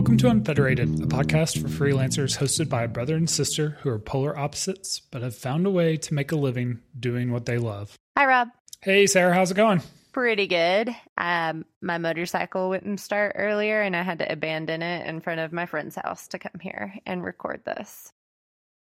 Welcome 0.00 0.16
to 0.16 0.30
Unfederated, 0.30 0.88
a 1.02 1.06
podcast 1.06 1.60
for 1.60 1.68
freelancers 1.68 2.38
hosted 2.38 2.70
by 2.70 2.84
a 2.84 2.88
brother 2.88 3.16
and 3.16 3.28
sister 3.28 3.76
who 3.82 3.90
are 3.90 3.98
polar 3.98 4.34
opposites 4.34 4.98
but 4.98 5.20
have 5.20 5.36
found 5.36 5.66
a 5.66 5.70
way 5.70 5.98
to 5.98 6.14
make 6.14 6.32
a 6.32 6.36
living 6.36 6.80
doing 6.98 7.30
what 7.32 7.44
they 7.44 7.58
love. 7.58 7.98
Hi, 8.16 8.24
Rob. 8.24 8.48
Hey, 8.80 9.06
Sarah, 9.06 9.34
how's 9.34 9.50
it 9.50 9.58
going? 9.58 9.82
Pretty 10.12 10.46
good. 10.46 10.96
Um, 11.18 11.66
my 11.82 11.98
motorcycle 11.98 12.70
wouldn't 12.70 12.98
start 12.98 13.36
earlier, 13.36 13.82
and 13.82 13.94
I 13.94 14.00
had 14.00 14.20
to 14.20 14.32
abandon 14.32 14.80
it 14.80 15.06
in 15.06 15.20
front 15.20 15.40
of 15.40 15.52
my 15.52 15.66
friend's 15.66 15.96
house 15.96 16.28
to 16.28 16.38
come 16.38 16.58
here 16.62 16.94
and 17.04 17.22
record 17.22 17.60
this. 17.66 18.10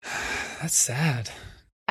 That's 0.61 0.77
sad. 0.77 1.29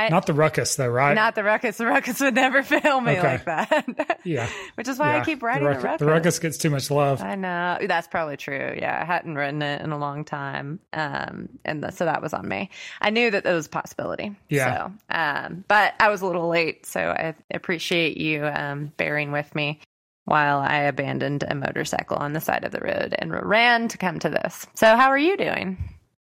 I, 0.07 0.09
Not 0.09 0.27
the 0.27 0.35
ruckus, 0.35 0.77
though, 0.77 0.89
right? 0.89 1.15
Not 1.15 1.35
the 1.35 1.45
ruckus. 1.45 1.77
The 1.77 1.87
ruckus 1.87 2.21
would 2.21 2.35
never 2.35 2.63
fail 2.65 3.01
me 3.01 3.13
Okay. 3.19 3.23
like 3.23 3.45
that. 3.45 4.21
yeah. 4.25 4.49
Which 4.75 4.89
is 4.89 4.99
why 4.99 5.15
yeah. 5.15 5.21
I 5.23 5.25
keep 5.25 5.41
the, 5.41 5.47
riding 5.47 5.65
the 5.65 5.71
ruckus. 5.71 5.99
the 5.99 6.07
ruckus 6.07 6.39
gets 6.39 6.59
too 6.59 6.71
much 6.71 6.91
love. 6.91 7.23
I 7.23 7.35
know 7.35 7.79
that's 7.87 8.09
probably 8.09 8.37
true. 8.37 8.75
Yeah, 8.77 8.99
I 9.01 9.05
hadn't 9.05 9.35
written 9.35 9.63
it 9.63 9.83
in 9.83 9.93
a 9.93 9.99
long 9.99 10.25
time, 10.25 10.81
um, 10.93 11.49
and 11.65 11.83
th- 11.83 11.95
so 11.95 12.05
that 12.05 12.23
was 12.23 12.33
on 12.33 12.49
me. 12.49 12.71
I 13.01 13.11
knew 13.11 13.31
that 13.31 13.45
there 13.45 13.55
was 13.55 13.67
a 13.67 13.71
possibility. 13.71 14.37
Yeah. 14.49 14.87
So, 14.89 14.93
um, 15.11 15.65
but 15.69 15.95
I 16.01 16.09
was 16.09 16.23
a 16.23 16.27
little 16.27 16.49
late, 16.49 16.87
so 16.87 17.01
I 17.01 17.35
appreciate 17.53 18.17
you 18.17 18.47
um, 18.47 18.93
bearing 18.97 19.33
with 19.33 19.55
me 19.55 19.81
while 20.25 20.59
I 20.59 20.83
abandoned 20.83 21.45
a 21.49 21.55
motorcycle 21.55 22.17
on 22.17 22.33
the 22.33 22.41
side 22.41 22.65
of 22.65 22.71
the 22.73 22.81
road 22.81 23.15
and 23.19 23.33
ran 23.33 23.89
to 23.89 23.99
come 23.99 24.19
to 24.21 24.29
this. 24.31 24.67
So, 24.75 24.97
how 24.97 25.09
are 25.09 25.19
you 25.19 25.37
doing? 25.37 25.77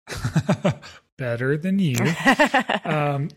Better 1.18 1.58
than 1.58 1.80
you. 1.80 1.96
um, 2.86 3.30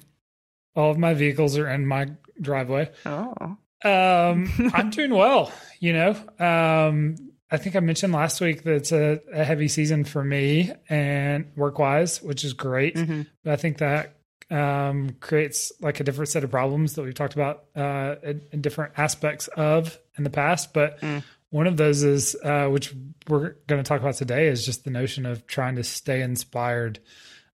all 0.77 0.91
of 0.91 0.99
my 0.99 1.15
vehicles 1.15 1.57
are 1.59 1.69
in 1.69 1.87
my 1.87 2.11
driveway. 2.41 2.91
oh, 3.07 3.57
Um, 3.85 4.71
I'm 4.75 4.91
doing 4.91 5.11
well. 5.15 5.53
You 5.81 5.93
know, 5.93 6.11
um, 6.39 7.17
I 7.51 7.57
think 7.59 7.77
I 7.77 7.81
mentioned 7.81 8.13
last 8.13 8.41
week 8.41 8.63
that 8.65 8.75
it's 8.75 8.93
a, 8.93 9.21
a 9.33 9.45
heavy 9.45 9.69
season 9.69 10.05
for 10.05 10.23
me 10.25 10.73
and 10.89 11.51
work 11.57 11.79
wise, 11.79 12.23
which 12.23 12.45
is 12.45 12.53
great. 12.53 12.97
Mhm. 12.97 13.27
But 13.45 13.53
I 13.53 13.57
think 13.57 13.79
that 13.79 14.13
um, 14.51 15.17
creates 15.21 15.73
like 15.81 15.99
a 16.01 16.05
different 16.05 16.29
set 16.29 16.45
of 16.45 16.51
problems 16.51 16.95
that 16.95 17.03
we've 17.03 17.15
talked 17.15 17.35
about 17.35 17.65
uh, 17.75 18.15
in, 18.23 18.43
in 18.53 18.61
different 18.61 18.93
aspects 18.97 19.49
of 19.49 19.99
in 20.17 20.25
the 20.25 20.31
past. 20.31 20.73
But 20.73 21.01
Mm. 21.01 21.23
one 21.51 21.67
of 21.67 21.77
those 21.77 22.03
is, 22.05 22.37
uh, 22.45 22.67
which 22.69 22.95
we're 23.29 23.55
going 23.67 23.83
to 23.83 23.89
talk 23.89 24.01
about 24.01 24.15
today, 24.15 24.47
is 24.49 24.65
just 24.65 24.85
the 24.85 24.91
notion 24.91 25.27
of 25.27 25.47
trying 25.47 25.77
to 25.77 25.83
stay 25.85 26.23
inspired 26.23 27.01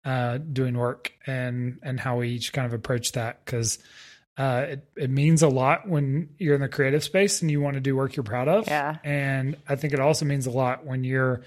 uh, 0.04 0.38
doing 0.38 0.76
work 0.76 1.12
and 1.26 1.78
and 1.82 2.00
how 2.00 2.18
we 2.18 2.30
each 2.30 2.52
kind 2.52 2.66
of 2.66 2.72
approach 2.72 3.12
that 3.12 3.44
because 3.44 3.78
uh, 4.38 4.66
it, 4.68 4.88
it 4.96 5.10
means 5.10 5.42
a 5.42 5.48
lot 5.48 5.88
when 5.88 6.28
you're 6.38 6.54
in 6.54 6.60
the 6.60 6.68
creative 6.68 7.02
space 7.02 7.42
and 7.42 7.50
you 7.50 7.60
want 7.60 7.74
to 7.74 7.80
do 7.80 7.96
work 7.96 8.14
you're 8.14 8.22
proud 8.22 8.46
of. 8.46 8.68
Yeah. 8.68 8.98
And 9.02 9.56
I 9.68 9.74
think 9.74 9.92
it 9.92 10.00
also 10.00 10.24
means 10.24 10.46
a 10.46 10.50
lot 10.50 10.86
when 10.86 11.02
you're 11.02 11.42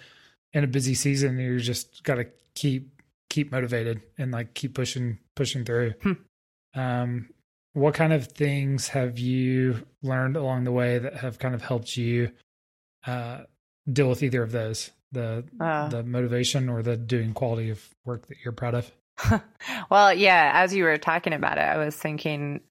in 0.51 0.65
a 0.65 0.67
busy 0.67 0.93
season 0.93 1.29
and 1.31 1.39
you're 1.39 1.59
just 1.59 2.03
got 2.03 2.15
to 2.15 2.27
keep 2.53 3.01
keep 3.29 3.51
motivated 3.51 4.01
and 4.17 4.31
like 4.31 4.53
keep 4.53 4.75
pushing 4.75 5.19
pushing 5.35 5.63
through. 5.63 5.93
Hmm. 6.03 6.11
Um, 6.75 7.29
what 7.73 7.93
kind 7.93 8.11
of 8.11 8.27
things 8.27 8.89
have 8.89 9.17
you 9.17 9.85
learned 10.03 10.35
along 10.35 10.65
the 10.65 10.73
way 10.73 10.97
that 10.97 11.15
have 11.15 11.39
kind 11.39 11.55
of 11.55 11.61
helped 11.61 11.95
you 11.95 12.31
uh, 13.07 13.43
deal 13.91 14.09
with 14.09 14.21
either 14.21 14.43
of 14.43 14.51
those? 14.51 14.91
The 15.11 15.43
Uh. 15.59 15.89
the 15.89 16.03
motivation 16.03 16.69
or 16.69 16.81
the 16.81 16.97
doing 16.97 17.33
quality 17.33 17.69
of 17.69 17.87
work 18.05 18.27
that 18.27 18.37
you're 18.43 18.53
proud 18.53 18.75
of? 18.75 18.91
well, 19.89 20.13
yeah, 20.13 20.51
as 20.55 20.73
you 20.73 20.83
were 20.83 20.97
talking 20.97 21.33
about 21.33 21.57
it, 21.57 21.61
I 21.61 21.77
was 21.77 21.95
thinking 21.95 22.61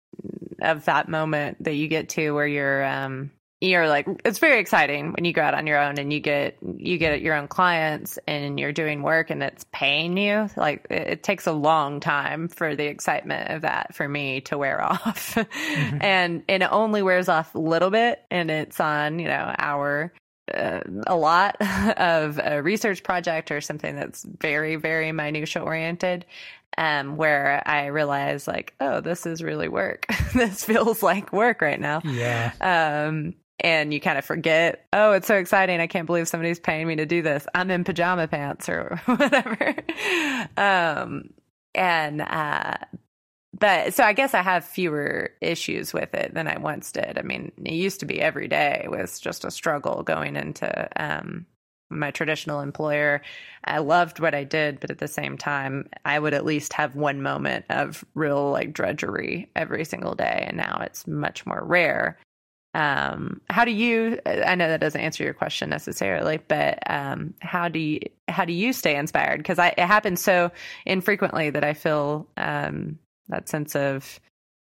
of 0.62 0.84
that 0.86 1.08
moment 1.08 1.62
that 1.64 1.74
you 1.74 1.88
get 1.88 2.10
to 2.10 2.32
where 2.32 2.46
you're 2.46 2.84
um 2.84 3.30
you're 3.60 3.88
like 3.88 4.06
it's 4.24 4.38
very 4.38 4.58
exciting 4.58 5.12
when 5.12 5.24
you 5.24 5.32
go 5.32 5.42
out 5.42 5.54
on 5.54 5.66
your 5.66 5.78
own 5.78 5.98
and 5.98 6.12
you 6.12 6.20
get 6.20 6.56
you 6.62 6.96
get 6.96 7.20
your 7.20 7.34
own 7.34 7.46
clients 7.46 8.18
and 8.26 8.58
you're 8.58 8.72
doing 8.72 9.02
work 9.02 9.28
and 9.30 9.42
it's 9.42 9.66
paying 9.70 10.16
you 10.16 10.48
like 10.56 10.86
it, 10.88 11.08
it 11.08 11.22
takes 11.22 11.46
a 11.46 11.52
long 11.52 12.00
time 12.00 12.48
for 12.48 12.74
the 12.74 12.86
excitement 12.86 13.50
of 13.50 13.62
that 13.62 13.94
for 13.94 14.08
me 14.08 14.40
to 14.40 14.56
wear 14.56 14.82
off 14.92 15.36
and 16.00 16.42
and 16.48 16.62
it 16.62 16.68
only 16.70 17.02
wears 17.02 17.28
off 17.28 17.54
a 17.54 17.58
little 17.58 17.90
bit 17.90 18.22
and 18.30 18.50
it's 18.50 18.80
on 18.80 19.18
you 19.18 19.28
know 19.28 19.54
our 19.58 20.12
uh, 20.54 20.80
a 21.06 21.16
lot 21.16 21.56
of 21.98 22.40
a 22.42 22.62
research 22.62 23.02
project 23.02 23.50
or 23.50 23.60
something 23.60 23.96
that's 23.96 24.24
very 24.24 24.76
very 24.76 25.12
minutia 25.12 25.62
oriented 25.62 26.24
um 26.78 27.16
where 27.16 27.62
i 27.66 27.86
realize 27.86 28.46
like 28.46 28.74
oh 28.80 29.00
this 29.00 29.26
is 29.26 29.42
really 29.42 29.68
work. 29.68 30.06
This 30.34 30.64
feels 30.64 31.02
like 31.02 31.32
work 31.32 31.60
right 31.60 31.80
now. 31.80 32.00
Yeah. 32.04 32.52
um 32.60 33.34
and 33.58 33.92
you 33.92 34.00
kind 34.00 34.16
of 34.16 34.24
forget 34.24 34.86
oh 34.92 35.12
it's 35.12 35.26
so 35.26 35.34
exciting. 35.36 35.80
I 35.80 35.86
can't 35.88 36.06
believe 36.06 36.28
somebody's 36.28 36.60
paying 36.60 36.86
me 36.86 36.96
to 36.96 37.06
do 37.06 37.20
this. 37.20 37.46
I'm 37.54 37.70
in 37.70 37.82
pajama 37.84 38.28
pants 38.28 38.68
or 38.68 39.00
whatever. 39.06 39.74
Um 40.56 41.30
and 41.74 42.20
uh 42.22 42.76
but 43.60 43.94
so 43.94 44.02
I 44.02 44.14
guess 44.14 44.34
I 44.34 44.42
have 44.42 44.64
fewer 44.64 45.30
issues 45.40 45.92
with 45.92 46.14
it 46.14 46.34
than 46.34 46.48
I 46.48 46.58
once 46.58 46.90
did. 46.90 47.18
I 47.18 47.22
mean, 47.22 47.52
it 47.64 47.74
used 47.74 48.00
to 48.00 48.06
be 48.06 48.20
every 48.20 48.48
day 48.48 48.86
was 48.88 49.20
just 49.20 49.44
a 49.44 49.50
struggle 49.50 50.02
going 50.02 50.34
into 50.34 50.88
um, 50.96 51.46
my 51.90 52.10
traditional 52.10 52.60
employer. 52.60 53.20
I 53.64 53.78
loved 53.78 54.18
what 54.18 54.34
I 54.34 54.44
did, 54.44 54.80
but 54.80 54.90
at 54.90 54.98
the 54.98 55.08
same 55.08 55.36
time, 55.36 55.90
I 56.04 56.18
would 56.18 56.32
at 56.32 56.46
least 56.46 56.72
have 56.72 56.96
one 56.96 57.20
moment 57.20 57.66
of 57.68 58.04
real 58.14 58.50
like 58.50 58.72
drudgery 58.72 59.50
every 59.54 59.84
single 59.84 60.14
day, 60.14 60.46
and 60.48 60.56
now 60.56 60.80
it's 60.82 61.06
much 61.06 61.44
more 61.44 61.62
rare. 61.62 62.18
Um, 62.72 63.40
how 63.50 63.64
do 63.64 63.72
you? 63.72 64.20
I 64.24 64.54
know 64.54 64.68
that 64.68 64.80
doesn't 64.80 65.00
answer 65.00 65.24
your 65.24 65.34
question 65.34 65.68
necessarily, 65.68 66.38
but 66.48 66.78
um, 66.88 67.34
how 67.40 67.68
do 67.68 67.78
you 67.78 68.00
how 68.28 68.44
do 68.44 68.52
you 68.52 68.72
stay 68.72 68.96
inspired? 68.96 69.38
Because 69.38 69.58
it 69.58 69.78
happens 69.78 70.22
so 70.22 70.50
infrequently 70.86 71.50
that 71.50 71.64
I 71.64 71.74
feel 71.74 72.26
um, 72.36 72.98
that 73.30 73.48
sense 73.48 73.74
of 73.74 74.20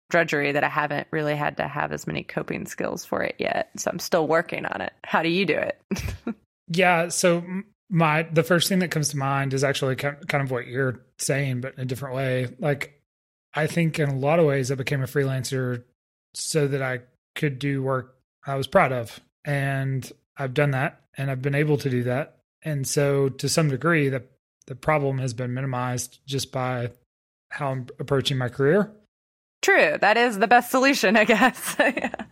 drudgery 0.10 0.54
that 0.54 0.64
I 0.64 0.70
haven't 0.70 1.08
really 1.12 1.36
had 1.36 1.58
to 1.58 1.68
have 1.68 1.92
as 1.92 2.08
many 2.08 2.24
coping 2.24 2.66
skills 2.66 3.04
for 3.04 3.22
it 3.24 3.36
yet. 3.40 3.70
So 3.78 3.92
I'm 3.92 4.00
still 4.00 4.28
working 4.28 4.66
on 4.66 4.82
it. 4.82 4.94
How 5.04 5.22
do 5.22 5.30
you 5.30 5.46
do 5.46 5.58
it? 5.58 5.82
Yeah. 6.68 7.10
So 7.10 7.44
my 7.90 8.24
the 8.24 8.44
first 8.44 8.68
thing 8.70 8.80
that 8.80 8.92
comes 8.92 9.10
to 9.10 9.18
mind 9.18 9.54
is 9.54 9.64
actually 9.64 9.96
kind 9.96 10.18
of 10.34 10.52
what 10.52 10.68
you're 10.68 11.02
saying, 11.18 11.62
but 11.62 11.76
in 11.76 11.82
a 11.82 11.86
different 11.86 12.16
way. 12.16 12.48
Like 12.60 13.02
I 13.54 13.68
think 13.68 14.00
in 14.00 14.10
a 14.10 14.18
lot 14.18 14.40
of 14.40 14.46
ways 14.46 14.72
I 14.72 14.76
became 14.76 15.02
a 15.02 15.08
freelancer 15.08 15.84
so 16.34 16.68
that 16.68 16.82
I 16.82 17.02
could 17.36 17.60
do 17.60 17.82
work 17.82 18.16
I 18.46 18.56
was 18.56 18.68
proud 18.68 18.92
of. 18.92 19.20
And 19.46 20.10
I've 20.36 20.54
done 20.54 20.72
that 20.72 21.02
and 21.18 21.32
I've 21.32 21.42
been 21.42 21.56
able 21.56 21.78
to 21.78 21.90
do 21.90 22.04
that. 22.04 22.38
And 22.64 22.86
so 22.88 23.30
to 23.30 23.48
some 23.48 23.70
degree 23.70 24.10
the 24.10 24.24
the 24.66 24.76
problem 24.76 25.20
has 25.20 25.34
been 25.34 25.54
minimized 25.54 26.20
just 26.26 26.52
by 26.52 26.92
how 27.50 27.72
I'm 27.72 27.88
approaching 28.00 28.38
my 28.38 28.50
career. 28.50 28.92
True. 29.62 29.98
That 30.00 30.18
is 30.18 30.40
the 30.40 30.48
best 30.48 30.72
solution, 30.72 31.18
I 31.18 31.26
guess. 31.26 31.76
yeah. 31.80 32.24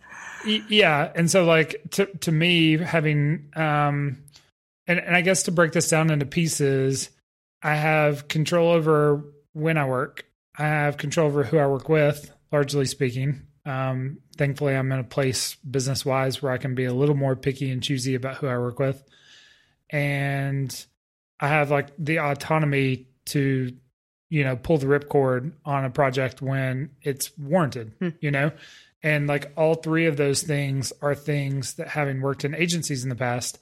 Yeah 0.68 1.12
and 1.14 1.30
so 1.30 1.44
like 1.44 1.76
to 1.90 2.06
to 2.06 2.32
me 2.32 2.78
having 2.78 3.50
um 3.56 4.22
and, 4.86 4.98
and 4.98 5.16
i 5.16 5.20
guess 5.20 5.44
to 5.44 5.52
break 5.52 5.72
this 5.72 5.88
down 5.88 6.10
into 6.10 6.26
pieces 6.26 7.10
i 7.62 7.74
have 7.74 8.28
control 8.28 8.70
over 8.70 9.24
when 9.52 9.76
i 9.76 9.84
work 9.84 10.24
i 10.58 10.62
have 10.62 10.96
control 10.96 11.26
over 11.26 11.42
who 11.42 11.58
i 11.58 11.66
work 11.66 11.88
with 11.88 12.30
largely 12.52 12.86
speaking 12.86 13.42
um 13.64 14.18
thankfully 14.36 14.74
i'm 14.74 14.92
in 14.92 14.98
a 14.98 15.04
place 15.04 15.56
business 15.56 16.04
wise 16.04 16.40
where 16.40 16.52
i 16.52 16.58
can 16.58 16.74
be 16.74 16.84
a 16.84 16.94
little 16.94 17.16
more 17.16 17.34
picky 17.34 17.70
and 17.70 17.82
choosy 17.82 18.14
about 18.14 18.36
who 18.36 18.46
i 18.46 18.56
work 18.56 18.78
with 18.78 19.02
and 19.90 20.86
i 21.40 21.48
have 21.48 21.70
like 21.70 21.88
the 21.98 22.18
autonomy 22.18 23.08
to 23.24 23.72
you 24.28 24.42
know 24.44 24.56
pull 24.56 24.78
the 24.78 24.86
ripcord 24.86 25.52
on 25.64 25.84
a 25.84 25.90
project 25.90 26.42
when 26.42 26.90
it's 27.02 27.30
warranted 27.38 27.92
Hmm. 28.00 28.08
you 28.20 28.30
know 28.30 28.50
and 29.02 29.26
like 29.26 29.52
all 29.56 29.74
three 29.74 30.06
of 30.06 30.16
those 30.16 30.42
things 30.42 30.92
are 31.02 31.14
things 31.14 31.74
that 31.74 31.88
having 31.88 32.20
worked 32.20 32.44
in 32.44 32.54
agencies 32.54 33.02
in 33.04 33.08
the 33.10 33.14
past 33.16 33.58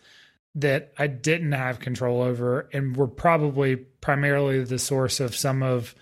that 0.54 0.92
I 0.96 1.08
didn't 1.08 1.52
have 1.52 1.80
control 1.80 2.22
over 2.22 2.68
and 2.72 2.96
were 2.96 3.08
probably 3.08 3.74
primarily 3.76 4.62
the 4.64 4.78
source 4.78 5.18
of 5.20 5.34
some 5.34 5.62
of 5.62 5.94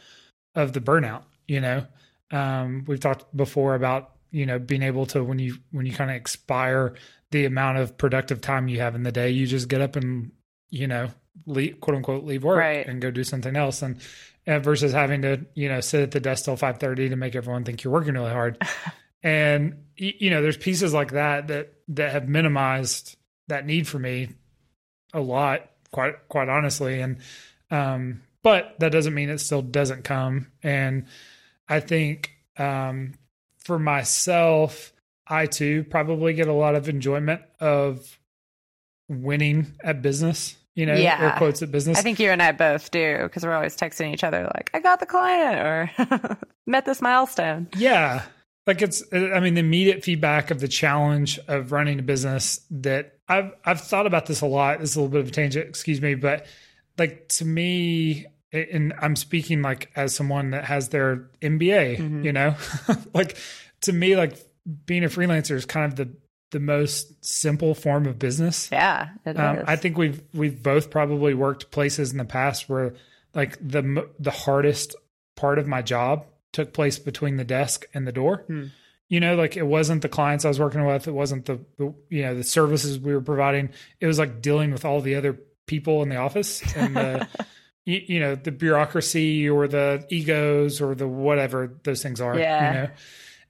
of 0.55 0.75
the 0.75 0.81
burnout, 0.81 1.23
you 1.49 1.61
know. 1.61 1.87
Um 2.31 2.85
we've 2.87 3.01
talked 3.01 3.35
before 3.37 3.75
about, 3.75 4.13
you 4.31 4.45
know, 4.47 4.59
being 4.59 4.83
able 4.83 5.07
to 5.07 5.25
when 5.25 5.39
you 5.39 5.57
when 5.71 5.87
you 5.87 5.93
kind 5.93 6.11
of 6.11 6.17
expire 6.17 6.95
the 7.31 7.47
amount 7.47 7.79
of 7.79 7.97
productive 7.97 8.43
time 8.43 8.69
you 8.69 8.81
have 8.81 8.95
in 8.95 9.03
the 9.05 9.13
day, 9.13 9.31
you 9.31 9.47
just 9.47 9.69
get 9.69 9.81
up 9.81 9.97
and, 9.97 10.31
you 10.69 10.87
know, 10.87 11.09
leave, 11.47 11.81
quote 11.81 11.97
unquote 11.97 12.25
leave 12.25 12.45
work 12.45 12.59
Right. 12.59 12.87
and 12.87 13.01
go 13.01 13.11
do 13.11 13.25
something 13.25 13.57
else 13.57 13.81
and 13.81 13.97
versus 14.47 14.93
having 14.93 15.23
to, 15.23 15.45
you 15.55 15.69
know, 15.69 15.81
sit 15.81 16.03
at 16.03 16.11
the 16.11 16.21
desk 16.21 16.45
till 16.45 16.57
5:30 16.57 17.11
to 17.11 17.17
make 17.17 17.35
everyone 17.35 17.65
think 17.65 17.85
you're 17.85 17.93
working 17.93 18.15
really 18.15 18.33
hard. 18.33 18.63
And 19.25 19.85
you 19.97 20.31
know 20.31 20.43
there's 20.43 20.57
pieces 20.57 20.93
like 20.93 21.13
that 21.13 21.47
that 21.47 21.75
that 21.89 22.11
have 22.13 22.29
minimized 22.29 23.17
that 23.47 23.67
need 23.67 23.87
for 23.87 23.99
me 23.99 24.31
a 25.15 25.21
lot 25.21 25.71
quite 25.93 26.15
quite 26.29 26.49
honestly. 26.49 27.01
And 27.01 27.19
um 27.71 28.23
but 28.43 28.75
that 28.81 28.91
doesn't 28.91 29.15
mean 29.15 29.31
it 29.31 29.39
still 29.39 29.63
doesn't 29.63 30.03
come. 30.03 30.51
And 30.63 31.07
i 31.69 31.79
think 31.79 32.33
um 32.57 33.15
for 33.59 33.79
myself 33.79 34.93
i 35.29 35.47
too 35.47 35.85
probably 35.85 36.33
get 36.35 36.49
a 36.49 36.53
lot 36.53 36.75
of 36.75 36.89
enjoyment 36.89 37.41
of 37.61 38.19
winning 39.09 39.75
at 39.85 40.03
business 40.03 40.57
you 40.75 40.87
know, 40.87 40.95
Yeah. 40.95 41.35
or 41.35 41.37
quotes 41.39 41.63
at 41.63 41.71
business. 41.71 41.99
I 41.99 42.03
think 42.03 42.19
you 42.19 42.31
and 42.31 42.43
I 42.43 42.53
both 42.53 42.91
do 42.91 43.19
because 43.25 43.45
we're 43.45 43.55
always 43.55 43.77
texting 43.77 44.13
each 44.13 44.25
other 44.25 44.51
like, 44.55 44.71
"I 44.75 44.81
got 44.81 45.01
the 45.01 45.07
client" 45.07 45.59
or 45.59 46.39
"Met 46.67 46.85
this 46.85 47.03
milestone." 47.03 47.69
Yeah. 47.77 48.23
Like 48.67 48.81
it's 48.81 49.03
I 49.13 49.41
mean 49.41 49.55
the 49.55 49.61
immediate 49.61 50.05
feedback 50.05 50.51
of 50.51 50.61
the 50.61 50.69
challenge 50.69 51.39
of 51.49 51.73
running 51.73 51.99
a 51.99 52.03
business 52.03 52.61
that 52.71 53.19
I've 53.29 53.53
I've 53.65 53.81
thought 53.81 54.07
about 54.07 54.27
this 54.27 54.41
a 54.41 54.47
lot. 54.47 54.79
This 54.79 54.91
is 54.91 54.97
a 54.97 55.01
little 55.01 55.13
bit 55.13 55.21
of 55.23 55.29
a 55.29 55.31
tangent, 55.33 55.69
excuse 55.69 56.01
me, 56.01 56.15
but 56.15 56.47
like 56.97 57.29
to 57.31 57.45
me 57.45 58.27
and 58.53 58.93
I'm 59.01 59.17
speaking 59.17 59.63
like 59.63 59.91
as 59.97 60.15
someone 60.15 60.51
that 60.51 60.65
has 60.65 60.91
their 60.91 61.31
MBA, 61.41 61.97
mm-hmm. 61.99 62.25
you 62.25 62.33
know? 62.33 62.55
like 63.15 63.37
to 63.83 63.93
me 63.93 64.17
like 64.17 64.39
being 64.87 65.05
a 65.05 65.09
freelancer 65.09 65.53
is 65.53 65.65
kind 65.65 65.87
of 65.91 65.97
the 65.97 66.15
the 66.53 66.61
most 66.61 67.25
simple 67.25 67.75
form 67.75 68.07
of 68.07 68.19
business. 68.19 68.69
Yeah, 68.71 69.09
Um. 69.27 69.65
I 69.67 69.77
think 69.77 69.99
we've 69.99 70.23
we've 70.33 70.63
both 70.63 70.91
probably 70.91 71.35
worked 71.35 71.71
places 71.71 72.13
in 72.13 72.19
the 72.19 72.25
past 72.25 72.69
where 72.69 72.95
like 73.35 73.59
the 73.61 74.09
the 74.21 74.31
hardest 74.31 74.95
part 75.35 75.59
of 75.59 75.67
my 75.67 75.83
job 75.83 76.27
took 76.53 76.73
place 76.73 76.99
between 76.99 77.39
the 77.39 77.45
desk 77.45 77.87
and 77.95 78.07
the 78.07 78.13
door. 78.13 78.45
Hmm. 78.47 78.67
You 79.09 79.21
know, 79.21 79.35
like 79.35 79.57
it 79.57 79.67
wasn't 79.67 80.03
the 80.03 80.09
clients 80.09 80.45
I 80.45 80.49
was 80.49 80.61
working 80.61 80.87
with, 80.87 81.09
it 81.09 81.13
wasn't 81.13 81.47
the, 81.47 81.59
the 81.79 81.93
you 82.09 82.23
know 82.23 82.35
the 82.35 82.45
services 82.45 82.99
we 82.99 83.13
were 83.13 83.21
providing. 83.21 83.71
It 84.01 84.07
was 84.07 84.19
like 84.19 84.41
dealing 84.41 84.71
with 84.73 84.85
all 84.85 85.01
the 85.01 85.17
other 85.17 85.39
people 85.67 86.03
in 86.03 86.09
the 86.09 86.17
office 86.17 86.63
and 86.77 86.97
the 86.97 87.29
you, 87.85 88.01
you 88.07 88.21
know 88.21 88.35
the 88.35 88.53
bureaucracy 88.53 89.49
or 89.49 89.69
the 89.69 90.07
egos 90.11 90.81
or 90.81 90.95
the 90.95 91.09
whatever 91.09 91.79
those 91.83 92.03
things 92.03 92.21
are. 92.21 92.39
Yeah. 92.39 92.69
You 92.69 92.79
know, 92.79 92.91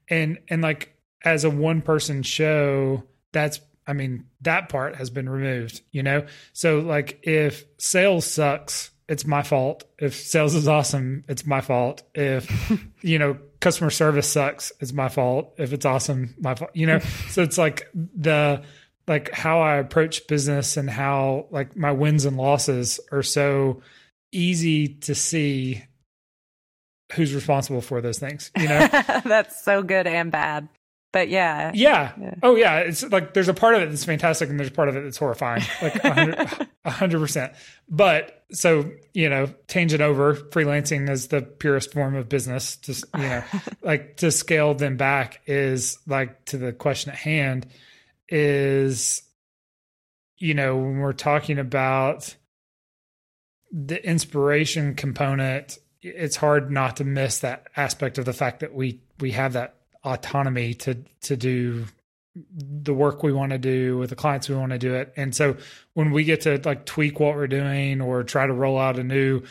and 0.09 0.39
and 0.49 0.63
like 0.63 0.92
as 1.25 1.45
a 1.45 1.51
one 1.51 1.83
person 1.83 2.23
show, 2.23 3.05
that's 3.33 3.61
I 3.87 3.93
mean 3.95 4.27
that 4.43 4.69
part 4.69 4.97
has 4.97 5.11
been 5.11 5.29
removed. 5.29 5.83
You 5.91 6.03
know, 6.03 6.27
so 6.53 6.81
like 6.81 7.21
if 7.23 7.65
sales 7.79 8.27
sucks, 8.27 8.91
it's 9.09 9.27
my 9.27 9.43
fault. 9.43 9.85
If 9.99 10.15
sales 10.15 10.55
is 10.55 10.69
awesome, 10.69 11.25
it's 11.29 11.47
my 11.47 11.61
fault. 11.61 12.03
If 12.15 12.73
you 13.03 13.19
know 13.19 13.39
customer 13.61 13.91
service 13.91 14.29
sucks, 14.29 14.73
it's 14.81 14.93
my 14.93 15.09
fault. 15.09 15.55
If 15.59 15.73
it's 15.73 15.87
awesome, 15.87 16.35
my 16.39 16.55
fault. 16.55 16.71
You 16.75 16.87
know, 16.87 16.99
so 17.31 17.43
it's 17.43 17.59
like 17.59 17.89
the 17.95 18.63
like 19.09 19.33
how 19.33 19.61
I 19.61 19.77
approach 19.77 20.27
business 20.29 20.77
and 20.77 20.89
how 20.89 21.47
like 21.51 21.77
my 21.77 21.93
wins 21.93 22.25
and 22.25 22.37
losses 22.37 23.01
are 23.11 23.23
so 23.23 23.83
easy 24.33 24.89
to 24.89 25.15
see 25.15 25.85
who's 27.13 27.35
responsible 27.35 27.81
for 27.81 28.01
those 28.01 28.19
things. 28.19 28.51
You 28.57 28.69
know. 28.69 28.89
That's 29.25 29.63
so 29.63 29.83
good 29.83 30.07
and 30.07 30.31
bad. 30.31 30.69
But 31.13 31.29
yeah, 31.29 31.73
Yeah. 31.75 32.13
Yeah. 32.19 32.35
Oh 32.43 32.57
yeah. 32.57 32.79
It's 32.79 33.03
like 33.11 33.35
there's 33.35 33.49
a 33.49 33.55
part 33.55 33.75
of 33.75 33.83
it 33.83 33.91
that's 33.91 34.05
fantastic 34.05 34.49
and 34.49 34.59
there's 34.59 34.71
a 34.71 34.73
part 34.73 34.89
of 34.89 34.97
it 34.97 35.03
that's 35.05 35.19
horrifying. 35.19 35.63
Like 35.83 35.97
a 36.03 36.13
hundred- 36.15 36.69
a 36.85 36.91
hundred 36.91 37.19
percent. 37.21 37.53
But 37.89 38.45
so, 38.51 38.91
you 39.13 39.29
know, 39.29 39.47
tangent 39.69 40.01
over 40.01 40.35
freelancing 40.35 41.09
is 41.11 41.29
the 41.29 41.43
purest 41.43 41.93
form 41.93 42.17
of 42.17 42.29
business. 42.29 42.77
Just 42.77 43.05
you 43.15 43.23
know, 43.23 43.45
like 43.83 44.17
to 44.19 44.31
scale 44.33 44.75
them 44.75 44.97
back 44.97 45.43
is 45.47 45.99
like 46.07 46.45
to 46.47 46.57
the 46.59 46.73
question 46.73 47.13
at 47.13 47.19
hand 47.19 47.67
is 48.29 49.23
you 50.39 50.55
know, 50.55 50.77
when 50.77 50.99
we're 50.99 51.13
talking 51.13 51.59
about 51.61 52.35
the 53.71 54.05
inspiration 54.05 54.95
component, 54.95 55.79
it's 56.01 56.35
hard 56.37 56.71
not 56.71 56.97
to 56.97 57.05
miss 57.05 57.39
that 57.41 57.69
aspect 57.77 58.19
of 58.19 58.25
the 58.25 58.33
fact 58.33 58.61
that 58.61 58.75
we 58.75 59.01
we 59.21 59.31
have 59.33 59.53
that 59.53 59.77
autonomy 60.05 60.75
to 60.75 60.97
to 61.23 61.37
do 61.37 61.85
the 62.35 62.95
work 62.95 63.23
we 63.23 63.33
want 63.33 63.53
to 63.53 63.59
do 63.59 63.99
with 63.99 64.11
the 64.11 64.17
clients 64.17 64.49
we 64.49 64.55
want 64.55 64.73
to 64.73 64.79
do 64.79 64.95
it. 64.95 65.13
And 65.17 65.35
so 65.35 65.57
when 65.93 66.13
we 66.13 66.25
get 66.25 66.43
to 66.43 66.61
like 66.65 66.87
tweak 66.87 67.21
what 67.21 67.35
we're 67.35 67.47
doing 67.47 68.01
or 68.01 68.23
try 68.25 68.47
to 68.47 68.53
roll 68.53 68.79
out 68.79 68.99
a 68.99 69.05
new 69.05 69.43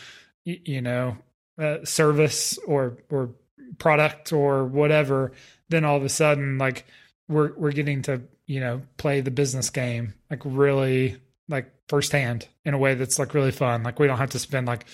you 0.44 0.82
know 0.82 1.16
uh, 1.58 1.84
service 1.84 2.58
or 2.66 2.98
or 3.10 3.30
product 3.78 4.32
or 4.32 4.64
whatever 4.64 5.32
then 5.68 5.84
all 5.84 5.96
of 5.96 6.04
a 6.04 6.08
sudden 6.08 6.58
like 6.58 6.84
we're 7.28 7.52
we're 7.54 7.72
getting 7.72 8.02
to 8.02 8.20
you 8.46 8.60
know 8.60 8.82
play 8.96 9.20
the 9.20 9.30
business 9.30 9.70
game 9.70 10.14
like 10.30 10.40
really 10.44 11.16
like 11.48 11.70
firsthand 11.88 12.48
in 12.64 12.74
a 12.74 12.78
way 12.78 12.94
that's 12.94 13.18
like 13.18 13.34
really 13.34 13.50
fun. 13.50 13.82
Like 13.82 13.98
we 14.00 14.06
don't 14.06 14.18
have 14.18 14.30
to 14.30 14.38
spend 14.38 14.66
like 14.66 14.86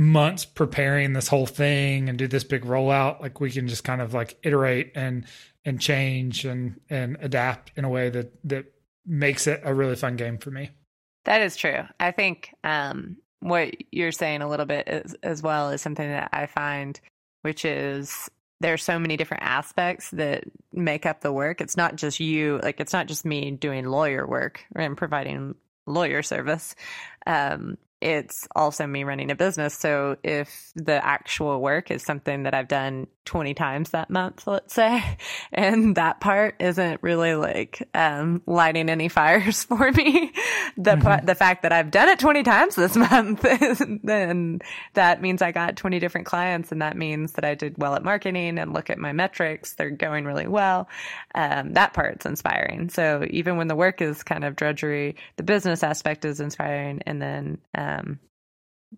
months 0.00 0.44
preparing 0.44 1.12
this 1.12 1.28
whole 1.28 1.46
thing 1.46 2.08
and 2.08 2.18
do 2.18 2.26
this 2.26 2.42
big 2.42 2.64
rollout 2.64 3.20
like 3.20 3.38
we 3.38 3.50
can 3.50 3.68
just 3.68 3.84
kind 3.84 4.00
of 4.00 4.14
like 4.14 4.38
iterate 4.42 4.90
and 4.94 5.26
and 5.64 5.78
change 5.78 6.46
and 6.46 6.80
and 6.88 7.18
adapt 7.20 7.70
in 7.76 7.84
a 7.84 7.88
way 7.88 8.08
that 8.08 8.32
that 8.42 8.64
makes 9.04 9.46
it 9.46 9.60
a 9.62 9.74
really 9.74 9.96
fun 9.96 10.16
game 10.16 10.38
for 10.38 10.50
me 10.50 10.70
that 11.24 11.42
is 11.42 11.56
true. 11.56 11.82
I 11.98 12.10
think 12.12 12.54
um, 12.64 13.16
what 13.40 13.74
you're 13.92 14.12
saying 14.12 14.42
a 14.42 14.48
little 14.48 14.66
bit 14.66 14.88
is, 14.88 15.14
as 15.22 15.42
well 15.42 15.70
is 15.70 15.82
something 15.82 16.08
that 16.08 16.30
I 16.32 16.46
find, 16.46 16.98
which 17.42 17.64
is 17.64 18.30
there's 18.60 18.82
so 18.82 18.98
many 18.98 19.16
different 19.16 19.42
aspects 19.42 20.10
that 20.10 20.44
make 20.72 21.06
up 21.06 21.20
the 21.20 21.32
work. 21.32 21.60
It's 21.60 21.76
not 21.76 21.96
just 21.96 22.20
you, 22.20 22.60
like 22.62 22.80
it's 22.80 22.92
not 22.92 23.06
just 23.06 23.24
me 23.24 23.50
doing 23.50 23.86
lawyer 23.86 24.26
work 24.26 24.64
and 24.74 24.96
providing 24.96 25.54
lawyer 25.86 26.22
service. 26.22 26.74
Um, 27.26 27.78
it's 28.00 28.48
also 28.56 28.86
me 28.86 29.04
running 29.04 29.30
a 29.30 29.34
business. 29.34 29.74
So 29.74 30.16
if 30.22 30.72
the 30.74 31.04
actual 31.04 31.60
work 31.60 31.90
is 31.90 32.02
something 32.02 32.44
that 32.44 32.54
I've 32.54 32.68
done 32.68 33.06
20 33.24 33.54
times 33.54 33.90
that 33.90 34.10
month, 34.10 34.46
let's 34.46 34.74
say, 34.74 35.02
and 35.52 35.96
that 35.96 36.20
part 36.20 36.56
isn't 36.60 37.02
really 37.02 37.34
like 37.34 37.88
um, 37.94 38.42
lighting 38.46 38.88
any 38.88 39.08
fires 39.08 39.64
for 39.64 39.92
me, 39.92 40.32
the 40.76 40.96
pa- 40.96 41.20
the 41.22 41.34
fact 41.34 41.62
that 41.62 41.72
I've 41.72 41.90
done 41.90 42.08
it 42.08 42.18
20 42.18 42.42
times 42.42 42.74
this 42.74 42.96
month, 43.10 43.42
then 44.02 44.60
that 44.94 45.22
means 45.22 45.42
I 45.42 45.52
got 45.52 45.76
20 45.76 45.98
different 45.98 46.26
clients, 46.26 46.72
and 46.72 46.82
that 46.82 46.96
means 46.96 47.32
that 47.32 47.44
I 47.44 47.54
did 47.54 47.78
well 47.78 47.94
at 47.94 48.04
marketing 48.04 48.58
and 48.58 48.72
look 48.72 48.90
at 48.90 48.98
my 48.98 49.12
metrics; 49.12 49.74
they're 49.74 49.90
going 49.90 50.24
really 50.24 50.48
well. 50.48 50.88
Um, 51.34 51.74
that 51.74 51.92
part's 51.92 52.26
inspiring. 52.26 52.88
So 52.90 53.24
even 53.30 53.56
when 53.56 53.68
the 53.68 53.76
work 53.76 54.00
is 54.00 54.22
kind 54.22 54.44
of 54.44 54.56
drudgery, 54.56 55.16
the 55.36 55.42
business 55.42 55.82
aspect 55.82 56.24
is 56.24 56.40
inspiring, 56.40 57.02
and 57.06 57.20
then 57.20 57.58
um, 57.74 58.18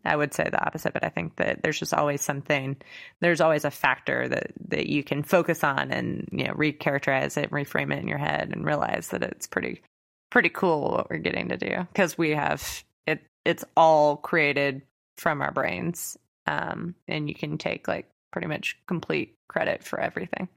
I 0.05 0.17
would 0.17 0.33
say 0.33 0.44
the 0.44 0.65
opposite, 0.65 0.93
but 0.93 1.05
I 1.05 1.09
think 1.09 1.37
that 1.37 1.62
there's 1.62 1.79
just 1.79 1.94
always 1.94 2.23
something, 2.23 2.77
there's 3.21 3.41
always 3.41 3.65
a 3.65 3.71
factor 3.71 4.29
that, 4.29 4.53
that 4.69 4.87
you 4.87 5.05
can 5.05 5.23
focus 5.23 5.62
on 5.62 5.91
and, 5.91 6.29
you 6.33 6.44
know, 6.44 6.55
recharacterize 6.55 7.37
it, 7.37 7.51
reframe 7.51 7.93
it 7.93 8.01
in 8.01 8.08
your 8.08 8.19
head 8.19 8.51
and 8.53 8.65
realize 8.65 9.08
that 9.08 9.22
it's 9.22 9.46
pretty, 9.46 9.82
pretty 10.31 10.49
cool 10.49 10.93
what 10.93 11.11
we're 11.11 11.19
getting 11.19 11.49
to 11.51 11.56
do 11.56 11.87
because 11.93 12.17
we 12.17 12.31
have 12.31 12.84
it, 13.06 13.22
it's 13.44 13.65
all 13.77 14.17
created 14.17 14.82
from 15.19 15.43
our 15.43 15.53
brains. 15.53 16.17
Um, 16.46 16.94
and 17.06 17.29
you 17.29 17.34
can 17.34 17.58
take 17.58 17.87
like 17.87 18.08
pretty 18.32 18.49
much 18.49 18.77
complete 18.87 19.37
credit 19.49 19.84
for 19.84 20.01
everything. 20.01 20.49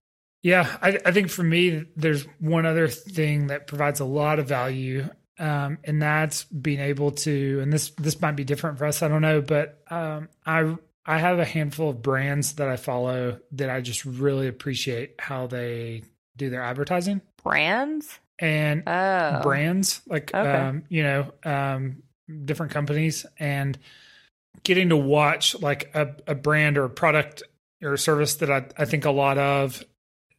Yeah, 0.42 0.78
I, 0.82 1.00
I 1.06 1.12
think 1.12 1.30
for 1.30 1.44
me, 1.44 1.86
there's 1.96 2.24
one 2.40 2.66
other 2.66 2.88
thing 2.88 3.48
that 3.48 3.68
provides 3.68 4.00
a 4.00 4.06
lot 4.06 4.38
of 4.40 4.48
value, 4.48 5.10
um, 5.40 5.78
and 5.84 6.02
that's 6.02 6.46
being 6.46 6.80
able 6.80 7.12
to. 7.12 7.60
And 7.62 7.72
this 7.72 7.90
this 7.92 8.22
might 8.22 8.36
be 8.36 8.44
different 8.44 8.78
for 8.78 8.86
us. 8.86 9.02
I 9.02 9.08
don't 9.08 9.22
know, 9.22 9.42
but 9.42 9.82
um, 9.90 10.30
I 10.46 10.76
I 11.06 11.20
have 11.20 11.40
a 11.40 11.46
handful 11.46 11.90
of 11.92 12.02
brands 12.02 12.54
that 12.54 12.68
I 12.68 12.78
follow 12.78 13.40
that 13.54 13.70
I 13.70 13.82
just 13.82 14.06
really 14.06 14.48
appreciate 14.48 15.16
how 15.20 15.48
they 15.48 16.04
do 16.38 16.50
their 16.50 16.64
advertising 16.64 17.22
Brands? 17.44 18.20
and 18.40 18.84
Oh. 18.88 19.40
brands 19.44 20.02
like 20.08 20.34
Okay. 20.34 20.50
um, 20.52 20.84
you 20.90 21.04
know 21.04 21.32
um, 21.46 22.04
different 22.44 22.72
companies 22.74 23.26
and 23.40 23.78
getting 24.64 24.90
to 24.90 24.98
watch 24.98 25.56
like 25.62 25.92
a, 25.94 26.16
a 26.28 26.36
brand 26.36 26.78
or 26.78 26.86
a 26.86 26.90
product 26.90 27.44
or 27.84 27.94
a 27.94 27.98
service 27.98 28.36
that 28.36 28.52
I, 28.52 28.66
I 28.78 28.86
think 28.86 29.06
a 29.06 29.12
lot 29.12 29.38
of 29.38 29.84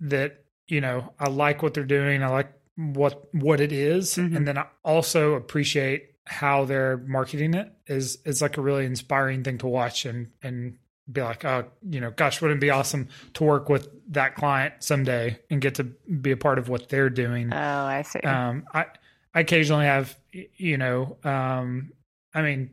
that 0.00 0.44
you 0.68 0.80
know 0.80 1.12
I 1.18 1.28
like 1.30 1.62
what 1.62 1.74
they're 1.74 1.84
doing 1.84 2.22
I 2.22 2.28
like 2.28 2.52
what 2.76 3.32
what 3.34 3.60
it 3.60 3.72
is, 3.72 4.16
Mhm. 4.16 4.36
and 4.36 4.46
then 4.48 4.58
I 4.58 4.66
also 4.84 5.34
appreciate 5.34 6.10
how 6.26 6.64
they're 6.64 6.96
marketing 6.98 7.54
it 7.54 7.72
is 7.86 8.18
is 8.24 8.42
like 8.42 8.56
a 8.56 8.60
really 8.60 8.84
inspiring 8.84 9.42
thing 9.44 9.58
to 9.58 9.66
watch 9.66 10.04
and 10.04 10.28
and 10.42 10.76
be 11.10 11.22
like 11.22 11.44
oh 11.44 11.64
you 11.88 12.00
know 12.00 12.10
gosh 12.10 12.42
wouldn't 12.42 12.58
it 12.58 12.60
be 12.60 12.68
awesome 12.70 13.06
to 13.34 13.44
work 13.44 13.68
with 13.68 13.88
that 14.08 14.34
client 14.34 14.74
someday 14.80 15.38
and 15.50 15.60
get 15.62 15.76
to 15.76 15.84
be 15.84 16.32
a 16.32 16.36
part 16.36 16.58
of 16.58 16.68
what 16.68 16.88
they're 16.88 17.08
doing 17.10 17.52
Oh, 17.52 17.56
I 17.56 18.02
see. 18.02 18.18
um, 18.20 18.66
I, 18.74 18.86
I 19.32 19.40
occasionally 19.40 19.84
have, 19.86 20.16
you 20.32 20.76
know, 20.78 21.16
um, 21.22 21.92
I 22.34 22.42
mean, 22.42 22.70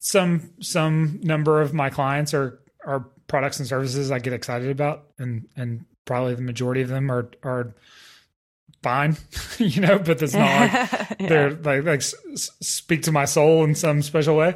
some 0.00 0.50
some 0.60 1.20
number 1.22 1.60
of 1.62 1.72
my 1.72 1.90
clients 1.90 2.34
are 2.34 2.60
are 2.84 3.06
products 3.26 3.58
and 3.58 3.66
services 3.66 4.10
I 4.10 4.18
get 4.18 4.32
excited 4.34 4.68
about, 4.70 5.06
and 5.18 5.48
and 5.56 5.86
probably 6.04 6.34
the 6.34 6.42
majority 6.42 6.82
of 6.82 6.88
them 6.88 7.10
are 7.10 7.30
are 7.42 7.74
fine, 8.84 9.16
you 9.58 9.80
know. 9.80 9.98
But 9.98 10.22
it's 10.22 10.34
not 10.34 10.60
like 10.60 10.72
Yeah. 11.20 11.26
they're 11.28 11.50
like 11.50 11.84
like 11.84 12.00
s- 12.00 12.14
speak 12.60 13.02
to 13.02 13.12
my 13.12 13.24
soul 13.24 13.64
in 13.64 13.74
some 13.74 14.02
special 14.02 14.36
way 14.36 14.54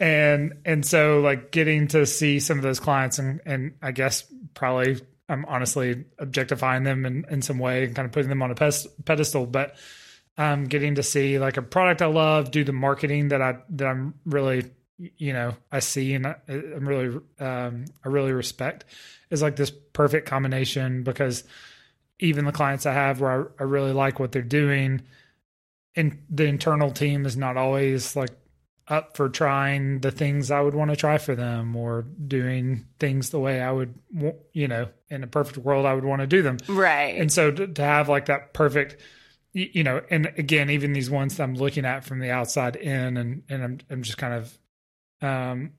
and 0.00 0.54
and 0.64 0.84
so 0.84 1.20
like 1.20 1.50
getting 1.52 1.86
to 1.88 2.04
see 2.06 2.40
some 2.40 2.58
of 2.58 2.62
those 2.64 2.80
clients 2.80 3.20
and 3.20 3.40
and 3.46 3.74
i 3.80 3.92
guess 3.92 4.24
probably 4.54 5.00
i'm 5.28 5.44
honestly 5.44 6.04
objectifying 6.18 6.82
them 6.82 7.06
in 7.06 7.24
in 7.30 7.40
some 7.42 7.60
way 7.60 7.84
and 7.84 7.94
kind 7.94 8.04
of 8.06 8.10
putting 8.12 8.28
them 8.28 8.42
on 8.42 8.50
a 8.50 8.54
pedestal 9.04 9.46
but 9.46 9.76
um, 10.36 10.64
getting 10.64 10.96
to 10.96 11.02
see 11.04 11.38
like 11.38 11.58
a 11.58 11.62
product 11.62 12.02
I 12.02 12.06
love, 12.06 12.50
do 12.50 12.64
the 12.64 12.72
marketing 12.72 13.28
that 13.28 13.40
I 13.40 13.58
that 13.76 13.86
I'm 13.86 14.14
really 14.24 14.64
you 14.98 15.32
know 15.32 15.54
I 15.70 15.78
see 15.78 16.14
and 16.14 16.26
I, 16.26 16.34
I'm 16.48 16.88
really 16.88 17.20
um, 17.38 17.84
I 18.04 18.08
really 18.08 18.32
respect 18.32 18.84
is 19.30 19.42
like 19.42 19.54
this 19.54 19.70
perfect 19.70 20.26
combination 20.28 21.04
because 21.04 21.44
even 22.18 22.44
the 22.44 22.52
clients 22.52 22.86
I 22.86 22.92
have 22.92 23.20
where 23.20 23.48
I, 23.58 23.62
I 23.62 23.62
really 23.64 23.92
like 23.92 24.18
what 24.18 24.32
they're 24.32 24.42
doing, 24.42 25.02
and 25.96 26.22
the 26.28 26.44
internal 26.44 26.90
team 26.90 27.26
is 27.26 27.36
not 27.36 27.56
always 27.56 28.16
like 28.16 28.30
up 28.88 29.16
for 29.16 29.28
trying 29.28 30.00
the 30.00 30.10
things 30.10 30.50
I 30.50 30.60
would 30.60 30.74
want 30.74 30.90
to 30.90 30.96
try 30.96 31.18
for 31.18 31.34
them 31.34 31.74
or 31.74 32.02
doing 32.02 32.86
things 32.98 33.30
the 33.30 33.40
way 33.40 33.60
I 33.60 33.72
would, 33.72 33.94
you 34.52 34.68
know, 34.68 34.88
in 35.08 35.22
a 35.22 35.26
perfect 35.26 35.58
world, 35.58 35.86
I 35.86 35.94
would 35.94 36.04
want 36.04 36.20
to 36.20 36.26
do 36.26 36.42
them. 36.42 36.58
Right. 36.68 37.18
And 37.18 37.32
so 37.32 37.50
to, 37.50 37.66
to 37.66 37.82
have 37.82 38.08
like 38.08 38.26
that 38.26 38.52
perfect, 38.52 39.00
you 39.52 39.84
know, 39.84 40.02
and 40.10 40.32
again, 40.36 40.68
even 40.68 40.92
these 40.92 41.10
ones 41.10 41.36
that 41.36 41.44
I'm 41.44 41.54
looking 41.54 41.84
at 41.84 42.04
from 42.04 42.18
the 42.18 42.30
outside 42.30 42.76
in, 42.76 43.16
and 43.16 43.42
and 43.48 43.62
I'm 43.62 43.78
I'm 43.88 44.02
just 44.02 44.18
kind 44.18 44.34
of 44.34 44.58
um 45.22 45.72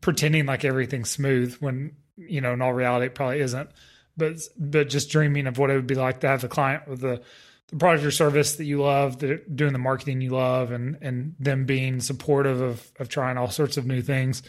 pretending 0.00 0.46
like 0.46 0.64
everything's 0.64 1.10
smooth 1.10 1.56
when 1.56 1.96
you 2.16 2.40
know 2.40 2.52
in 2.52 2.62
all 2.62 2.72
reality 2.72 3.06
it 3.06 3.14
probably 3.14 3.40
isn't. 3.40 3.68
But 4.16 4.36
but 4.58 4.88
just 4.88 5.10
dreaming 5.10 5.46
of 5.46 5.58
what 5.58 5.70
it 5.70 5.74
would 5.74 5.86
be 5.86 5.94
like 5.94 6.20
to 6.20 6.28
have 6.28 6.40
the 6.40 6.48
client 6.48 6.88
with 6.88 7.00
the 7.00 7.22
the 7.68 7.76
product 7.76 8.04
or 8.04 8.10
service 8.10 8.56
that 8.56 8.64
you 8.64 8.82
love, 8.82 9.18
the, 9.18 9.42
doing 9.52 9.72
the 9.72 9.78
marketing 9.78 10.20
you 10.20 10.30
love, 10.30 10.70
and 10.70 10.96
and 11.00 11.34
them 11.38 11.64
being 11.64 12.00
supportive 12.00 12.60
of 12.60 12.90
of 12.98 13.08
trying 13.08 13.36
all 13.36 13.50
sorts 13.50 13.76
of 13.76 13.86
new 13.86 14.02
things. 14.02 14.42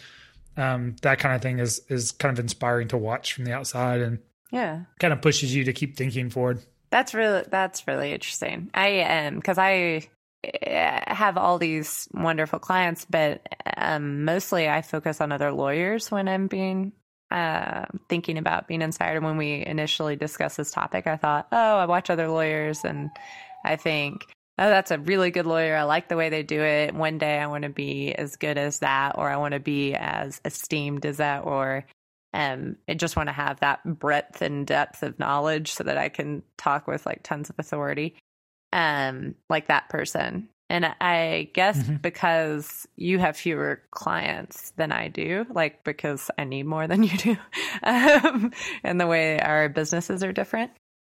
Um, 0.56 0.96
that 1.02 1.20
kind 1.20 1.36
of 1.36 1.42
thing 1.42 1.60
is 1.60 1.82
is 1.90 2.12
kind 2.12 2.32
of 2.32 2.40
inspiring 2.40 2.88
to 2.90 2.98
watch 2.98 3.34
from 3.34 3.46
the 3.46 3.54
outside, 3.54 4.02
and 4.02 4.20
yeah, 4.52 4.84
kind 5.00 5.14
of 5.14 5.22
pushes 5.22 5.54
you 5.54 5.64
to 5.66 5.74
keep 5.74 5.98
thinking 5.98 6.30
forward. 6.30 6.62
That's 6.90 7.14
really 7.14 7.44
that's 7.50 7.88
really 7.88 8.14
interesting. 8.14 8.70
I 8.74 8.88
am 8.88 9.34
um, 9.34 9.40
because 9.40 9.58
I 9.58 10.08
eh, 10.44 11.14
have 11.14 11.38
all 11.38 11.58
these 11.58 12.08
wonderful 12.14 12.60
clients, 12.60 13.06
but 13.10 13.42
um, 13.76 14.26
mostly 14.26 14.70
I 14.70 14.82
focus 14.82 15.22
on 15.22 15.32
other 15.32 15.52
lawyers 15.52 16.12
when 16.12 16.28
I'm 16.28 16.48
being 16.48 16.94
uh, 17.32 17.86
thinking 18.10 18.38
about 18.38 18.68
being 18.68 18.82
inspired. 18.82 19.24
When 19.24 19.38
we 19.38 19.66
initially 19.66 20.16
discussed 20.16 20.58
this 20.58 20.72
topic, 20.72 21.08
I 21.08 21.18
thought, 21.18 21.48
oh, 21.52 21.78
I 21.78 21.86
watch 21.86 22.10
other 22.10 22.28
lawyers, 22.28 22.84
and 22.84 23.10
I 23.66 23.76
think, 23.76 24.22
oh, 24.60 24.70
that's 24.70 24.92
a 24.92 25.00
really 25.00 25.32
good 25.32 25.46
lawyer. 25.46 25.76
I 25.76 25.84
like 25.84 26.10
the 26.10 26.18
way 26.18 26.30
they 26.30 26.44
do 26.44 26.62
it. 26.62 26.94
One 26.94 27.18
day 27.18 27.38
I 27.38 27.48
want 27.48 27.64
to 27.64 27.70
be 27.70 28.14
as 28.14 28.36
good 28.36 28.58
as 28.58 28.80
that, 28.80 29.18
or 29.18 29.30
I 29.30 29.38
want 29.38 29.54
to 29.54 29.60
be 29.60 29.94
as 29.94 30.42
esteemed 30.46 31.06
as 31.06 31.18
that, 31.18 31.46
or 31.46 31.86
um, 32.34 32.78
I 32.88 32.94
just 32.94 33.16
want 33.16 33.30
to 33.30 33.34
have 33.34 33.60
that 33.60 33.84
breadth 33.84 34.42
and 34.42 34.66
depth 34.66 35.04
of 35.04 35.20
knowledge 35.20 35.72
so 35.72 35.84
that 35.84 35.98
I 35.98 36.10
can 36.10 36.44
talk 36.58 36.88
with 36.88 37.06
like 37.06 37.24
tons 37.24 37.50
of 37.50 37.56
authority, 37.58 38.16
um, 38.74 39.36
like 39.50 39.68
that 39.68 39.90
person. 39.90 40.50
And 40.70 40.86
I 41.00 41.50
guess 41.54 41.78
mm-hmm. 41.78 41.96
because 41.98 42.88
you 42.98 43.20
have 43.20 43.38
fewer 43.38 43.82
clients 43.92 44.72
than 44.72 44.92
I 44.92 45.08
do, 45.08 45.46
like 45.50 45.84
because 45.86 46.30
I 46.38 46.44
need 46.44 46.64
more 46.64 46.88
than 46.88 47.04
you 47.04 47.18
do, 47.18 47.38
um, 47.84 48.52
and 48.84 49.00
the 49.00 49.08
way 49.08 49.40
our 49.40 49.70
businesses 49.70 50.24
are 50.24 50.34
different, 50.34 50.72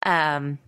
um, 0.06 0.60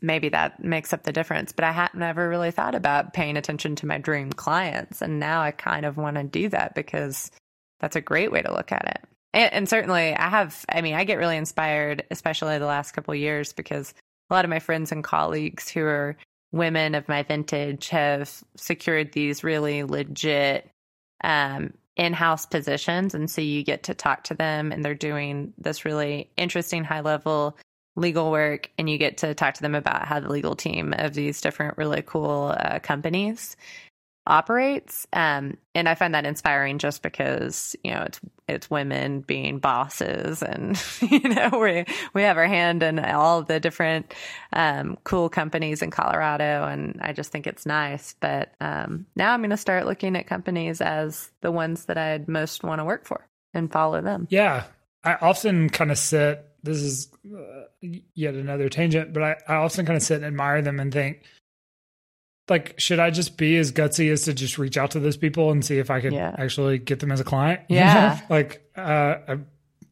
maybe 0.00 0.30
that 0.30 0.62
makes 0.62 0.92
up 0.92 1.04
the 1.04 1.12
difference. 1.12 1.52
But 1.52 1.64
I 1.64 1.70
had 1.70 1.94
never 1.94 2.28
really 2.28 2.50
thought 2.50 2.74
about 2.74 3.12
paying 3.12 3.36
attention 3.36 3.76
to 3.76 3.86
my 3.86 3.98
dream 3.98 4.32
clients, 4.32 5.00
and 5.00 5.20
now 5.20 5.40
I 5.40 5.52
kind 5.52 5.86
of 5.86 5.96
want 5.96 6.16
to 6.16 6.24
do 6.24 6.48
that 6.48 6.74
because 6.74 7.30
that's 7.78 7.96
a 7.96 8.00
great 8.00 8.32
way 8.32 8.42
to 8.42 8.52
look 8.52 8.72
at 8.72 8.84
it. 8.84 9.08
And, 9.32 9.52
and 9.52 9.68
certainly, 9.68 10.12
I 10.12 10.28
have. 10.28 10.64
I 10.68 10.80
mean, 10.80 10.94
I 10.94 11.04
get 11.04 11.18
really 11.18 11.36
inspired, 11.36 12.04
especially 12.10 12.58
the 12.58 12.66
last 12.66 12.92
couple 12.92 13.14
years, 13.14 13.52
because 13.52 13.94
a 14.28 14.34
lot 14.34 14.44
of 14.44 14.50
my 14.50 14.58
friends 14.58 14.90
and 14.90 15.04
colleagues 15.04 15.68
who 15.68 15.84
are 15.84 16.16
women 16.52 16.94
of 16.94 17.08
my 17.08 17.22
vintage 17.22 17.88
have 17.88 18.42
secured 18.56 19.12
these 19.12 19.44
really 19.44 19.84
legit 19.84 20.70
um, 21.22 21.74
in-house 21.96 22.46
positions, 22.46 23.14
and 23.14 23.30
so 23.30 23.40
you 23.40 23.62
get 23.62 23.84
to 23.84 23.94
talk 23.94 24.24
to 24.24 24.34
them, 24.34 24.72
and 24.72 24.84
they're 24.84 24.94
doing 24.94 25.52
this 25.58 25.84
really 25.84 26.30
interesting 26.36 26.84
high-level 26.84 27.56
legal 27.96 28.30
work, 28.30 28.70
and 28.78 28.88
you 28.88 28.98
get 28.98 29.18
to 29.18 29.34
talk 29.34 29.54
to 29.54 29.62
them 29.62 29.74
about 29.74 30.06
how 30.06 30.20
the 30.20 30.30
legal 30.30 30.56
team 30.56 30.94
of 30.96 31.14
these 31.14 31.40
different 31.40 31.76
really 31.76 32.02
cool 32.02 32.54
uh, 32.58 32.78
companies 32.78 33.56
operates. 34.30 35.06
Um, 35.12 35.58
and 35.74 35.88
I 35.88 35.94
find 35.94 36.14
that 36.14 36.24
inspiring 36.24 36.78
just 36.78 37.02
because, 37.02 37.76
you 37.82 37.90
know, 37.92 38.02
it's 38.02 38.20
it's 38.48 38.70
women 38.70 39.20
being 39.20 39.58
bosses 39.58 40.42
and 40.42 40.82
you 41.02 41.20
know, 41.20 41.50
we 41.52 41.84
we 42.14 42.22
have 42.22 42.38
our 42.38 42.46
hand 42.46 42.82
in 42.82 42.98
all 42.98 43.42
the 43.42 43.60
different 43.60 44.14
um, 44.52 44.96
cool 45.04 45.28
companies 45.28 45.82
in 45.82 45.90
Colorado 45.90 46.64
and 46.66 46.98
I 47.02 47.12
just 47.12 47.32
think 47.32 47.46
it's 47.46 47.66
nice. 47.66 48.14
But 48.20 48.54
um, 48.60 49.06
now 49.16 49.34
I'm 49.34 49.42
gonna 49.42 49.56
start 49.56 49.86
looking 49.86 50.16
at 50.16 50.26
companies 50.26 50.80
as 50.80 51.30
the 51.40 51.50
ones 51.50 51.86
that 51.86 51.98
I'd 51.98 52.28
most 52.28 52.62
want 52.62 52.80
to 52.80 52.84
work 52.84 53.06
for 53.06 53.26
and 53.52 53.70
follow 53.70 54.00
them. 54.00 54.28
Yeah. 54.30 54.64
I 55.02 55.14
often 55.14 55.70
kind 55.70 55.90
of 55.90 55.98
sit 55.98 56.46
this 56.62 56.78
is 56.78 57.08
uh, 57.34 57.62
yet 58.14 58.34
another 58.34 58.68
tangent, 58.68 59.12
but 59.12 59.22
I, 59.22 59.36
I 59.48 59.54
often 59.56 59.86
kind 59.86 59.96
of 59.96 60.02
sit 60.02 60.16
and 60.16 60.26
admire 60.26 60.62
them 60.62 60.78
and 60.78 60.92
think, 60.92 61.22
like 62.50 62.78
should 62.78 62.98
i 62.98 63.10
just 63.10 63.38
be 63.38 63.56
as 63.56 63.72
gutsy 63.72 64.10
as 64.10 64.24
to 64.24 64.34
just 64.34 64.58
reach 64.58 64.76
out 64.76 64.90
to 64.90 65.00
those 65.00 65.16
people 65.16 65.50
and 65.50 65.64
see 65.64 65.78
if 65.78 65.90
i 65.90 66.00
can 66.00 66.12
yeah. 66.12 66.34
actually 66.36 66.78
get 66.78 67.00
them 67.00 67.12
as 67.12 67.20
a 67.20 67.24
client 67.24 67.60
yeah 67.68 68.20
like 68.28 68.68
uh 68.76 69.16
I, 69.28 69.38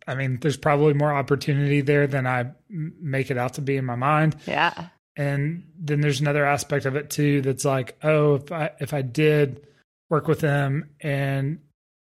I, 0.07 0.15
mean 0.17 0.39
there's 0.41 0.57
probably 0.57 0.93
more 0.93 1.13
opportunity 1.13 1.81
there 1.81 2.07
than 2.07 2.27
i 2.27 2.51
make 2.69 3.31
it 3.31 3.39
out 3.39 3.55
to 3.55 3.63
be 3.63 3.77
in 3.77 3.85
my 3.85 3.95
mind 3.95 4.37
yeah 4.47 4.89
and 5.17 5.65
then 5.79 6.01
there's 6.01 6.21
another 6.21 6.45
aspect 6.45 6.85
of 6.85 6.97
it 6.97 7.09
too 7.09 7.41
that's 7.41 7.65
like 7.65 7.97
oh 8.03 8.35
if 8.35 8.53
i 8.53 8.71
if 8.81 8.93
i 8.93 9.03
did 9.03 9.67
work 10.11 10.27
with 10.27 10.41
them 10.41 10.91
and 11.01 11.61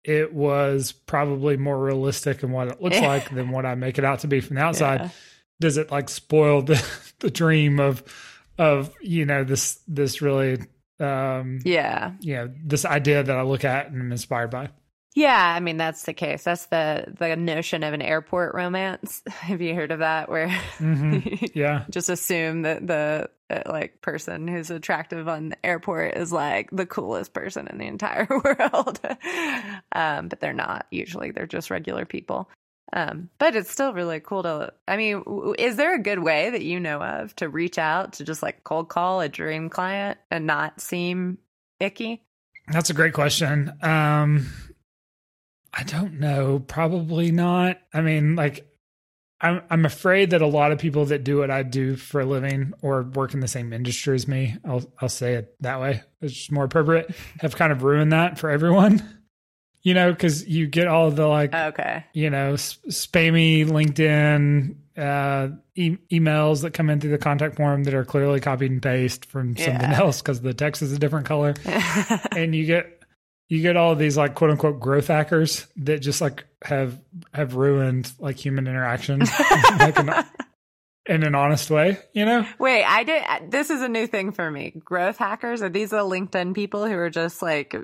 it 0.05 0.33
was 0.33 0.93
probably 0.93 1.57
more 1.57 1.79
realistic 1.79 2.43
in 2.43 2.51
what 2.51 2.69
it 2.69 2.81
looks 2.81 3.01
like 3.01 3.31
than 3.31 3.51
what 3.51 3.67
i 3.67 3.75
make 3.75 3.99
it 3.99 4.05
out 4.05 4.21
to 4.21 4.27
be 4.27 4.41
from 4.41 4.57
the 4.57 4.63
outside 4.63 5.01
yeah. 5.01 5.09
does 5.61 5.77
it 5.77 5.91
like 5.91 6.09
spoil 6.09 6.63
the 6.63 6.83
the 7.19 7.31
dream 7.31 7.79
of 7.79 8.03
of 8.59 8.93
you 9.01 9.25
know 9.25 9.45
this 9.45 9.81
this 9.87 10.21
really 10.21 10.59
um 11.01 11.61
yeah 11.65 12.13
you 12.21 12.35
know 12.35 12.53
this 12.65 12.85
idea 12.85 13.23
that 13.23 13.37
I 13.37 13.43
look 13.43 13.65
at 13.65 13.91
and 13.91 14.01
am 14.01 14.13
inspired 14.13 14.51
by. 14.51 14.71
Yeah, 15.15 15.55
I 15.57 15.59
mean 15.59 15.79
that's 15.79 16.05
the 16.05 16.13
case. 16.13 16.45
That's 16.45 16.67
the 16.67 17.15
the 17.19 17.35
notion 17.35 17.83
of 17.83 17.93
an 17.93 18.03
airport 18.03 18.55
romance. 18.55 19.23
Have 19.29 19.61
you 19.61 19.75
heard 19.75 19.91
of 19.91 20.01
that? 20.01 20.29
Where 20.29 20.49
mm-hmm. 20.49 21.47
yeah, 21.55 21.85
just 21.91 22.09
assume 22.09 22.63
that 22.63 22.87
the 22.87 23.29
uh, 23.51 23.63
like 23.67 24.01
person 24.01 24.47
who's 24.47 24.71
attractive 24.71 25.27
on 25.27 25.49
the 25.49 25.67
airport 25.67 26.17
is 26.17 26.33
like 26.33 26.71
the 26.71 26.87
coolest 26.87 27.33
person 27.33 27.67
in 27.69 27.79
the 27.79 27.87
entire 27.87 28.29
world, 28.45 29.01
um, 29.93 30.29
but 30.29 30.39
they're 30.41 30.53
not. 30.53 30.87
Usually, 30.91 31.31
they're 31.31 31.47
just 31.47 31.71
regular 31.71 32.05
people. 32.05 32.49
Um, 32.93 33.29
but 33.39 33.55
it's 33.55 33.71
still 33.71 33.93
really 33.93 34.21
cool 34.21 34.43
to, 34.45 34.73
I 34.87 34.97
mean, 34.97 35.23
is 35.59 35.77
there 35.77 35.95
a 35.95 36.03
good 36.03 36.21
way 36.21 36.51
that 36.51 36.63
you 36.63 36.81
know 36.81 37.03
of 37.03 37.37
to 37.37 37.49
reach 37.49 37.79
out 37.79 38.15
to 38.15 38.25
just 38.25 38.43
like 38.43 38.65
cold 38.65 38.89
call 38.89 39.21
a 39.21 39.29
dream 39.29 39.69
client 39.69 40.19
and 40.31 40.47
not 40.47 40.81
seem 40.81 41.39
icky? 41.81 42.23
That's 42.69 42.91
a 42.91 42.95
great 42.95 43.13
question. 43.13 43.73
Um, 43.83 44.47
I 45.73 45.83
don't 45.83 46.19
know. 46.19 46.61
Probably 46.67 47.31
not. 47.31 47.79
I 47.93 48.01
mean, 48.01 48.37
like, 48.37 48.67
I'm 49.41 49.63
I'm 49.71 49.85
afraid 49.85 50.31
that 50.31 50.43
a 50.43 50.47
lot 50.47 50.73
of 50.73 50.79
people 50.79 51.05
that 51.07 51.23
do 51.23 51.39
what 51.39 51.51
I 51.51 51.63
do 51.63 51.95
for 51.95 52.21
a 52.21 52.25
living 52.25 52.73
or 52.83 53.03
work 53.03 53.35
in 53.35 53.41
the 53.41 53.49
same 53.49 53.73
industry 53.73 54.17
as 54.17 54.27
me, 54.27 54.57
I'll 54.65 54.91
I'll 55.01 55.09
say 55.09 55.35
it 55.35 55.55
that 55.61 55.81
way. 55.81 56.03
It's 56.21 56.51
more 56.51 56.65
appropriate. 56.65 57.15
Have 57.41 57.55
kind 57.55 57.71
of 57.71 57.85
ruined 57.85 58.13
that 58.13 58.39
for 58.39 58.51
everyone 58.51 59.18
you 59.83 59.95
know, 59.95 60.13
because 60.13 60.47
you 60.47 60.67
get 60.67 60.87
all 60.87 61.11
the 61.11 61.27
like, 61.27 61.55
okay, 61.55 62.05
you 62.13 62.31
know, 62.31 62.55
spammy 62.55 63.67
LinkedIn 63.67 64.77
uh, 64.99 65.49
e- 65.75 65.99
emails 66.11 66.63
that 66.63 66.75
come 66.75 66.91
in 66.91 67.01
through 67.01 67.11
the 67.11 67.19
contact 67.19 67.57
form 67.57 67.85
that 67.85 67.95
are 67.95 68.05
clearly 68.05 68.41
copied 68.41 68.71
and 68.71 68.83
paste 68.83 69.25
from 69.25 69.55
yeah. 69.57 69.67
something 69.67 69.91
else 70.05 70.21
because 70.21 70.41
the 70.41 70.55
text 70.55 70.83
is 70.83 70.93
a 70.93 70.99
different 70.99 71.27
color, 71.27 71.55
and 72.37 72.55
you 72.55 72.67
get 72.67 73.03
you 73.49 73.63
get 73.63 73.77
all 73.77 73.95
these 73.95 74.17
like 74.17 74.35
quote 74.35 74.51
unquote 74.51 74.81
growth 74.81 75.07
hackers 75.09 75.67
that 75.77 76.01
just 76.01 76.21
like 76.21 76.45
have 76.63 77.01
have 77.33 77.55
ruined 77.55 78.13
like 78.19 78.37
human 78.37 78.67
interaction 78.67 79.21
like 79.79 79.99
an, 79.99 80.11
in 81.07 81.23
an 81.23 81.35
honest 81.35 81.71
way, 81.71 81.99
you 82.13 82.25
know? 82.25 82.47
Wait, 82.59 82.85
I 82.85 83.03
did. 83.03 83.51
This 83.51 83.71
is 83.71 83.81
a 83.81 83.89
new 83.89 84.07
thing 84.07 84.33
for 84.33 84.51
me. 84.51 84.75
Growth 84.85 85.17
hackers 85.17 85.63
are 85.63 85.71
these 85.71 85.91
the 85.91 85.99
LinkedIn 85.99 86.55
people 86.55 86.87
who 86.87 86.95
are 86.95 87.11
just 87.11 87.41
like 87.41 87.75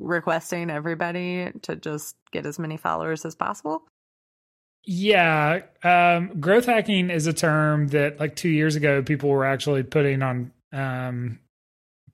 requesting 0.00 0.70
everybody 0.70 1.50
to 1.62 1.76
just 1.76 2.16
get 2.32 2.46
as 2.46 2.58
many 2.58 2.76
followers 2.76 3.24
as 3.24 3.34
possible? 3.34 3.84
Yeah, 4.84 5.60
um, 5.84 6.40
growth 6.40 6.64
hacking 6.66 7.10
is 7.10 7.26
a 7.26 7.32
term 7.32 7.88
that 7.88 8.18
like 8.18 8.34
two 8.34 8.48
years 8.48 8.76
ago 8.76 9.02
people 9.02 9.28
were 9.28 9.44
actually 9.44 9.82
putting 9.82 10.22
on 10.22 10.52
um, 10.72 11.38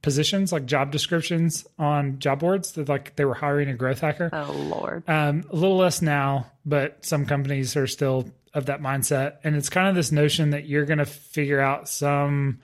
positions 0.02 0.52
like 0.52 0.66
job 0.66 0.90
descriptions 0.90 1.66
on 1.78 2.18
job 2.18 2.40
boards 2.40 2.72
that 2.72 2.88
like 2.88 3.14
they 3.16 3.24
were 3.24 3.34
hiring 3.34 3.68
a 3.68 3.74
growth 3.74 4.00
hacker. 4.00 4.30
Oh 4.32 4.52
lord. 4.52 5.08
Um, 5.08 5.44
a 5.50 5.54
little 5.54 5.76
less 5.76 6.02
now, 6.02 6.50
but 6.64 7.04
some 7.04 7.24
companies 7.24 7.76
are 7.76 7.86
still 7.86 8.28
of 8.52 8.66
that 8.66 8.80
mindset, 8.80 9.36
and 9.44 9.54
it's 9.54 9.68
kind 9.68 9.88
of 9.88 9.94
this 9.94 10.10
notion 10.10 10.50
that 10.50 10.66
you're 10.66 10.86
going 10.86 10.98
to 10.98 11.04
figure 11.06 11.60
out 11.60 11.88
some 11.88 12.60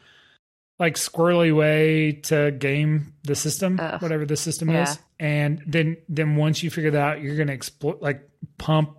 like 0.79 0.95
squirrely 0.95 1.55
way 1.55 2.13
to 2.13 2.51
game 2.51 3.13
the 3.23 3.37
system, 3.37 3.79
Ugh. 3.81 4.03
whatever 4.03 4.25
the 4.27 4.37
system 4.37 4.69
Yeah. 4.71 4.83
is. 4.91 4.99
And 5.23 5.63
then 5.69 5.99
then 6.09 6.35
once 6.35 6.65
you 6.65 6.71
figure 6.71 6.91
that 6.91 7.01
out, 7.01 7.23
you're 7.23 7.37
gonna 7.37 7.53
exploit 7.53 8.03
like 8.03 8.29
pump 8.59 8.97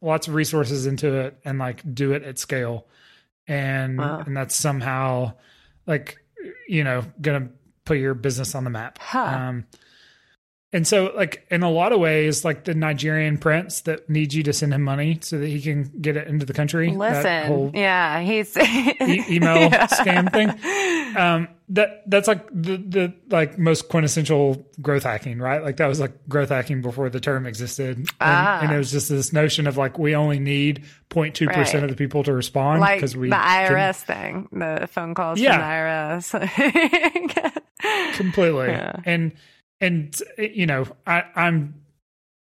lots 0.00 0.26
of 0.26 0.32
resources 0.32 0.86
into 0.86 1.12
it 1.20 1.36
and 1.44 1.58
like 1.58 1.82
do 1.94 2.12
it 2.12 2.22
at 2.22 2.38
scale. 2.38 2.86
And 3.46 3.98
Wow. 3.98 4.20
and 4.24 4.34
that's 4.34 4.56
somehow 4.56 5.34
like 5.86 6.16
you 6.66 6.82
know, 6.82 7.04
gonna 7.20 7.50
put 7.84 7.98
your 7.98 8.14
business 8.14 8.54
on 8.54 8.64
the 8.64 8.70
map. 8.70 8.98
Huh. 9.02 9.20
Um 9.20 9.66
and 10.72 10.86
so 10.86 11.12
like 11.16 11.46
in 11.50 11.62
a 11.62 11.70
lot 11.70 11.92
of 11.92 12.00
ways, 12.00 12.44
like 12.44 12.64
the 12.64 12.74
Nigerian 12.74 13.38
prince 13.38 13.82
that 13.82 14.10
needs 14.10 14.34
you 14.34 14.42
to 14.42 14.52
send 14.52 14.74
him 14.74 14.82
money 14.82 15.18
so 15.22 15.38
that 15.38 15.46
he 15.48 15.60
can 15.62 15.84
get 16.00 16.16
it 16.16 16.26
into 16.28 16.44
the 16.44 16.52
country. 16.52 16.90
that 16.90 16.98
Listen, 16.98 17.70
yeah, 17.74 18.20
he's 18.20 18.56
e- 18.58 19.24
email 19.30 19.70
scam 19.70 20.30
thing. 20.32 20.50
um 21.16 21.48
that 21.68 22.02
that's 22.08 22.28
like 22.28 22.46
the 22.52 22.76
the 22.76 23.14
like 23.30 23.58
most 23.58 23.88
quintessential 23.88 24.64
growth 24.82 25.02
hacking 25.02 25.38
right 25.38 25.62
like 25.64 25.78
that 25.78 25.86
was 25.86 25.98
like 25.98 26.12
growth 26.28 26.50
hacking 26.50 26.80
before 26.82 27.08
the 27.10 27.18
term 27.18 27.44
existed 27.46 27.96
and, 27.98 28.08
Ah. 28.20 28.60
and 28.62 28.70
it 28.72 28.76
was 28.78 28.92
just 28.92 29.08
this 29.08 29.32
notion 29.32 29.66
of 29.66 29.76
like 29.76 29.98
we 29.98 30.14
only 30.14 30.38
need 30.38 30.84
0.2% 31.10 31.82
of 31.82 31.88
the 31.90 31.96
people 31.96 32.22
to 32.22 32.32
respond 32.32 32.80
like 32.80 32.98
because 32.98 33.16
we 33.16 33.30
the 33.30 33.34
can- 33.36 33.72
IRS 33.72 34.02
thing, 34.04 34.48
the 34.52 34.86
phone 34.88 35.14
calls 35.14 35.40
Yeah. 35.40 36.20
from 36.20 36.40
the 36.40 36.46
IRS. 36.52 37.62
completely 38.14 38.68
Yeah. 38.68 38.96
and 39.04 39.32
and 39.80 40.14
you 40.38 40.66
know 40.66 40.86
i 41.06 41.22
i'm 41.34 41.82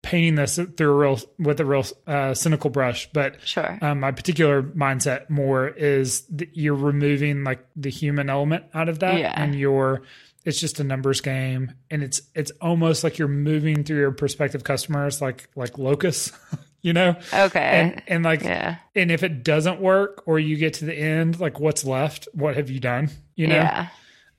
painting 0.02 0.34
this 0.34 0.58
through 0.76 0.90
a 0.90 0.96
real 0.96 1.20
with 1.38 1.60
a 1.60 1.64
real 1.64 1.84
uh, 2.08 2.34
cynical 2.34 2.70
brush 2.70 3.08
but 3.12 3.36
sure. 3.46 3.78
um, 3.82 4.00
my 4.00 4.10
particular 4.10 4.60
mindset 4.62 5.30
more 5.30 5.68
is 5.68 6.22
that 6.26 6.56
you're 6.56 6.74
removing 6.74 7.44
like 7.44 7.64
the 7.76 7.88
human 7.90 8.28
element 8.28 8.64
out 8.74 8.88
of 8.88 8.98
that 8.98 9.18
Yeah. 9.18 9.32
and 9.36 9.54
you're 9.54 10.02
it's 10.44 10.58
just 10.58 10.80
a 10.80 10.84
numbers 10.84 11.20
game 11.20 11.72
and 11.88 12.02
it's 12.02 12.20
it's 12.34 12.50
almost 12.60 13.04
like 13.04 13.16
you're 13.16 13.28
moving 13.28 13.84
through 13.84 13.98
your 14.00 14.10
prospective 14.10 14.64
customers 14.64 15.22
like 15.22 15.48
like 15.54 15.78
locus 15.78 16.32
you 16.82 16.92
know 16.92 17.14
Okay. 17.32 17.60
and 17.60 18.02
and 18.08 18.24
like 18.24 18.42
yeah. 18.42 18.78
and 18.96 19.12
if 19.12 19.22
it 19.22 19.44
doesn't 19.44 19.80
work 19.80 20.24
or 20.26 20.40
you 20.40 20.56
get 20.56 20.74
to 20.74 20.84
the 20.84 20.94
end 20.94 21.38
like 21.38 21.60
what's 21.60 21.84
left 21.84 22.26
what 22.32 22.56
have 22.56 22.70
you 22.70 22.80
done 22.80 23.08
you 23.36 23.46
know 23.46 23.54
Yeah. 23.54 23.88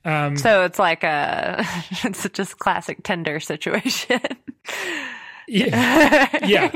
Um 0.05 0.38
So 0.38 0.63
it's 0.65 0.79
like 0.79 1.03
a 1.03 1.63
it's 2.03 2.27
just 2.29 2.60
classic 2.60 3.03
Tinder 3.03 3.39
situation. 3.39 4.19
yeah 5.48 6.29
Yeah. 6.45 6.72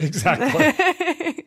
Exactly. 0.00 1.44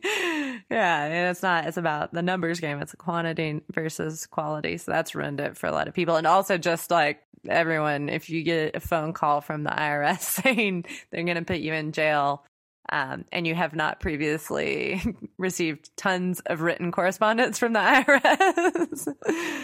yeah, 0.70 1.04
and 1.04 1.30
it's 1.30 1.42
not. 1.42 1.66
It's 1.66 1.76
about 1.76 2.12
the 2.12 2.22
numbers 2.22 2.60
game. 2.60 2.80
It's 2.80 2.94
quantity 2.94 3.60
versus 3.72 4.26
quality. 4.26 4.78
So 4.78 4.92
that's 4.92 5.14
ruined 5.14 5.40
it 5.40 5.56
for 5.56 5.66
a 5.66 5.72
lot 5.72 5.88
of 5.88 5.94
people. 5.94 6.16
And 6.16 6.26
also, 6.26 6.56
just 6.58 6.90
like 6.90 7.20
everyone, 7.48 8.08
if 8.08 8.30
you 8.30 8.42
get 8.42 8.76
a 8.76 8.80
phone 8.80 9.12
call 9.12 9.40
from 9.40 9.64
the 9.64 9.70
IRS 9.70 10.20
saying 10.20 10.84
they're 11.10 11.24
going 11.24 11.36
to 11.36 11.44
put 11.44 11.58
you 11.58 11.72
in 11.74 11.92
jail. 11.92 12.44
Um, 12.90 13.26
and 13.32 13.46
you 13.46 13.54
have 13.54 13.74
not 13.74 14.00
previously 14.00 15.02
received 15.36 15.94
tons 15.98 16.40
of 16.46 16.62
written 16.62 16.90
correspondence 16.90 17.58
from 17.58 17.74
the 17.74 17.80
IRS. 17.80 19.08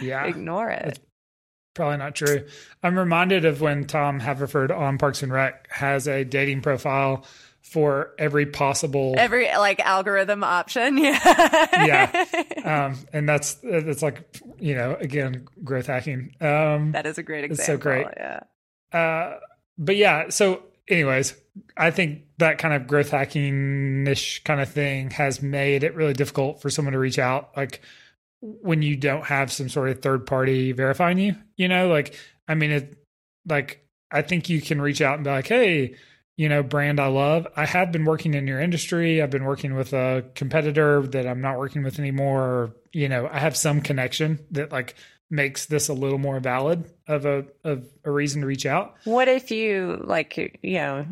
Yeah. 0.03 0.27
ignore 0.27 0.69
it. 0.69 0.99
Probably 1.75 1.99
not 1.99 2.15
true. 2.15 2.47
I'm 2.83 2.99
reminded 2.99 3.45
of 3.45 3.61
when 3.61 3.85
Tom 3.87 4.21
Haverford 4.21 4.71
on 4.71 4.99
Parks 4.99 5.23
and 5.23 5.33
Rec 5.33 5.71
has 5.71 6.07
a 6.09 6.25
dating 6.25 6.63
profile 6.63 7.25
for 7.63 8.13
every 8.19 8.47
possible 8.47 9.15
Every 9.19 9.47
like 9.57 9.81
algorithm 9.81 10.45
option, 10.45 10.99
yeah, 10.99 11.73
Yeah. 11.73 12.87
um 12.87 12.99
and 13.13 13.29
that's 13.29 13.55
that's 13.55 14.03
like 14.03 14.23
you 14.59 14.75
know 14.75 14.97
again 15.01 15.47
growth 15.65 15.87
hacking 15.87 16.35
um 16.41 16.93
that 16.93 17.07
is 17.07 17.19
a 17.19 17.23
great 17.23 17.45
example. 17.45 17.61
It's 17.63 17.67
so 17.67 17.77
great. 17.79 18.07
Yeah. 18.17 18.41
uh 18.93 19.39
but 19.79 19.97
yeah 19.97 20.29
so 20.29 20.63
anyways 20.89 21.35
i 21.77 21.91
think 21.91 22.21
that 22.39 22.59
kind 22.59 22.75
of 22.75 22.87
growth 22.87 23.09
hacking 23.11 24.07
ish 24.07 24.45
kind 24.45 24.61
of 24.61 24.69
thing 24.69 25.11
has 25.11 25.41
made 25.43 25.83
it 25.83 25.95
really 25.95 26.13
difficult 26.13 26.61
for 26.61 26.69
someone 26.71 26.93
to 26.93 26.99
reach 26.99 27.19
out 27.19 27.51
like 27.57 27.81
when 28.61 28.83
you 28.83 28.97
don't 28.97 29.25
have 29.25 29.51
some 29.51 29.69
sort 29.69 29.89
of 29.89 30.03
third 30.03 30.27
party 30.27 30.73
verifying 30.73 31.19
you 31.19 31.35
you 31.57 31.69
know? 31.69 31.89
Like 31.89 32.15
i 32.47 32.55
mean 32.55 32.71
it 32.71 32.97
like 33.49 33.87
i 34.11 34.21
think 34.23 34.49
you 34.49 34.61
can 34.61 34.81
reach 34.81 35.01
out 35.01 35.15
and 35.15 35.25
be 35.25 35.31
like 35.31 35.49
hey 35.49 35.95
you 36.37 36.49
know 36.49 36.63
brand 36.63 37.01
i 37.01 37.07
love. 37.07 37.47
I 37.57 37.65
have 37.65 37.93
been 37.93 38.05
working 38.05 38.35
in 38.35 38.47
your 38.47 38.61
industry. 38.61 39.23
I've 39.23 39.31
been 39.31 39.45
working 39.45 39.75
with 39.75 39.93
a 39.93 40.25
competitor 40.35 41.03
that 41.09 41.27
i'm 41.27 41.41
not 41.41 41.59
working 41.59 41.83
with 41.83 41.99
anymore. 41.99 42.43
Or, 42.43 42.77
you 42.93 43.09
know 43.09 43.29
i 43.33 43.39
have 43.39 43.57
some 43.57 43.81
connection 43.81 44.39
that 44.51 44.71
like 44.73 44.95
makes 45.31 45.67
this 45.67 45.89
a 45.89 45.95
little 45.95 46.19
more 46.19 46.41
valid 46.41 46.85
of 47.09 47.27
a 47.27 47.45
of 47.65 47.87
a 48.05 48.11
reason 48.11 48.43
to 48.43 48.47
reach 48.47 48.67
out. 48.67 48.95
What 49.05 49.29
if 49.29 49.51
you 49.51 50.01
like 50.05 50.59
you 50.63 50.75
know 50.75 51.07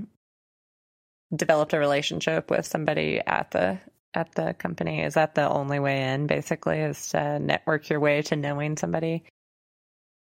developed 1.34 1.72
a 1.72 1.78
relationship 1.78 2.50
with 2.50 2.66
somebody 2.66 3.20
at 3.26 3.50
the 3.52 3.78
at 4.14 4.34
the 4.34 4.54
company? 4.54 5.02
Is 5.02 5.14
that 5.14 5.34
the 5.34 5.48
only 5.48 5.78
way 5.78 6.12
in? 6.12 6.26
Basically, 6.26 6.78
is 6.78 7.08
to 7.10 7.38
network 7.38 7.88
your 7.88 8.00
way 8.00 8.22
to 8.22 8.36
knowing 8.36 8.76
somebody. 8.76 9.24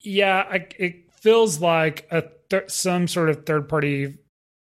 Yeah, 0.01 0.45
I, 0.49 0.67
it 0.77 1.11
feels 1.13 1.59
like 1.59 2.07
a 2.11 2.23
th- 2.49 2.69
some 2.69 3.07
sort 3.07 3.29
of 3.29 3.45
third 3.45 3.67
party 3.67 4.17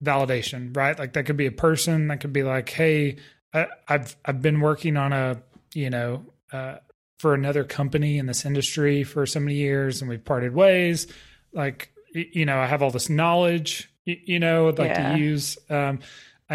validation, 0.04 0.76
right? 0.76 0.98
Like 0.98 1.14
that 1.14 1.24
could 1.24 1.36
be 1.36 1.46
a 1.46 1.52
person, 1.52 2.08
that 2.08 2.20
could 2.20 2.32
be 2.32 2.42
like, 2.42 2.68
hey, 2.70 3.16
I, 3.54 3.66
I've 3.88 4.16
I've 4.24 4.42
been 4.42 4.60
working 4.60 4.96
on 4.96 5.12
a 5.12 5.42
you 5.74 5.90
know 5.90 6.24
uh, 6.52 6.76
for 7.18 7.34
another 7.34 7.64
company 7.64 8.18
in 8.18 8.26
this 8.26 8.44
industry 8.44 9.04
for 9.04 9.24
so 9.26 9.40
many 9.40 9.54
years, 9.56 10.00
and 10.02 10.08
we've 10.10 10.24
parted 10.24 10.54
ways. 10.54 11.06
Like 11.52 11.92
you 12.14 12.44
know, 12.44 12.58
I 12.58 12.66
have 12.66 12.82
all 12.82 12.90
this 12.90 13.08
knowledge, 13.08 13.90
y- 14.06 14.20
you 14.24 14.38
know, 14.38 14.68
I'd 14.68 14.78
like 14.78 14.90
Yeah. 14.90 15.12
to 15.14 15.18
use. 15.18 15.56
Um, 15.70 16.00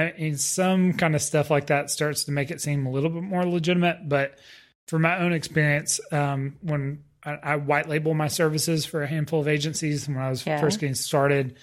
I 0.03 0.13
mean, 0.19 0.37
some 0.37 0.93
kind 0.93 1.15
of 1.15 1.21
stuff 1.21 1.49
like 1.49 1.67
that 1.67 1.89
starts 1.89 2.25
to 2.25 2.31
make 2.31 2.51
it 2.51 2.61
seem 2.61 2.85
a 2.85 2.91
little 2.91 3.09
bit 3.09 3.23
more 3.23 3.45
legitimate, 3.45 4.07
but 4.07 4.37
from 4.87 5.01
my 5.01 5.19
own 5.19 5.33
experience, 5.33 5.99
um, 6.11 6.57
when 6.61 7.03
I, 7.25 7.37
I 7.43 7.55
white 7.57 7.89
label 7.89 8.13
my 8.13 8.27
services 8.27 8.85
for 8.85 9.01
a 9.03 9.07
handful 9.07 9.41
of 9.41 9.47
agencies, 9.47 10.07
and 10.07 10.15
when 10.15 10.25
I 10.25 10.29
was 10.29 10.45
Yeah. 10.45 10.59
first 10.61 10.79
getting 10.79 10.95
started, 10.95 11.57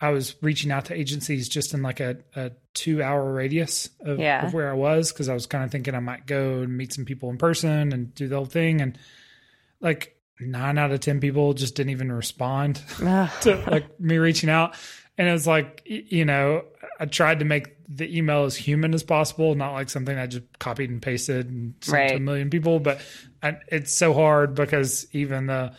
I 0.00 0.10
was 0.10 0.36
reaching 0.42 0.70
out 0.70 0.84
to 0.86 0.94
agencies 0.94 1.48
just 1.48 1.74
in 1.74 1.82
like 1.82 1.98
a, 1.98 2.18
a 2.36 2.52
two 2.74 3.02
hour 3.02 3.32
radius 3.32 3.88
of, 4.00 4.18
Yeah. 4.20 4.46
of 4.46 4.54
where 4.54 4.70
I 4.70 4.74
was 4.74 5.10
because 5.12 5.28
I 5.28 5.34
was 5.34 5.46
kind 5.46 5.64
of 5.64 5.72
thinking 5.72 5.94
I 5.96 6.00
might 6.00 6.24
go 6.26 6.60
and 6.60 6.76
meet 6.76 6.92
some 6.92 7.04
people 7.04 7.30
in 7.30 7.36
person 7.38 7.92
and 7.92 8.14
do 8.14 8.28
the 8.28 8.36
whole 8.36 8.44
thing. 8.44 8.80
And 8.80 8.96
like 9.80 10.14
nine 10.40 10.78
out 10.78 10.92
of 10.92 11.00
10 11.00 11.18
people 11.18 11.52
just 11.52 11.74
didn't 11.74 11.90
even 11.90 12.12
respond 12.12 12.76
to 12.98 13.64
like 13.68 13.98
me 13.98 14.18
reaching 14.18 14.50
out. 14.50 14.76
And 15.18 15.28
it 15.28 15.32
was 15.32 15.46
like, 15.46 15.82
you 15.84 16.24
know, 16.24 16.64
I 17.00 17.06
tried 17.06 17.40
to 17.40 17.44
make 17.44 17.74
the 17.88 18.16
email 18.16 18.44
as 18.44 18.54
human 18.56 18.94
as 18.94 19.02
possible, 19.02 19.54
not 19.56 19.72
like 19.72 19.90
something 19.90 20.16
I 20.16 20.26
just 20.26 20.44
copied 20.58 20.90
and 20.90 21.02
pasted 21.02 21.50
and 21.50 21.74
sent 21.80 22.10
to 22.10 22.16
a 22.16 22.20
million 22.20 22.50
people. 22.50 22.78
But 22.78 23.00
I, 23.42 23.58
it's 23.66 23.92
so 23.92 24.14
hard 24.14 24.54
because 24.54 25.06
even 25.12 25.46
the 25.46 25.74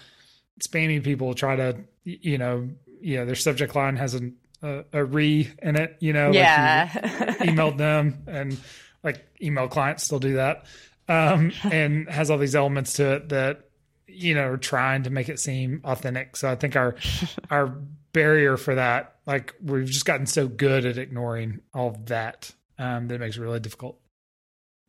spammy 0.62 1.02
people 1.02 1.34
try 1.34 1.56
to, 1.56 1.78
you 2.04 2.38
know, 2.38 2.70
yeah 3.02 3.24
their 3.24 3.36
subject 3.36 3.76
line 3.76 3.96
has 3.96 4.16
a, 4.16 4.32
a, 4.62 4.84
a 4.92 5.06
re 5.06 5.50
in 5.62 5.76
it, 5.78 5.96
you 6.00 6.12
know, 6.12 6.28
like 6.28 6.34
you 6.34 6.40
yeah. 6.40 6.88
emailed 7.40 7.78
them 7.78 8.24
and 8.28 8.60
like 9.04 9.26
email 9.42 9.68
clients 9.68 10.04
still 10.04 10.20
do 10.20 10.34
that. 10.34 10.66
Um, 11.08 11.54
and 11.64 12.10
has 12.10 12.30
all 12.30 12.38
these 12.38 12.56
elements 12.56 12.94
to 12.94 13.14
it 13.14 13.30
that, 13.30 13.70
you 14.08 14.36
know, 14.36 14.50
are 14.50 14.58
trying 14.58 15.04
to 15.04 15.10
make 15.10 15.30
it 15.30 15.40
seem 15.40 15.82
authentic. 15.86 16.36
So 16.36 16.50
I 16.50 16.56
think 16.56 16.76
our, 16.76 16.96
our 17.50 17.78
barrier 18.14 18.58
for 18.58 18.76
that, 18.76 19.16
like 19.26 19.56
we've 19.64 19.86
just 19.86 20.06
gotten 20.06 20.26
so 20.26 20.48
good 20.48 20.86
at 20.86 20.98
ignoring 20.98 21.60
all 21.74 21.90
of 21.90 22.06
that, 22.08 22.52
um, 22.78 23.08
that 23.08 23.16
it 23.16 23.20
makes 23.20 23.38
it 23.38 23.42
really 23.42 23.60
difficult. 23.60 24.00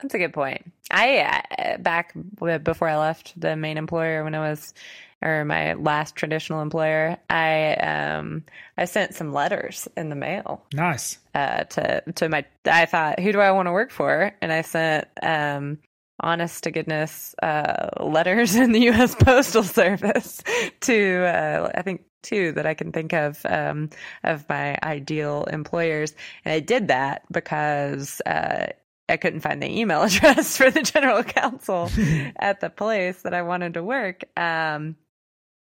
That's 0.00 0.14
a 0.14 0.18
good 0.18 0.32
point. 0.32 0.72
I 0.90 1.42
uh, 1.58 1.76
back 1.78 2.14
before 2.62 2.88
I 2.88 2.96
left 2.96 3.38
the 3.38 3.54
main 3.56 3.76
employer 3.76 4.24
when 4.24 4.34
I 4.34 4.40
was 4.50 4.72
or 5.22 5.44
my 5.44 5.74
last 5.74 6.16
traditional 6.16 6.62
employer, 6.62 7.18
I 7.28 7.74
um 7.74 8.44
I 8.78 8.86
sent 8.86 9.14
some 9.14 9.32
letters 9.32 9.86
in 9.96 10.08
the 10.08 10.16
mail 10.16 10.64
Nice. 10.72 11.18
uh 11.34 11.64
to 11.64 12.02
to 12.14 12.28
my 12.28 12.44
I 12.64 12.86
thought 12.86 13.20
who 13.20 13.32
do 13.32 13.40
I 13.40 13.50
want 13.52 13.66
to 13.66 13.72
work 13.72 13.90
for 13.90 14.32
and 14.40 14.52
I 14.52 14.62
sent 14.62 15.06
um 15.22 15.78
honest 16.20 16.64
to 16.64 16.70
goodness 16.70 17.34
uh 17.42 17.88
letters 18.00 18.54
in 18.56 18.72
the 18.72 18.88
US 18.90 19.14
Postal 19.14 19.62
Service 19.62 20.42
to 20.80 21.24
uh 21.26 21.70
I 21.74 21.82
think 21.82 22.02
two 22.22 22.52
that 22.52 22.66
I 22.66 22.74
can 22.74 22.92
think 22.92 23.12
of 23.12 23.44
um 23.44 23.90
of 24.24 24.48
my 24.48 24.78
ideal 24.82 25.44
employers 25.44 26.14
and 26.44 26.52
I 26.52 26.60
did 26.60 26.88
that 26.88 27.22
because 27.30 28.20
uh 28.26 28.66
I 29.10 29.16
couldn't 29.16 29.40
find 29.40 29.62
the 29.62 29.80
email 29.80 30.02
address 30.04 30.56
for 30.56 30.70
the 30.70 30.82
general 30.82 31.22
counsel 31.22 31.90
at 32.36 32.60
the 32.60 32.70
place 32.70 33.22
that 33.22 33.34
I 33.34 33.42
wanted 33.42 33.74
to 33.74 33.82
work. 33.82 34.24
Um, 34.38 34.96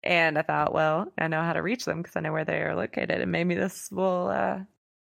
and 0.02 0.38
I 0.38 0.42
thought, 0.42 0.72
well, 0.72 1.12
I 1.18 1.28
know 1.28 1.42
how 1.42 1.52
to 1.52 1.62
reach 1.62 1.84
them 1.84 2.02
because 2.02 2.16
I 2.16 2.20
know 2.20 2.32
where 2.32 2.44
they 2.44 2.62
are 2.62 2.74
located, 2.74 3.20
and 3.20 3.30
maybe 3.30 3.54
this 3.54 3.90
will 3.90 4.28
uh, 4.28 4.60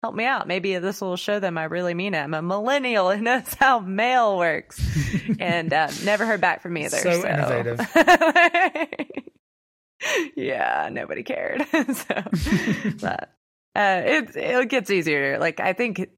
help 0.04 0.16
me 0.16 0.26
out. 0.26 0.48
Maybe 0.48 0.78
this 0.78 1.02
will 1.02 1.18
show 1.18 1.40
them 1.40 1.58
I 1.58 1.64
really 1.64 1.96
mean 1.96 2.14
it. 2.14 2.20
I'm 2.20 2.34
a 2.36 2.42
millennial 2.44 3.10
and 3.10 3.26
that's 3.28 3.56
how 3.56 3.80
mail 3.80 4.38
works, 4.38 4.80
and 5.40 5.74
uh, 5.74 5.90
never 6.04 6.26
heard 6.26 6.42
back 6.42 6.62
from 6.62 6.74
me 6.74 6.86
either. 6.86 6.98
So 6.98 7.28
innovative. 7.28 7.80
yeah, 10.36 10.90
nobody 10.92 11.24
cared. 11.24 11.66
so, 11.72 12.24
but 13.02 13.36
uh, 13.76 14.02
it 14.06 14.36
it 14.36 14.70
gets 14.70 14.90
easier. 14.90 15.40
Like 15.40 15.60
I 15.60 15.74
think 15.74 16.10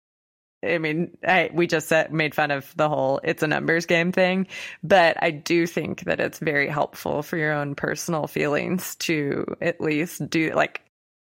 I 0.64 0.78
mean, 0.78 1.18
I, 1.26 1.50
we 1.54 1.68
just 1.68 1.88
set, 1.88 2.12
made 2.12 2.34
fun 2.34 2.52
of 2.52 2.74
the 2.76 2.90
whole 2.90 3.20
it's 3.24 3.44
a 3.44 3.48
numbers 3.48 3.86
game 3.86 4.12
thing, 4.12 4.48
but 4.84 5.22
I 5.22 5.32
do 5.32 5.68
think 5.68 6.06
that 6.06 6.20
it's 6.20 6.40
very 6.40 6.68
helpful 6.68 7.22
for 7.22 7.38
your 7.38 7.54
own 7.54 7.76
personal 7.76 8.28
feelings 8.28 8.96
to 8.98 9.46
at 9.62 9.82
least 9.82 10.30
do 10.30 10.52
like 10.54 10.82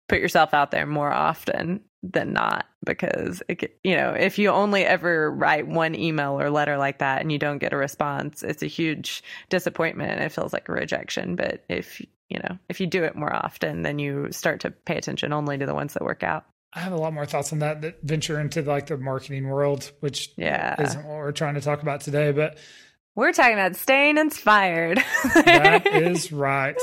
put 0.08 0.20
yourself 0.20 0.52
out 0.52 0.70
there 0.70 0.86
more 0.86 1.12
often 1.12 1.80
than 2.02 2.32
not 2.32 2.66
because 2.84 3.42
it, 3.48 3.78
you 3.84 3.96
know 3.96 4.10
if 4.10 4.36
you 4.36 4.50
only 4.50 4.84
ever 4.84 5.30
write 5.30 5.68
one 5.68 5.94
email 5.94 6.38
or 6.38 6.50
letter 6.50 6.76
like 6.76 6.98
that 6.98 7.20
and 7.20 7.30
you 7.30 7.38
don't 7.38 7.58
get 7.58 7.72
a 7.72 7.76
response 7.76 8.42
it's 8.42 8.62
a 8.62 8.66
huge 8.66 9.22
disappointment 9.50 10.20
it 10.20 10.32
feels 10.32 10.52
like 10.52 10.68
a 10.68 10.72
rejection 10.72 11.36
but 11.36 11.64
if 11.68 12.04
you 12.28 12.38
know 12.38 12.58
if 12.68 12.80
you 12.80 12.86
do 12.86 13.04
it 13.04 13.16
more 13.16 13.32
often 13.32 13.82
then 13.82 13.98
you 13.98 14.28
start 14.30 14.60
to 14.60 14.70
pay 14.70 14.96
attention 14.96 15.32
only 15.32 15.58
to 15.58 15.66
the 15.66 15.74
ones 15.74 15.94
that 15.94 16.02
work 16.02 16.22
out 16.22 16.44
I 16.74 16.80
have 16.80 16.92
a 16.92 16.96
lot 16.96 17.12
more 17.12 17.26
thoughts 17.26 17.52
on 17.52 17.58
that 17.58 17.82
that 17.82 18.02
venture 18.02 18.40
into 18.40 18.62
like 18.62 18.86
the 18.86 18.96
marketing 18.96 19.46
world, 19.46 19.92
which 20.00 20.32
yeah. 20.36 20.80
isn't 20.80 21.04
what 21.04 21.18
we're 21.18 21.32
trying 21.32 21.54
to 21.54 21.60
talk 21.60 21.82
about 21.82 22.00
today, 22.00 22.32
but 22.32 22.56
we're 23.14 23.32
talking 23.32 23.52
about 23.52 23.76
staying 23.76 24.16
inspired. 24.16 24.98
that 25.34 25.86
is 25.86 26.32
right. 26.32 26.76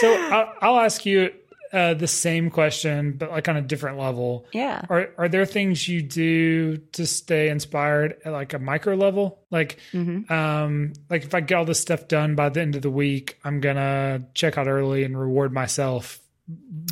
So 0.00 0.14
I'll, 0.14 0.52
I'll 0.60 0.80
ask 0.80 1.06
you 1.06 1.32
uh, 1.72 1.94
the 1.94 2.06
same 2.06 2.50
question, 2.50 3.12
but 3.12 3.30
like 3.30 3.48
on 3.48 3.56
a 3.56 3.62
different 3.62 3.98
level. 3.98 4.46
Yeah. 4.52 4.82
Are 4.90 5.08
are 5.16 5.28
there 5.28 5.46
things 5.46 5.88
you 5.88 6.02
do 6.02 6.76
to 6.76 7.06
stay 7.06 7.48
inspired 7.48 8.16
at 8.24 8.32
like 8.32 8.52
a 8.52 8.58
micro 8.58 8.94
level? 8.94 9.40
Like, 9.50 9.78
mm-hmm. 9.92 10.30
um, 10.30 10.92
like 11.08 11.24
if 11.24 11.34
I 11.34 11.40
get 11.40 11.54
all 11.54 11.64
this 11.64 11.80
stuff 11.80 12.08
done 12.08 12.34
by 12.34 12.50
the 12.50 12.60
end 12.60 12.76
of 12.76 12.82
the 12.82 12.90
week, 12.90 13.38
I'm 13.42 13.60
gonna 13.60 14.26
check 14.34 14.58
out 14.58 14.68
early 14.68 15.04
and 15.04 15.18
reward 15.18 15.52
myself 15.52 16.20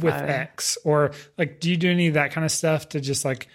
with 0.03 0.15
uh, 0.15 0.25
X. 0.25 0.79
Or 0.85 1.13
like, 1.37 1.61
do 1.61 1.71
you 1.71 1.77
do 1.77 1.91
any 1.91 2.09
of 2.09 2.15
that 2.15 2.33
kind 2.33 2.47
of 2.47 2.51
stuff 2.51 2.89
to 2.91 3.01
just 3.01 3.23
like, 3.25 3.49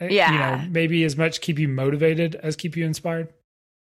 yeah, 0.00 0.32
you 0.32 0.38
know, 0.38 0.70
maybe 0.70 1.02
as 1.04 1.16
much 1.16 1.40
keep 1.40 1.58
you 1.58 1.68
motivated 1.68 2.34
as 2.34 2.56
keep 2.56 2.76
you 2.76 2.84
inspired? 2.84 3.32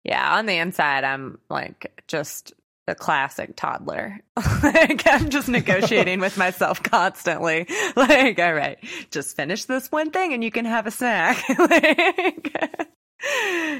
Yeah, 0.05 0.37
on 0.37 0.45
the 0.45 0.55
inside, 0.55 1.03
I'm 1.03 1.37
like 1.49 2.01
just 2.07 2.53
the 2.87 2.95
classic 2.95 3.55
toddler. 3.55 4.17
like 4.63 5.03
I'm 5.05 5.29
just 5.29 5.49
negotiating 5.49 6.19
with 6.19 6.37
myself 6.37 6.81
constantly. 6.81 7.67
Like, 7.95 8.39
all 8.39 8.53
right, 8.53 8.77
just 9.11 9.35
finish 9.35 9.65
this 9.65 9.91
one 9.91 10.11
thing 10.11 10.33
and 10.33 10.43
you 10.43 10.51
can 10.51 10.65
have 10.65 10.87
a 10.87 10.91
snack. 10.91 11.43
like, 11.57 12.87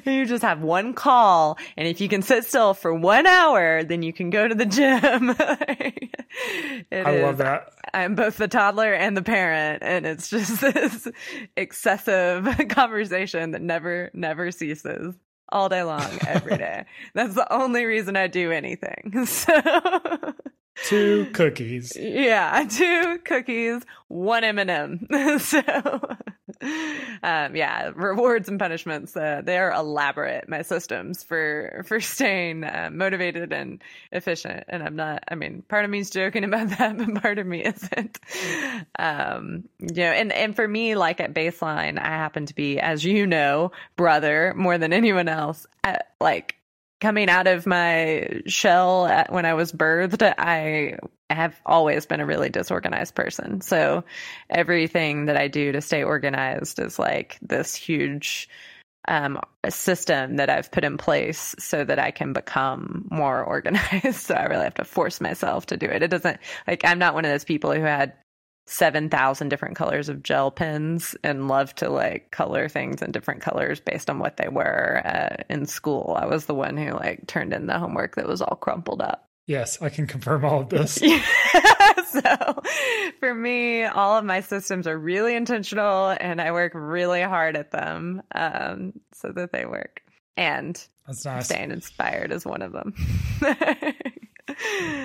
you 0.06 0.26
just 0.26 0.44
have 0.44 0.62
one 0.62 0.94
call 0.94 1.58
and 1.78 1.88
if 1.88 2.02
you 2.02 2.10
can 2.10 2.22
sit 2.22 2.46
still 2.46 2.74
for 2.74 2.94
one 2.94 3.28
hour 3.28 3.84
then 3.84 4.02
you 4.02 4.12
can 4.12 4.30
go 4.32 4.48
to 4.48 4.56
the 4.56 4.66
gym 4.66 5.30
i 5.40 5.94
is, 6.92 7.24
love 7.24 7.38
that 7.38 7.72
i'm 7.94 8.16
both 8.16 8.38
the 8.38 8.48
toddler 8.48 8.92
and 8.92 9.16
the 9.16 9.22
parent 9.22 9.84
and 9.84 10.08
it's 10.08 10.30
just 10.30 10.60
this 10.60 11.08
excessive 11.56 12.50
conversation 12.70 13.52
that 13.52 13.62
never 13.62 14.10
never 14.14 14.52
ceases 14.52 15.14
all 15.50 15.70
day 15.70 15.84
long, 15.84 16.06
every 16.26 16.58
day. 16.58 16.86
That's 17.14 17.36
the 17.36 17.52
only 17.54 17.86
reason 17.86 18.16
I 18.16 18.28
do 18.28 18.52
anything. 18.52 19.26
So 19.38 19.54
two 20.86 21.26
cookies. 21.34 21.94
Yeah, 21.96 22.66
two 22.70 23.20
cookies, 23.24 23.84
one 24.08 24.44
M&M. 24.44 25.08
so 25.40 25.62
um, 26.62 27.56
yeah, 27.56 27.92
rewards 27.94 28.50
and 28.50 28.60
punishments. 28.60 29.16
Uh, 29.16 29.42
they 29.44 29.58
are 29.58 29.72
elaborate. 29.72 30.48
My 30.48 30.62
systems 30.62 31.24
for 31.24 31.84
for 31.86 32.00
staying 32.00 32.64
uh, 32.64 32.90
motivated 32.92 33.52
and 33.52 33.82
efficient. 34.12 34.64
And 34.68 34.82
I'm 34.82 34.96
not. 34.96 35.24
I 35.28 35.36
mean, 35.36 35.64
part 35.64 35.86
of 35.86 35.92
me 35.92 36.00
is 36.00 36.10
joking 36.10 36.44
about 36.44 36.70
that, 36.78 36.98
but 36.98 37.22
part 37.22 37.38
of 37.38 37.46
me 37.46 37.64
isn't. 37.64 38.20
Um, 38.98 39.66
you 39.80 40.04
know, 40.04 40.12
and 40.12 40.32
and 40.32 40.56
for 40.56 40.68
me, 40.68 40.96
like 40.96 41.20
at 41.20 41.34
baseline, 41.34 42.00
I 42.00 42.08
happen 42.08 42.46
to 42.46 42.56
be, 42.56 42.80
as 42.80 43.04
you 43.04 43.28
know, 43.28 43.72
brother 43.96 44.54
more 44.56 44.78
than 44.78 44.94
anyone 44.94 45.28
else. 45.28 45.68
At, 45.84 46.12
like 46.20 46.57
coming 47.00 47.30
out 47.30 47.48
of 47.48 47.66
my 47.66 48.42
shell 48.48 49.06
at, 49.06 49.32
when 49.32 49.46
I 49.46 49.54
was 49.54 49.72
birthed, 49.72 50.34
I 50.38 50.98
have 51.30 51.60
always 51.66 52.06
been 52.06 52.20
a 52.20 52.26
really 52.26 52.50
disorganized 52.50 53.16
person. 53.16 53.62
So 53.62 54.04
everything 54.50 55.26
that 55.26 55.38
I 55.38 55.48
do 55.48 55.72
to 55.72 55.82
stay 55.82 56.04
organized 56.04 56.80
is 56.80 56.98
like 56.98 57.38
this 57.42 57.76
huge 57.76 58.50
um, 59.08 59.40
system 59.70 60.36
that 60.36 60.50
I've 60.50 60.72
put 60.72 60.84
in 60.84 60.98
place 60.98 61.56
so 61.60 61.84
that 61.84 62.00
I 62.00 62.12
can 62.12 62.34
become 62.34 63.08
more 63.10 63.44
organized. 63.46 64.16
so 64.16 64.36
I 64.36 64.46
really 64.46 64.64
have 64.64 64.76
to 64.76 64.84
force 64.84 65.22
myself 65.22 65.66
to 65.68 65.78
do 65.78 65.86
it. 65.86 66.04
It 66.04 66.10
doesn't 66.10 66.40
like 66.68 66.84
I'm 66.84 67.00
not 67.00 67.14
one 67.14 67.26
of 67.26 67.32
those 67.32 67.46
people 67.46 67.74
who 67.74 67.82
had 67.82 68.14
7,000 68.68 69.48
different 69.48 69.78
colors 69.78 70.10
of 70.10 70.22
gel 70.22 70.52
pens 70.52 71.16
and 71.24 71.48
love 71.48 71.74
to 71.76 71.90
like 71.90 72.32
color 72.32 72.68
things 72.68 73.02
in 73.02 73.12
different 73.12 73.42
colors 73.42 73.80
based 73.80 74.10
on 74.10 74.20
what 74.20 74.36
they 74.36 74.50
were 74.50 75.02
uh, 75.06 75.44
in 75.50 75.66
school. 75.66 76.18
I 76.20 76.26
was 76.26 76.46
the 76.46 76.54
one 76.54 76.76
who 76.76 76.92
like 76.92 77.26
turned 77.28 77.54
in 77.54 77.68
the 77.68 77.80
homework 77.80 78.16
that 78.16 78.28
was 78.28 78.42
all 78.42 78.58
crumpled 78.58 79.02
up. 79.02 79.24
Yes, 79.46 79.82
I 79.82 79.88
can 79.88 80.06
confirm 80.06 80.44
all 80.44 80.60
of 80.60 80.70
this. 80.70 80.96
so 82.12 82.62
for 83.22 83.34
me, 83.34 83.86
all 83.86 84.18
of 84.18 84.26
my 84.26 84.42
systems 84.42 84.86
are 84.86 84.98
really 84.98 85.36
intentional 85.36 86.14
and 86.20 86.42
I 86.42 86.52
work 86.52 86.74
really 86.76 87.22
hard 87.22 87.56
at 87.56 87.72
them 87.72 88.22
um, 88.36 88.92
so 89.14 89.32
that 89.32 89.54
they 89.54 89.66
work. 89.66 90.02
And 90.36 90.76
That's 91.08 91.24
nice. 91.24 91.46
staying 91.46 91.72
inspired 91.72 92.34
is 92.34 92.46
one 92.46 92.62
of 92.62 92.74
them. 92.74 92.94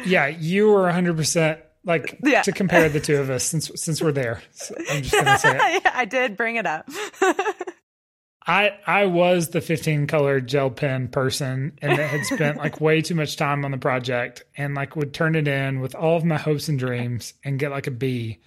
yeah, 0.05 0.27
you 0.27 0.67
were 0.67 0.91
100% 0.91 1.63
like 1.85 2.19
yeah. 2.25 2.43
to 2.43 2.53
compare 2.53 2.89
the 2.89 3.01
two 3.01 3.17
of 3.17 3.31
us 3.31 3.45
since 3.45 3.71
since 3.75 4.03
we're 4.03 4.13
there. 4.13 4.43
So 4.53 4.75
I'm 4.91 5.03
just 5.03 5.15
gonna 5.15 5.39
say 5.39 5.57
it. 5.57 5.57
yeah, 5.85 5.93
I 5.95 6.05
did 6.05 6.37
bring 6.37 6.57
it 6.57 6.67
up. 6.67 6.89
I 8.47 8.73
I 8.87 9.07
was 9.07 9.51
the 9.51 9.61
15 9.61 10.07
color 10.07 10.41
gel 10.41 10.71
pen 10.71 11.09
person 11.09 11.79
and 11.81 11.99
that 11.99 12.11
had 12.11 12.25
spent 12.25 12.57
like 12.57 12.81
way 12.81 13.01
too 13.01 13.15
much 13.15 13.37
time 13.37 13.65
on 13.65 13.71
the 13.71 13.79
project 13.79 14.45
and 14.57 14.75
like 14.75 14.97
would 14.97 15.15
turn 15.15 15.37
it 15.37 15.47
in 15.47 15.81
with 15.81 15.95
all 15.95 16.17
of 16.17 16.25
my 16.25 16.39
hopes 16.39 16.69
and 16.69 16.79
dreams 16.79 17.35
and 17.45 17.59
get 17.59 17.71
like 17.71 17.87
a 17.87 17.93
B. 17.93 18.41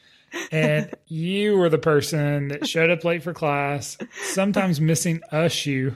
And 0.51 0.93
you 1.07 1.57
were 1.57 1.69
the 1.69 1.77
person 1.77 2.49
that 2.49 2.67
showed 2.67 2.89
up 2.89 3.05
late 3.05 3.23
for 3.23 3.33
class, 3.33 3.97
sometimes 4.33 4.81
missing 4.81 5.21
a 5.31 5.47
shoe. 5.47 5.95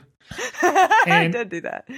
And 0.62 1.14
I 1.14 1.28
did 1.28 1.50
do 1.50 1.62
that. 1.62 1.90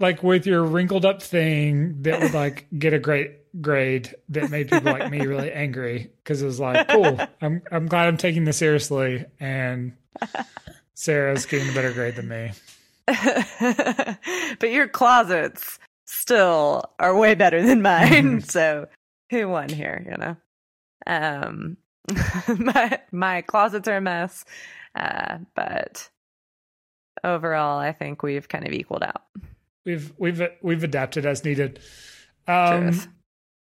Like 0.00 0.22
with 0.22 0.46
your 0.46 0.64
wrinkled 0.64 1.04
up 1.04 1.22
thing 1.22 2.02
that 2.02 2.20
would 2.20 2.34
like 2.34 2.66
get 2.76 2.92
a 2.92 2.98
great 2.98 3.45
grade 3.60 4.14
that 4.28 4.50
made 4.50 4.70
people 4.70 4.92
like 4.92 5.10
me 5.10 5.20
really 5.20 5.52
angry 5.52 6.10
because 6.22 6.42
it 6.42 6.46
was 6.46 6.60
like, 6.60 6.88
cool, 6.88 7.18
I'm 7.40 7.62
I'm 7.70 7.86
glad 7.86 8.08
I'm 8.08 8.16
taking 8.16 8.44
this 8.44 8.58
seriously, 8.58 9.24
and 9.40 9.92
Sarah's 10.94 11.46
getting 11.46 11.70
a 11.70 11.74
better 11.74 11.92
grade 11.92 12.16
than 12.16 12.28
me. 12.28 12.52
but 14.58 14.70
your 14.70 14.88
closets 14.88 15.78
still 16.06 16.84
are 16.98 17.16
way 17.16 17.34
better 17.34 17.62
than 17.62 17.82
mine. 17.82 18.40
so 18.42 18.88
who 19.30 19.48
won 19.48 19.68
here? 19.68 20.04
You 20.08 20.16
know, 20.16 20.36
um, 21.06 21.76
my 22.58 23.00
my 23.12 23.42
closets 23.42 23.88
are 23.88 23.98
a 23.98 24.00
mess, 24.00 24.44
uh, 24.94 25.38
but 25.54 26.08
overall, 27.22 27.78
I 27.78 27.92
think 27.92 28.22
we've 28.22 28.48
kind 28.48 28.66
of 28.66 28.72
equaled 28.72 29.02
out. 29.02 29.22
We've 29.84 30.12
we've 30.18 30.42
we've 30.62 30.84
adapted 30.84 31.26
as 31.26 31.44
needed. 31.44 31.80
Um, 32.48 32.98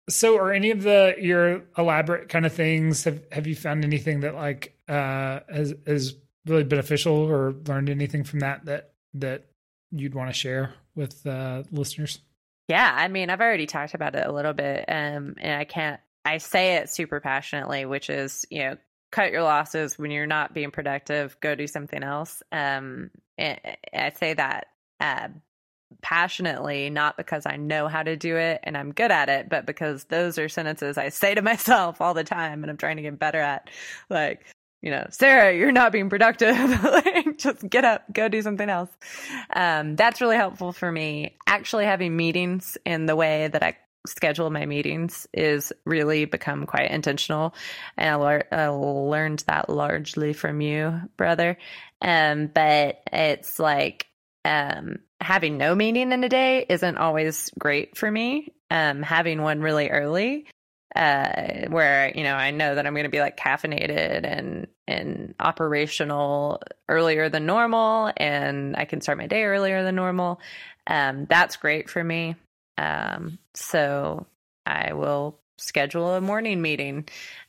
so, 0.08 0.36
are 0.38 0.52
any 0.52 0.70
of 0.70 0.82
the 0.82 1.14
your 1.18 1.62
elaborate 1.76 2.28
kind 2.28 2.46
of 2.46 2.52
things 2.52 3.04
have 3.04 3.22
have 3.32 3.46
you 3.46 3.54
found 3.54 3.84
anything 3.84 4.20
that 4.20 4.34
like 4.34 4.76
uh 4.88 5.40
has 5.48 5.74
is 5.86 6.16
really 6.46 6.64
beneficial 6.64 7.14
or 7.14 7.52
learned 7.66 7.90
anything 7.90 8.24
from 8.24 8.40
that 8.40 8.64
that 8.64 8.92
that 9.14 9.46
you'd 9.90 10.14
want 10.14 10.30
to 10.30 10.34
share 10.34 10.74
with 10.94 11.26
uh 11.26 11.62
listeners? 11.70 12.20
Yeah, 12.68 12.94
I 12.94 13.08
mean, 13.08 13.30
I've 13.30 13.40
already 13.40 13.66
talked 13.66 13.94
about 13.94 14.14
it 14.14 14.26
a 14.26 14.32
little 14.32 14.52
bit, 14.52 14.84
um, 14.88 15.36
and 15.38 15.58
I 15.58 15.64
can't. 15.64 16.00
I 16.24 16.36
say 16.38 16.76
it 16.76 16.90
super 16.90 17.20
passionately, 17.20 17.86
which 17.86 18.10
is 18.10 18.44
you 18.50 18.60
know 18.60 18.76
cut 19.10 19.32
your 19.32 19.42
losses 19.42 19.98
when 19.98 20.10
you're 20.10 20.26
not 20.26 20.52
being 20.52 20.70
productive. 20.70 21.38
Go 21.40 21.54
do 21.54 21.66
something 21.66 22.02
else. 22.02 22.42
Um, 22.52 23.10
I 23.38 24.12
say 24.16 24.34
that 24.34 24.66
uh, 25.00 25.28
passionately, 26.02 26.90
not 26.90 27.16
because 27.16 27.46
I 27.46 27.56
know 27.56 27.88
how 27.88 28.02
to 28.02 28.16
do 28.16 28.36
it 28.36 28.60
and 28.62 28.76
I'm 28.76 28.92
good 28.92 29.10
at 29.10 29.28
it, 29.28 29.48
but 29.48 29.66
because 29.66 30.04
those 30.04 30.38
are 30.38 30.48
sentences 30.48 30.98
I 30.98 31.08
say 31.08 31.34
to 31.34 31.42
myself 31.52 32.00
all 32.00 32.14
the 32.14 32.24
time 32.24 32.62
and 32.62 32.70
I'm 32.70 32.76
trying 32.76 32.96
to 32.96 33.02
get 33.02 33.18
better 33.18 33.40
at. 33.40 33.68
Like, 34.10 34.46
you 34.82 34.90
know, 34.90 35.06
Sarah, 35.10 35.56
you're 35.56 35.72
not 35.72 35.92
being 35.92 36.08
productive. 36.08 36.56
like, 36.84 37.38
just 37.38 37.68
get 37.68 37.84
up, 37.84 38.04
go 38.12 38.28
do 38.28 38.42
something 38.42 38.68
else. 38.68 38.90
Um, 39.54 39.96
that's 39.96 40.20
really 40.20 40.36
helpful 40.36 40.72
for 40.72 40.90
me. 40.90 41.36
Actually, 41.46 41.84
having 41.84 42.16
meetings 42.16 42.78
in 42.84 43.06
the 43.06 43.16
way 43.16 43.48
that 43.48 43.62
I 43.62 43.76
schedule 44.06 44.50
my 44.50 44.66
meetings 44.66 45.26
is 45.34 45.72
really 45.84 46.24
become 46.24 46.64
quite 46.66 46.90
intentional. 46.90 47.54
And 47.96 48.08
I, 48.08 48.14
le- 48.14 48.44
I 48.52 48.68
learned 48.68 49.44
that 49.46 49.68
largely 49.68 50.32
from 50.32 50.60
you, 50.60 51.00
brother. 51.16 51.58
Um, 52.00 52.46
but 52.46 53.02
it's 53.12 53.58
like, 53.58 54.06
um, 54.44 54.98
having 55.20 55.58
no 55.58 55.74
meeting 55.74 56.12
in 56.12 56.24
a 56.24 56.28
day 56.28 56.64
isn't 56.68 56.98
always 56.98 57.50
great 57.58 57.96
for 57.96 58.10
me. 58.10 58.52
Um, 58.70 59.02
having 59.02 59.42
one 59.42 59.62
really 59.62 59.88
early 59.88 60.46
uh, 60.96 61.68
where 61.68 62.10
you 62.14 62.24
know 62.24 62.34
I 62.34 62.50
know 62.50 62.74
that 62.74 62.86
I'm 62.86 62.94
going 62.94 63.04
to 63.04 63.10
be 63.10 63.20
like 63.20 63.36
caffeinated 63.36 64.24
and 64.24 64.66
and 64.86 65.34
operational 65.38 66.62
earlier 66.88 67.28
than 67.28 67.46
normal, 67.46 68.10
and 68.16 68.74
I 68.76 68.84
can 68.84 69.00
start 69.00 69.18
my 69.18 69.26
day 69.26 69.44
earlier 69.44 69.84
than 69.84 69.94
normal. 69.94 70.40
Um, 70.86 71.26
that's 71.28 71.56
great 71.56 71.90
for 71.90 72.02
me. 72.02 72.36
Um, 72.78 73.38
so 73.54 74.26
I 74.64 74.94
will 74.94 75.38
schedule 75.58 76.14
a 76.14 76.20
morning 76.20 76.62
meeting 76.62 77.08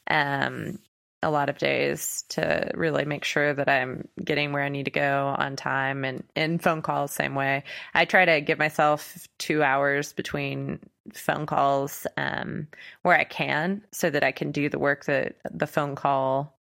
um, 0.10 0.80
a 1.22 1.30
lot 1.30 1.50
of 1.50 1.58
days 1.58 2.24
to 2.30 2.72
really 2.74 3.06
make 3.06 3.26
sure 3.26 3.54
that 3.54 3.68
I'm 3.68 4.08
getting 4.24 4.54
where 4.54 4.64
I 4.64 4.70
need 4.70 4.86
to 4.86 4.92
go 4.92 5.36
on 5.38 5.56
time 5.56 6.06
and 6.06 6.24
in 6.36 6.60
phone 6.60 6.82
calls 6.82 7.12
same 7.12 7.36
way. 7.36 7.64
I 7.94 8.06
try 8.06 8.26
to 8.26 8.42
give 8.42 8.58
myself 8.58 9.28
2 9.40 9.62
hours 9.62 10.14
between 10.14 10.80
phone 11.14 11.46
calls 11.46 12.08
um, 12.18 12.68
where 13.02 13.18
I 13.18 13.26
can 13.26 13.84
so 13.92 14.10
that 14.10 14.24
I 14.24 14.32
can 14.32 14.52
do 14.52 14.70
the 14.70 14.80
work 14.80 15.06
that 15.06 15.36
the 15.52 15.68
phone 15.68 15.96
call 15.96 16.58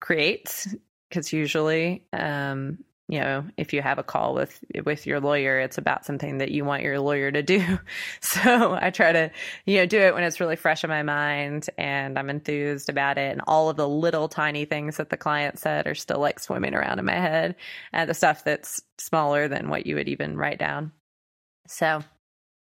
creates 0.00 0.74
because 1.08 1.32
usually 1.32 2.02
um, 2.12 2.84
you 3.08 3.20
know 3.20 3.44
if 3.56 3.72
you 3.72 3.82
have 3.82 3.98
a 3.98 4.02
call 4.02 4.34
with 4.34 4.64
with 4.84 5.06
your 5.06 5.20
lawyer 5.20 5.58
it's 5.58 5.78
about 5.78 6.04
something 6.04 6.38
that 6.38 6.50
you 6.50 6.64
want 6.64 6.82
your 6.82 7.00
lawyer 7.00 7.30
to 7.30 7.42
do. 7.42 7.78
So 8.20 8.78
i 8.80 8.90
try 8.90 9.12
to 9.12 9.30
you 9.66 9.78
know 9.78 9.86
do 9.86 9.98
it 9.98 10.14
when 10.14 10.24
it's 10.24 10.40
really 10.40 10.56
fresh 10.56 10.84
in 10.84 10.90
my 10.90 11.02
mind 11.02 11.68
and 11.78 12.18
i'm 12.18 12.30
enthused 12.30 12.88
about 12.88 13.18
it. 13.18 13.32
And 13.32 13.42
all 13.46 13.68
of 13.68 13.76
the 13.76 13.88
little 13.88 14.28
tiny 14.28 14.64
things 14.64 14.96
that 14.96 15.10
the 15.10 15.16
client 15.16 15.58
said 15.58 15.86
are 15.86 15.94
still 15.94 16.18
like 16.20 16.38
swimming 16.40 16.74
around 16.74 16.98
in 16.98 17.04
my 17.04 17.12
head 17.12 17.56
and 17.92 18.08
the 18.08 18.14
stuff 18.14 18.44
that's 18.44 18.82
smaller 18.98 19.48
than 19.48 19.68
what 19.68 19.86
you 19.86 19.96
would 19.96 20.08
even 20.08 20.36
write 20.36 20.58
down. 20.58 20.92
So 21.68 22.02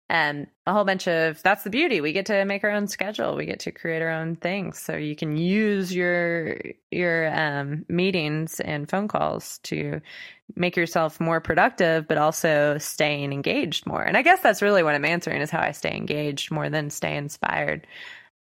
and 0.09 0.47
a 0.67 0.73
whole 0.73 0.85
bunch 0.85 1.09
of 1.09 1.43
that's 1.43 1.65
the 1.65 1.71
beauty. 1.71 2.01
We 2.01 2.13
get 2.13 2.27
to 2.27 2.45
make 2.45 2.63
our 2.63 2.71
own 2.71 2.87
schedule. 2.87 3.35
We 3.35 3.47
get 3.47 3.61
to 3.61 3.73
create 3.73 4.03
our 4.03 4.11
own 4.11 4.37
things. 4.37 4.79
So 4.79 4.97
you 4.97 5.17
can 5.17 5.37
use 5.37 5.95
your 5.95 6.59
your 6.91 7.35
um, 7.35 7.85
meetings 7.89 8.61
and 8.61 8.89
phone 8.89 9.09
calls 9.09 9.59
to 9.65 10.01
make 10.55 10.77
yourself 10.77 11.19
more 11.19 11.41
productive 11.41 12.07
but 12.07 12.19
also 12.19 12.79
staying 12.79 13.33
engaged 13.33 13.87
more. 13.87 14.03
And 14.03 14.17
i 14.17 14.23
guess 14.23 14.41
that's 14.41 14.63
really 14.63 14.85
what 14.85 14.95
i'm 14.95 15.05
answering 15.05 15.43
is 15.43 15.51
how 15.51 15.61
i 15.61 15.73
stay 15.73 15.97
engaged 15.97 16.53
more 16.53 16.71
than 16.71 16.91
stay 16.91 17.17
inspired. 17.17 17.87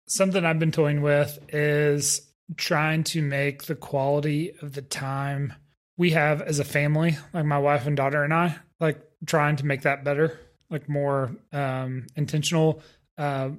Something 0.07 0.45
i've 0.45 0.59
been 0.59 0.71
toying 0.71 1.01
with 1.01 1.39
is 1.49 2.21
trying 2.55 3.03
to 3.03 3.21
make 3.21 3.63
the 3.63 3.75
quality 3.75 4.53
of 4.61 4.73
the 4.73 4.81
time 4.81 5.53
we 5.97 6.11
have 6.11 6.41
as 6.41 6.59
a 6.59 6.63
family 6.63 7.17
like 7.33 7.43
my 7.43 7.57
wife 7.57 7.85
and 7.87 7.97
daughter 7.97 8.23
and 8.23 8.33
i 8.33 8.55
like 8.79 9.01
trying 9.25 9.57
to 9.57 9.65
make 9.65 9.81
that 9.81 10.05
better 10.05 10.39
like 10.69 10.89
more 10.89 11.35
um, 11.53 12.07
intentional. 12.15 12.81
Uh, 13.17 13.49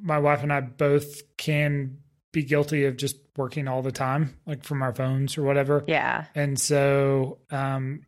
my 0.00 0.18
wife 0.18 0.42
and 0.42 0.52
I 0.52 0.60
both 0.60 1.22
can 1.36 1.98
be 2.32 2.42
guilty 2.42 2.84
of 2.84 2.96
just 2.96 3.16
working 3.36 3.68
all 3.68 3.82
the 3.82 3.92
time, 3.92 4.36
like 4.46 4.64
from 4.64 4.82
our 4.82 4.94
phones 4.94 5.36
or 5.36 5.42
whatever. 5.42 5.84
Yeah. 5.86 6.26
And 6.34 6.58
so, 6.58 7.38
um, 7.50 8.04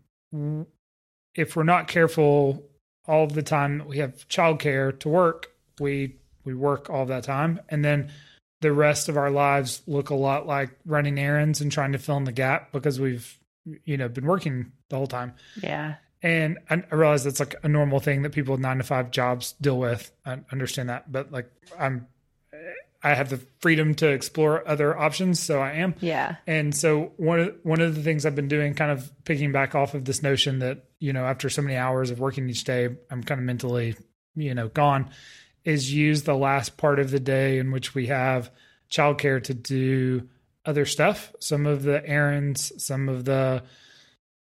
if 1.34 1.56
we're 1.56 1.62
not 1.62 1.88
careful, 1.88 2.64
all 3.06 3.26
the 3.26 3.42
time 3.42 3.84
we 3.86 3.98
have 3.98 4.28
childcare 4.28 4.98
to 5.00 5.08
work, 5.08 5.50
we 5.80 6.16
we 6.44 6.54
work 6.54 6.90
all 6.90 7.06
that 7.06 7.24
time, 7.24 7.60
and 7.68 7.84
then 7.84 8.10
the 8.60 8.72
rest 8.72 9.08
of 9.08 9.16
our 9.16 9.30
lives 9.30 9.82
look 9.86 10.10
a 10.10 10.14
lot 10.14 10.46
like 10.46 10.70
running 10.84 11.18
errands 11.18 11.60
and 11.60 11.70
trying 11.70 11.92
to 11.92 11.98
fill 11.98 12.16
in 12.16 12.24
the 12.24 12.32
gap 12.32 12.72
because 12.72 13.00
we've 13.00 13.38
you 13.84 13.96
know 13.96 14.08
been 14.08 14.26
working 14.26 14.72
the 14.90 14.96
whole 14.96 15.06
time. 15.06 15.34
Yeah. 15.62 15.96
And 16.22 16.58
I, 16.68 16.82
realize 16.90 17.24
that's 17.24 17.40
like 17.40 17.54
a 17.62 17.68
normal 17.68 18.00
thing 18.00 18.22
that 18.22 18.30
people 18.30 18.52
with 18.52 18.60
nine 18.60 18.78
to 18.78 18.84
five 18.84 19.10
jobs 19.10 19.52
deal 19.60 19.78
with. 19.78 20.10
I 20.26 20.40
understand 20.50 20.88
that, 20.88 21.10
but 21.10 21.30
like 21.30 21.50
I'm, 21.78 22.08
I 23.02 23.14
have 23.14 23.30
the 23.30 23.40
freedom 23.60 23.94
to 23.96 24.08
explore 24.08 24.66
other 24.66 24.98
options, 24.98 25.38
so 25.38 25.60
I 25.60 25.72
am. 25.74 25.94
Yeah. 26.00 26.36
And 26.46 26.74
so 26.74 27.12
one 27.16 27.40
of 27.40 27.56
one 27.62 27.80
of 27.80 27.94
the 27.94 28.02
things 28.02 28.26
I've 28.26 28.34
been 28.34 28.48
doing, 28.48 28.74
kind 28.74 28.90
of 28.90 29.10
picking 29.24 29.52
back 29.52 29.76
off 29.76 29.94
of 29.94 30.04
this 30.04 30.22
notion 30.22 30.58
that 30.58 30.84
you 30.98 31.12
know 31.12 31.24
after 31.24 31.48
so 31.48 31.62
many 31.62 31.76
hours 31.76 32.10
of 32.10 32.18
working 32.18 32.48
each 32.48 32.64
day, 32.64 32.88
I'm 33.10 33.22
kind 33.22 33.40
of 33.40 33.44
mentally, 33.44 33.94
you 34.34 34.54
know, 34.54 34.68
gone, 34.68 35.10
is 35.64 35.92
use 35.92 36.24
the 36.24 36.34
last 36.34 36.76
part 36.76 36.98
of 36.98 37.12
the 37.12 37.20
day 37.20 37.58
in 37.58 37.70
which 37.70 37.94
we 37.94 38.06
have 38.06 38.50
childcare 38.90 39.42
to 39.44 39.54
do 39.54 40.28
other 40.64 40.84
stuff. 40.84 41.32
Some 41.38 41.66
of 41.66 41.84
the 41.84 42.04
errands, 42.04 42.72
some 42.82 43.08
of 43.08 43.24
the 43.24 43.62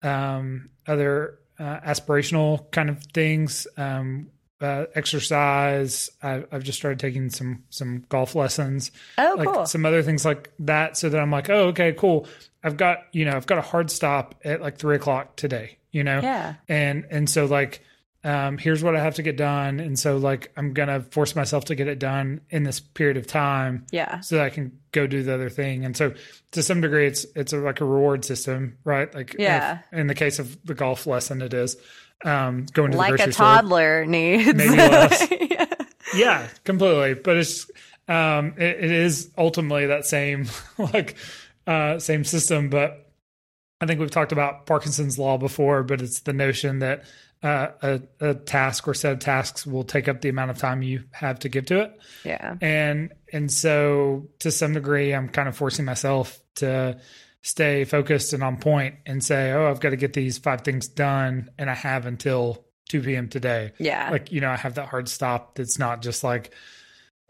um, 0.01 0.69
other 0.88 1.39
uh, 1.60 1.80
aspirational 1.80 2.70
kind 2.72 2.89
of 2.89 3.04
things. 3.13 3.68
Um, 3.78 4.32
uh, 4.62 4.86
exercise. 4.96 6.10
I, 6.24 6.44
have 6.52 6.63
just 6.63 6.78
started 6.78 7.00
taking 7.00 7.30
some 7.30 7.63
some 7.70 8.06
golf 8.10 8.36
lessons. 8.36 8.91
Oh, 9.18 9.36
like 9.38 9.48
cool. 9.48 9.65
Some 9.65 9.86
other 9.86 10.02
things 10.02 10.26
like 10.26 10.52
that. 10.60 10.98
So 10.98 11.10
that 11.10 11.20
I'm 11.20 11.32
like, 11.32 11.50
oh, 11.50 11.68
okay, 11.68 11.94
cool. 11.94 12.28
I've 12.63 12.78
got 12.78 13.00
you 13.12 13.26
know 13.26 13.36
I've 13.36 13.48
got 13.48 13.58
a 13.58 13.62
hard 13.62 13.91
stop 13.91 14.36
at 14.44 14.62
like 14.62 14.78
three 14.78 14.96
o'clock 14.96 15.36
today. 15.36 15.78
You 15.91 16.04
know. 16.04 16.20
Yeah. 16.22 16.56
And 16.68 17.06
and 17.10 17.30
so 17.30 17.46
like 17.46 17.82
um, 18.25 18.57
here's 18.57 18.83
what 18.83 18.95
I 18.95 19.03
have 19.03 19.15
to 19.15 19.21
get 19.21 19.38
done. 19.38 19.79
And 19.79 19.99
so 19.99 20.17
like 20.17 20.51
I'm 20.57 20.73
gonna 20.73 21.01
force 21.01 21.35
myself 21.35 21.65
to 21.65 21.75
get 21.75 21.88
it 21.88 21.99
done 21.99 22.41
in 22.49 22.63
this 22.63 22.79
period 22.79 23.17
of 23.17 23.27
time. 23.27 23.85
Yeah. 23.91 24.19
So 24.21 24.38
that 24.38 24.45
I 24.45 24.49
can 24.49 24.79
go 24.91 25.05
do 25.05 25.21
the 25.21 25.35
other 25.35 25.49
thing. 25.49 25.85
And 25.85 25.95
so 25.95 26.11
to 26.51 26.63
some 26.63 26.81
degree 26.81 27.05
it's 27.05 27.27
it's 27.35 27.53
a, 27.53 27.57
like 27.57 27.81
a 27.81 27.85
reward 27.85 28.25
system, 28.25 28.79
right? 28.83 29.13
Like 29.13 29.35
yeah. 29.38 29.81
If, 29.91 29.99
in 29.99 30.07
the 30.07 30.15
case 30.15 30.39
of 30.39 30.57
the 30.65 30.73
golf 30.73 31.05
lesson 31.05 31.43
it 31.43 31.53
is. 31.53 31.77
Um 32.23 32.65
going 32.73 32.91
to 32.91 32.97
like 32.97 33.19
a 33.19 33.31
toddler 33.31 34.03
store. 34.03 34.11
needs. 34.11 34.55
Maybe 34.55 34.75
less. 34.75 35.27
yeah. 35.39 35.65
yeah, 36.15 36.47
completely. 36.63 37.13
But 37.13 37.38
it's 37.38 37.69
um 38.07 38.55
it, 38.57 38.85
it 38.85 38.91
is 38.91 39.29
ultimately 39.38 39.85
that 39.85 40.07
same 40.07 40.47
like 40.79 41.15
uh 41.67 41.99
same 41.99 42.23
system. 42.23 42.71
But 42.71 43.07
I 43.81 43.85
think 43.85 43.99
we've 43.99 44.09
talked 44.09 44.31
about 44.31 44.65
Parkinson's 44.65 45.19
law 45.19 45.38
before, 45.38 45.83
but 45.83 46.01
it's 46.01 46.21
the 46.21 46.33
notion 46.33 46.79
that 46.79 47.03
uh, 47.43 47.67
a, 47.82 48.02
a 48.21 48.34
task 48.34 48.88
or 48.88 48.93
set 48.93 49.13
of 49.13 49.19
tasks 49.19 49.65
will 49.65 49.84
take 49.84 50.08
up 50.08 50.21
the 50.21 50.30
amount 50.30 50.52
of 50.52 50.58
time 50.58 50.82
you 50.82 51.04
have 51.12 51.39
to 51.39 51.50
give 51.50 51.65
to 51.67 51.82
it. 51.82 52.00
Yeah. 52.24 52.56
And 52.62 53.13
and 53.32 53.52
so 53.52 54.30
to 54.39 54.52
some 54.52 54.74
degree 54.74 55.13
I'm 55.13 55.30
kind 55.30 55.48
of 55.48 55.56
forcing 55.56 55.86
myself 55.86 56.39
to 56.56 57.00
stay 57.41 57.84
focused 57.84 58.34
and 58.34 58.43
on 58.43 58.58
point 58.58 58.95
and 59.06 59.24
say, 59.24 59.52
"Oh, 59.52 59.69
I've 59.69 59.80
got 59.80 59.91
to 59.91 59.98
get 59.98 60.13
these 60.13 60.38
five 60.38 60.62
things 60.62 60.88
done 60.88 61.50
and 61.58 61.69
I 61.69 61.76
have 61.76 62.06
until 62.06 62.65
2 62.89 63.02
p.m. 63.02 63.30
today." 63.30 63.74
Yeah. 63.78 64.10
Like, 64.10 64.32
you 64.32 64.41
know, 64.41 64.50
I 64.50 64.56
have 64.56 64.76
that 64.76 64.88
hard 64.88 65.08
stop 65.08 65.56
that's 65.56 65.78
not 65.78 66.02
just 66.02 66.24
like 66.24 66.52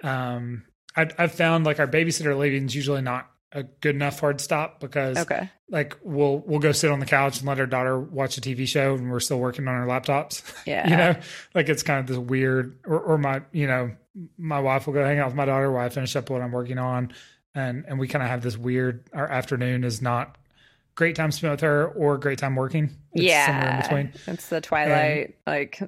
um 0.04 0.64
I've, 0.96 1.14
I've 1.18 1.34
found 1.34 1.66
like 1.66 1.80
our 1.80 1.88
babysitter 1.88 2.38
leaving 2.38 2.66
is 2.66 2.76
usually 2.76 3.02
not 3.02 3.30
a 3.56 3.64
good 3.64 3.96
enough 3.96 4.20
hard 4.20 4.42
stop 4.42 4.82
because 4.82 5.18
okay. 5.18 5.50
like 5.70 5.98
we'll 6.04 6.40
we'll 6.46 6.60
go 6.60 6.74
sit 6.74 6.92
on 6.92 7.00
the 7.00 7.06
couch 7.06 7.40
and 7.40 7.48
let 7.48 7.60
our 7.60 7.66
daughter 7.66 7.98
watch 7.98 8.38
a 8.38 8.42
TV 8.42 8.68
show 8.68 8.94
and 8.94 9.10
we're 9.10 9.22
still 9.22 9.40
working 9.40 9.68
on 9.68 9.74
our 9.74 9.88
laptops. 9.88 10.44
Yeah. 10.66 10.90
you 10.90 10.98
know, 10.98 11.16
like 11.54 11.70
it's 11.70 11.84
kind 11.84 12.00
of 12.00 12.08
this 12.08 12.18
weird 12.18 12.78
or, 12.86 13.00
or 13.00 13.18
my 13.18 13.42
you 13.52 13.68
know, 13.68 13.92
my 14.38 14.60
wife 14.60 14.88
will 14.88 14.94
go 14.94 15.06
hang 15.06 15.20
out 15.20 15.28
with 15.28 15.36
my 15.36 15.46
daughter 15.46 15.72
while 15.72 15.86
I 15.86 15.90
finish 15.90 16.16
up 16.16 16.30
what 16.30 16.42
I'm 16.42 16.52
working 16.52 16.78
on 16.78 17.14
and 17.54 17.86
and 17.88 17.98
we 17.98 18.08
kind 18.08 18.24
of 18.24 18.30
have 18.30 18.42
this 18.42 18.58
weird 18.58 19.04
our 19.14 19.28
afternoon 19.28 19.84
is 19.84 20.02
not 20.02 20.38
great 20.96 21.16
time 21.16 21.32
spent 21.32 21.52
with 21.52 21.62
her 21.62 21.88
or 21.90 22.18
great 22.18 22.40
time 22.40 22.56
working. 22.56 22.90
It's 23.14 23.24
yeah, 23.24 23.46
somewhere 23.46 23.76
in 23.76 23.82
between. 23.82 24.34
It's 24.34 24.50
the 24.50 24.62
twilight, 24.62 25.36
and, 25.46 25.54
like 25.54 25.80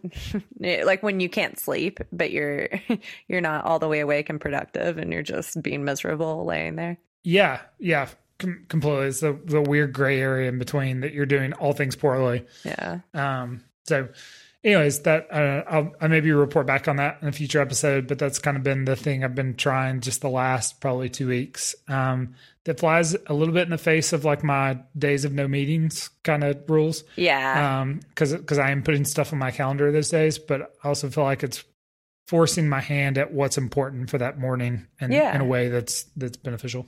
like 0.86 1.02
when 1.02 1.20
you 1.20 1.30
can't 1.30 1.58
sleep, 1.60 2.00
but 2.12 2.32
you're 2.32 2.70
you're 3.28 3.42
not 3.42 3.66
all 3.66 3.80
the 3.80 3.88
way 3.88 4.02
awake 4.02 4.30
and 4.30 4.40
productive, 4.40 4.98
and 4.98 5.12
you're 5.12 5.24
just 5.24 5.62
being 5.62 5.84
miserable 5.84 6.46
laying 6.46 6.76
there. 6.76 6.98
Yeah, 7.30 7.60
yeah, 7.78 8.08
com- 8.40 8.64
completely. 8.70 9.08
It's 9.08 9.20
the 9.20 9.38
the 9.44 9.62
weird 9.62 9.92
gray 9.92 10.22
area 10.22 10.48
in 10.48 10.60
between 10.60 11.02
that 11.02 11.14
you're 11.14 11.26
doing 11.26 11.52
all 11.54 11.74
things 11.74 11.96
poorly. 11.98 12.46
Yeah. 12.64 13.00
Um. 13.14 13.66
So, 13.86 14.08
anyways, 14.64 15.02
that 15.02 15.28
uh, 15.30 15.64
I'll 15.70 15.92
I 16.00 16.08
maybe 16.08 16.32
report 16.32 16.66
back 16.68 16.88
on 16.88 16.96
that 16.98 17.18
in 17.22 17.28
a 17.28 17.32
future 17.34 17.60
episode. 17.60 18.08
But 18.08 18.18
that's 18.18 18.40
kind 18.40 18.56
of 18.56 18.64
been 18.64 18.86
the 18.86 18.96
thing 18.96 19.26
I've 19.26 19.36
been 19.36 19.56
trying 19.56 20.00
just 20.00 20.22
the 20.22 20.30
last 20.30 20.80
probably 20.80 21.10
two 21.10 21.28
weeks. 21.28 21.76
Um. 21.90 22.36
That 22.64 22.80
flies 22.82 23.16
a 23.28 23.34
little 23.34 23.54
bit 23.54 23.64
in 23.64 23.70
the 23.70 23.78
face 23.78 24.12
of 24.12 24.26
like 24.26 24.44
my 24.44 24.78
days 24.98 25.24
of 25.24 25.32
no 25.32 25.48
meetings 25.48 26.10
kind 26.24 26.44
of 26.44 26.70
rules. 26.70 27.04
Yeah. 27.18 27.80
Um. 27.82 28.00
Because 28.10 28.34
because 28.34 28.58
I 28.58 28.72
am 28.72 28.84
putting 28.84 29.04
stuff 29.06 29.34
on 29.34 29.40
my 29.40 29.52
calendar 29.52 29.92
those 29.92 30.10
days, 30.10 30.38
but 30.40 30.74
I 30.84 30.88
also 30.90 31.10
feel 31.10 31.24
like 31.26 31.44
it's 31.44 31.64
forcing 32.28 32.68
my 32.68 32.82
hand 32.82 33.18
at 33.18 33.34
what's 33.34 33.58
important 33.58 34.10
for 34.10 34.18
that 34.18 34.38
morning 34.38 34.86
and 35.00 35.14
Yeah. 35.14 35.34
in 35.34 35.40
a 35.42 35.46
way 35.46 35.70
that's 35.70 36.04
that's 36.18 36.36
beneficial. 36.38 36.86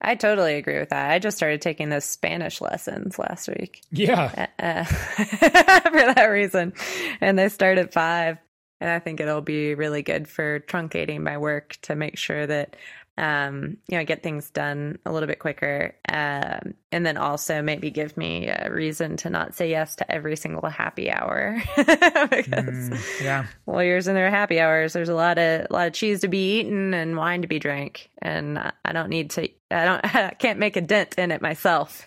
I 0.00 0.14
totally 0.14 0.54
agree 0.54 0.78
with 0.78 0.88
that. 0.90 1.10
I 1.10 1.18
just 1.18 1.36
started 1.36 1.60
taking 1.60 1.90
those 1.90 2.04
Spanish 2.04 2.60
lessons 2.60 3.18
last 3.18 3.48
week 3.48 3.82
Yeah. 3.90 4.46
uh, 4.58 4.84
for 4.84 6.14
that 6.14 6.28
reason. 6.30 6.72
And 7.20 7.38
they 7.38 7.48
start 7.50 7.78
at 7.78 7.92
five. 7.92 8.38
And 8.80 8.88
I 8.88 8.98
think 8.98 9.20
it'll 9.20 9.42
be 9.42 9.74
really 9.74 10.02
good 10.02 10.26
for 10.26 10.60
truncating 10.60 11.20
my 11.20 11.36
work 11.36 11.76
to 11.82 11.94
make 11.94 12.16
sure 12.16 12.46
that 12.46 12.76
um, 13.20 13.76
you 13.86 13.98
know, 13.98 14.04
get 14.04 14.22
things 14.22 14.48
done 14.50 14.98
a 15.04 15.12
little 15.12 15.26
bit 15.26 15.38
quicker. 15.40 15.94
Um, 16.08 16.72
and 16.90 17.04
then 17.04 17.18
also 17.18 17.60
maybe 17.60 17.90
give 17.90 18.16
me 18.16 18.48
a 18.48 18.72
reason 18.72 19.18
to 19.18 19.28
not 19.30 19.54
say 19.54 19.68
yes 19.68 19.96
to 19.96 20.10
every 20.10 20.36
single 20.36 20.66
happy 20.70 21.10
hour 21.10 21.62
because 21.76 22.88
Mm, 22.90 23.22
yeah. 23.22 23.46
lawyers 23.66 24.06
and 24.06 24.16
their 24.16 24.30
happy 24.30 24.58
hours, 24.58 24.94
there's 24.94 25.10
a 25.10 25.14
lot 25.14 25.38
of 25.38 25.66
a 25.68 25.72
lot 25.72 25.86
of 25.88 25.92
cheese 25.92 26.20
to 26.22 26.28
be 26.28 26.60
eaten 26.60 26.94
and 26.94 27.16
wine 27.16 27.42
to 27.42 27.48
be 27.48 27.58
drank, 27.58 28.08
and 28.22 28.58
I 28.58 28.92
don't 28.92 29.10
need 29.10 29.30
to. 29.32 29.48
I 29.70 29.84
don't. 29.84 30.04
I 30.14 30.30
can't 30.30 30.58
make 30.58 30.76
a 30.76 30.80
dent 30.80 31.16
in 31.18 31.30
it 31.30 31.42
myself. 31.42 32.06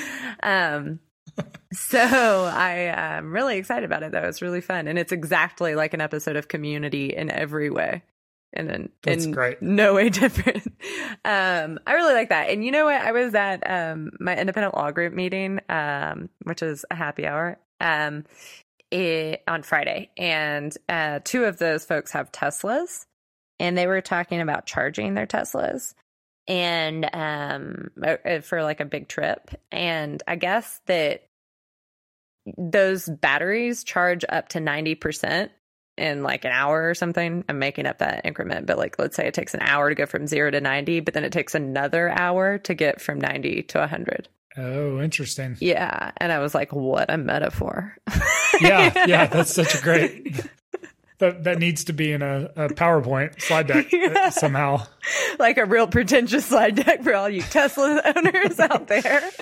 um, 0.42 1.00
so 1.72 1.98
I 1.98 2.92
am 2.94 3.32
really 3.32 3.56
excited 3.58 3.84
about 3.84 4.02
it. 4.02 4.12
Though 4.12 4.28
it's 4.28 4.42
really 4.42 4.60
fun, 4.60 4.86
and 4.86 4.98
it's 4.98 5.12
exactly 5.12 5.74
like 5.74 5.92
an 5.94 6.00
episode 6.00 6.36
of 6.36 6.46
Community 6.48 7.14
in 7.14 7.30
every 7.30 7.70
way, 7.70 8.02
and 8.52 8.68
then 8.68 8.88
That's 9.02 9.24
in 9.24 9.32
great. 9.32 9.62
no 9.62 9.94
way 9.94 10.08
different. 10.10 10.66
Um, 11.24 11.78
I 11.86 11.94
really 11.94 12.14
like 12.14 12.28
that. 12.30 12.50
And 12.50 12.64
you 12.64 12.70
know 12.70 12.84
what? 12.84 13.00
I 13.00 13.12
was 13.12 13.34
at 13.34 13.68
um 13.70 14.10
my 14.20 14.36
independent 14.36 14.74
law 14.74 14.90
group 14.90 15.12
meeting, 15.12 15.60
um, 15.68 16.28
which 16.44 16.62
is 16.62 16.84
a 16.90 16.94
happy 16.94 17.26
hour. 17.26 17.58
Um, 17.80 18.24
it, 18.92 19.42
on 19.48 19.62
Friday, 19.62 20.10
and 20.18 20.76
uh, 20.88 21.20
two 21.24 21.44
of 21.44 21.56
those 21.56 21.84
folks 21.84 22.12
have 22.12 22.30
Teslas, 22.30 23.06
and 23.58 23.76
they 23.76 23.86
were 23.86 24.02
talking 24.02 24.40
about 24.42 24.66
charging 24.66 25.14
their 25.14 25.26
Teslas, 25.26 25.94
and 26.46 27.08
um, 27.14 27.90
uh, 28.04 28.40
for 28.40 28.62
like 28.62 28.80
a 28.80 28.84
big 28.84 29.08
trip. 29.08 29.50
And 29.72 30.22
I 30.28 30.36
guess 30.36 30.80
that 30.86 31.22
those 32.58 33.08
batteries 33.08 33.82
charge 33.82 34.24
up 34.28 34.48
to 34.50 34.60
ninety 34.60 34.94
percent 34.94 35.52
in 35.96 36.22
like 36.22 36.44
an 36.44 36.52
hour 36.52 36.88
or 36.88 36.94
something. 36.94 37.44
I'm 37.48 37.58
making 37.58 37.86
up 37.86 37.98
that 37.98 38.24
increment, 38.24 38.66
but 38.66 38.78
like 38.78 38.98
let's 38.98 39.16
say 39.16 39.26
it 39.26 39.34
takes 39.34 39.54
an 39.54 39.60
hour 39.62 39.88
to 39.88 39.94
go 39.94 40.06
from 40.06 40.26
zero 40.26 40.50
to 40.50 40.60
ninety, 40.60 41.00
but 41.00 41.14
then 41.14 41.24
it 41.24 41.32
takes 41.32 41.54
another 41.54 42.08
hour 42.08 42.58
to 42.58 42.74
get 42.74 43.00
from 43.00 43.20
ninety 43.20 43.62
to 43.64 43.86
hundred. 43.86 44.28
Oh, 44.56 45.00
interesting. 45.00 45.56
Yeah, 45.60 46.12
and 46.18 46.30
I 46.30 46.38
was 46.40 46.54
like, 46.54 46.72
what 46.72 47.10
a 47.10 47.16
metaphor. 47.16 47.96
Yeah, 48.60 49.06
yeah, 49.06 49.26
that's 49.32 49.54
such 49.54 49.74
a 49.74 49.80
great. 49.80 50.46
That 51.18 51.44
that 51.44 51.58
needs 51.58 51.84
to 51.84 51.92
be 51.92 52.10
in 52.12 52.20
a, 52.22 52.50
a 52.56 52.68
PowerPoint 52.68 53.40
slide 53.40 53.68
deck 53.68 53.86
uh, 53.86 53.96
Yeah. 53.96 54.30
somehow. 54.30 54.86
like 55.38 55.56
a 55.58 55.64
real 55.66 55.86
pretentious 55.86 56.46
slide 56.46 56.74
deck 56.76 57.02
for 57.02 57.14
all 57.14 57.28
you 57.28 57.42
Tesla 57.42 58.00
owners 58.16 58.58
out 58.58 58.88
there. 58.88 59.22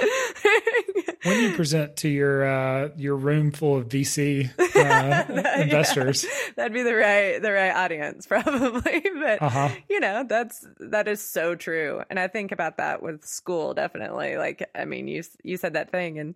When 1.23 1.39
you 1.43 1.55
present 1.55 1.97
to 1.99 2.09
your 2.09 2.45
uh, 2.49 2.89
your 2.97 3.15
room 3.15 3.51
full 3.53 3.77
of 3.77 3.89
VC 3.89 4.49
uh, 4.59 5.61
investors, 5.61 6.25
That'd 6.57 6.73
be 6.73 6.83
the 6.83 6.95
right 6.95 7.41
the 7.43 7.53
right 7.53 7.75
audience 7.75 8.27
probably, 8.27 9.03
but 9.21 9.43
Uh-huh. 9.43 9.69
you 9.91 10.01
know 10.01 10.25
that's 10.27 10.67
that 10.79 11.09
is 11.09 11.21
so 11.23 11.55
true, 11.55 12.03
and 12.09 12.19
I 12.19 12.27
think 12.29 12.53
about 12.53 12.79
that 12.79 13.03
with 13.03 13.23
school 13.27 13.75
definitely. 13.75 14.39
Like, 14.39 14.67
I 14.75 14.87
mean, 14.87 15.09
you 15.09 15.23
you 15.45 15.59
said 15.59 15.75
that 15.75 15.91
thing, 15.93 16.19
and 16.19 16.35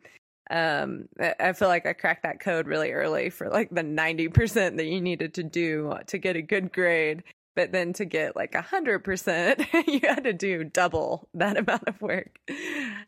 um, 0.50 1.09
I 1.18 1.52
feel 1.52 1.68
like 1.68 1.87
I 1.87 1.92
cracked 1.92 2.24
that 2.24 2.40
code 2.40 2.66
really 2.66 2.92
early 2.92 3.30
for 3.30 3.48
like 3.48 3.70
the 3.70 3.83
ninety 3.83 4.28
percent 4.28 4.76
that 4.76 4.87
you 4.87 5.00
needed 5.00 5.35
to 5.35 5.42
do 5.42 5.94
to 6.09 6.18
get 6.18 6.37
a 6.37 6.42
good 6.42 6.72
grade. 6.72 7.22
But 7.57 7.70
then 7.70 7.92
to 7.94 8.04
get 8.04 8.35
like 8.35 8.54
a 8.54 8.62
hundred 8.62 9.04
percent, 9.04 9.62
you 9.87 10.00
had 10.02 10.24
to 10.24 10.33
do 10.33 10.64
double 10.64 11.28
that 11.35 11.57
amount 11.59 11.88
of 11.88 12.00
work. 12.02 12.38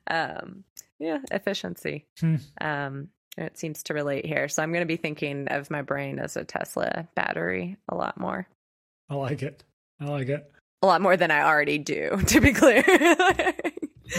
Um, 0.07 0.64
yeah, 0.99 1.18
efficiency. 1.31 2.07
Hmm. 2.20 2.37
Um, 2.61 3.09
it 3.37 3.59
seems 3.59 3.83
to 3.85 3.94
relate 3.94 4.25
here. 4.25 4.49
So 4.49 4.62
I'm 4.62 4.72
going 4.72 4.83
to 4.83 4.87
be 4.87 4.96
thinking 4.96 5.49
of 5.49 5.70
my 5.70 5.83
brain 5.83 6.18
as 6.18 6.37
a 6.37 6.44
Tesla 6.44 7.07
battery 7.14 7.77
a 7.88 7.94
lot 7.94 8.18
more. 8.18 8.49
I 9.11 9.14
like 9.14 9.42
it. 9.42 9.62
I 10.01 10.07
like 10.07 10.29
it. 10.29 10.51
A 10.83 10.87
lot 10.87 11.01
more 11.01 11.16
than 11.16 11.31
I 11.31 11.42
already 11.42 11.79
do, 11.79 12.18
to 12.29 12.40
be 12.40 12.53
clear. 12.53 12.83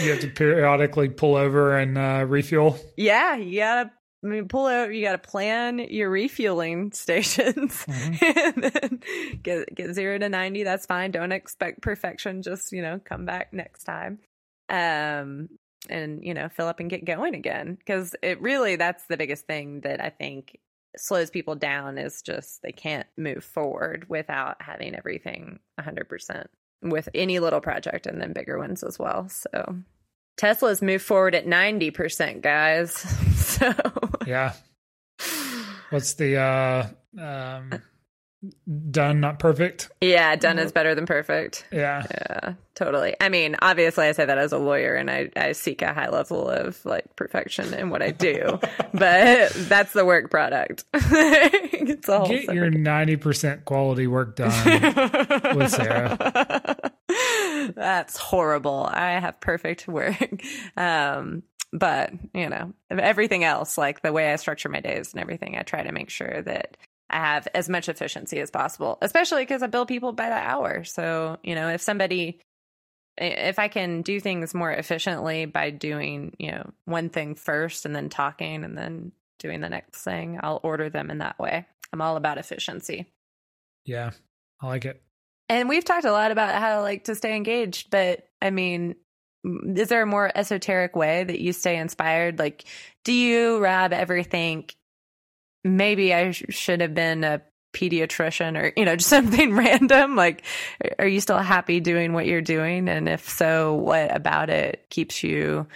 You 0.02 0.10
have 0.10 0.20
to 0.20 0.28
periodically 0.28 1.08
pull 1.08 1.36
over 1.36 1.76
and 1.76 1.96
uh, 1.96 2.24
refuel. 2.26 2.78
yeah, 2.96 3.36
you 3.36 3.60
gotta 3.60 3.90
I 4.24 4.26
mean, 4.26 4.48
pull 4.48 4.66
out. 4.66 4.92
You 4.92 5.02
gotta 5.04 5.18
plan 5.18 5.78
your 5.78 6.10
refueling 6.10 6.92
stations, 6.92 7.84
and 7.88 8.62
then 8.62 9.00
get 9.42 9.74
get 9.74 9.94
zero 9.94 10.18
to 10.18 10.28
ninety. 10.28 10.64
That's 10.64 10.86
fine. 10.86 11.12
Don't 11.12 11.32
expect 11.32 11.82
perfection. 11.82 12.42
Just 12.42 12.72
you 12.72 12.82
know, 12.82 13.00
come 13.04 13.24
back 13.24 13.52
next 13.52 13.84
time, 13.84 14.18
um, 14.68 15.48
and 15.88 16.24
you 16.24 16.34
know, 16.34 16.48
fill 16.48 16.66
up 16.66 16.80
and 16.80 16.90
get 16.90 17.04
going 17.04 17.34
again. 17.34 17.76
Because 17.76 18.16
it 18.22 18.40
really 18.40 18.76
that's 18.76 19.04
the 19.06 19.16
biggest 19.16 19.46
thing 19.46 19.82
that 19.82 20.02
I 20.02 20.10
think 20.10 20.58
slows 20.96 21.30
people 21.30 21.54
down 21.54 21.96
is 21.96 22.22
just 22.22 22.60
they 22.62 22.72
can't 22.72 23.06
move 23.16 23.44
forward 23.44 24.06
without 24.08 24.60
having 24.60 24.96
everything 24.96 25.60
hundred 25.78 26.08
percent 26.08 26.50
with 26.82 27.08
any 27.14 27.38
little 27.38 27.60
project, 27.60 28.06
and 28.06 28.20
then 28.20 28.32
bigger 28.32 28.58
ones 28.58 28.82
as 28.82 28.98
well. 28.98 29.28
So. 29.28 29.76
Tesla's 30.36 30.80
moved 30.80 31.04
forward 31.04 31.34
at 31.34 31.46
90%, 31.46 32.42
guys. 32.42 33.04
So, 33.48 33.72
Yeah. 34.24 34.52
What's 35.90 36.14
the 36.14 36.36
uh, 36.36 36.86
um, 37.20 37.72
done 38.90 39.20
not 39.20 39.38
perfect? 39.38 39.90
yeah, 40.00 40.36
done 40.36 40.58
is 40.58 40.72
better 40.72 40.94
than 40.94 41.06
perfect. 41.06 41.66
Yeah. 41.72 42.06
Yeah, 42.10 42.54
totally. 42.74 43.16
I 43.20 43.28
mean, 43.28 43.56
obviously, 43.60 44.06
I 44.06 44.12
say 44.12 44.24
that 44.24 44.38
as 44.38 44.52
a 44.52 44.58
lawyer 44.58 44.94
and 44.94 45.10
I, 45.10 45.30
I 45.36 45.52
seek 45.52 45.82
a 45.82 45.92
high 45.92 46.08
level 46.08 46.48
of 46.48 46.84
like 46.84 47.16
perfection 47.16 47.74
in 47.74 47.90
what 47.90 48.02
I 48.02 48.10
do, 48.10 48.58
but 48.92 49.52
that's 49.52 49.92
the 49.92 50.04
work 50.04 50.30
product. 50.30 50.84
it's 50.94 52.08
all 52.08 52.28
Get 52.28 52.54
your 52.54 52.70
ninety 52.70 53.16
percent 53.16 53.64
quality 53.64 54.06
work 54.06 54.36
done 54.36 54.82
with 55.56 55.70
Sarah. 55.70 56.76
That's 57.74 58.16
horrible. 58.16 58.88
I 58.90 59.12
have 59.18 59.40
perfect 59.40 59.88
work. 59.88 60.42
Um, 60.76 61.42
but, 61.72 62.12
you 62.32 62.48
know, 62.48 62.72
everything 62.90 63.44
else, 63.44 63.76
like 63.76 64.00
the 64.00 64.12
way 64.12 64.32
I 64.32 64.36
structure 64.36 64.68
my 64.68 64.80
days 64.80 65.12
and 65.12 65.20
everything, 65.20 65.56
I 65.56 65.62
try 65.62 65.82
to 65.82 65.92
make 65.92 66.08
sure 66.08 66.40
that 66.42 66.76
have 67.10 67.48
as 67.54 67.68
much 67.68 67.88
efficiency 67.88 68.40
as 68.40 68.50
possible, 68.50 68.98
especially 69.00 69.42
because 69.42 69.62
I 69.62 69.66
bill 69.66 69.86
people 69.86 70.12
by 70.12 70.28
the 70.28 70.34
hour. 70.34 70.84
So, 70.84 71.38
you 71.42 71.54
know, 71.54 71.68
if 71.68 71.80
somebody, 71.80 72.40
if 73.16 73.58
I 73.58 73.68
can 73.68 74.02
do 74.02 74.20
things 74.20 74.54
more 74.54 74.72
efficiently 74.72 75.46
by 75.46 75.70
doing, 75.70 76.34
you 76.38 76.52
know, 76.52 76.70
one 76.84 77.08
thing 77.08 77.34
first 77.34 77.86
and 77.86 77.94
then 77.94 78.08
talking 78.08 78.64
and 78.64 78.76
then 78.76 79.12
doing 79.38 79.60
the 79.60 79.68
next 79.68 80.02
thing, 80.02 80.38
I'll 80.42 80.60
order 80.62 80.90
them 80.90 81.10
in 81.10 81.18
that 81.18 81.38
way. 81.38 81.66
I'm 81.92 82.02
all 82.02 82.16
about 82.16 82.38
efficiency. 82.38 83.06
Yeah. 83.84 84.10
I 84.60 84.66
like 84.66 84.84
it. 84.84 85.00
And 85.48 85.68
we've 85.68 85.84
talked 85.84 86.04
a 86.04 86.12
lot 86.12 86.30
about 86.30 86.54
how 86.60 86.76
to 86.76 86.82
like 86.82 87.04
to 87.04 87.14
stay 87.14 87.34
engaged, 87.34 87.88
but 87.90 88.28
I 88.42 88.50
mean, 88.50 88.96
is 89.44 89.88
there 89.88 90.02
a 90.02 90.06
more 90.06 90.30
esoteric 90.34 90.94
way 90.94 91.24
that 91.24 91.40
you 91.40 91.54
stay 91.54 91.78
inspired? 91.78 92.38
Like, 92.38 92.64
do 93.04 93.12
you, 93.12 93.58
Rob, 93.58 93.94
ever 93.94 94.22
think 94.22 94.76
maybe 95.64 96.12
I 96.14 96.30
sh- 96.32 96.44
should 96.50 96.80
have 96.80 96.94
been 96.94 97.24
a 97.24 97.42
pediatrician 97.74 98.56
or, 98.60 98.72
you 98.76 98.84
know, 98.84 98.96
just 98.96 99.08
something 99.10 99.54
random? 99.54 100.16
Like, 100.16 100.44
are 100.98 101.06
you 101.06 101.20
still 101.20 101.38
happy 101.38 101.80
doing 101.80 102.12
what 102.12 102.26
you're 102.26 102.40
doing? 102.40 102.88
And 102.88 103.08
if 103.08 103.28
so, 103.28 103.74
what 103.74 104.14
about 104.14 104.50
it 104.50 104.86
keeps 104.90 105.22
you 105.22 105.66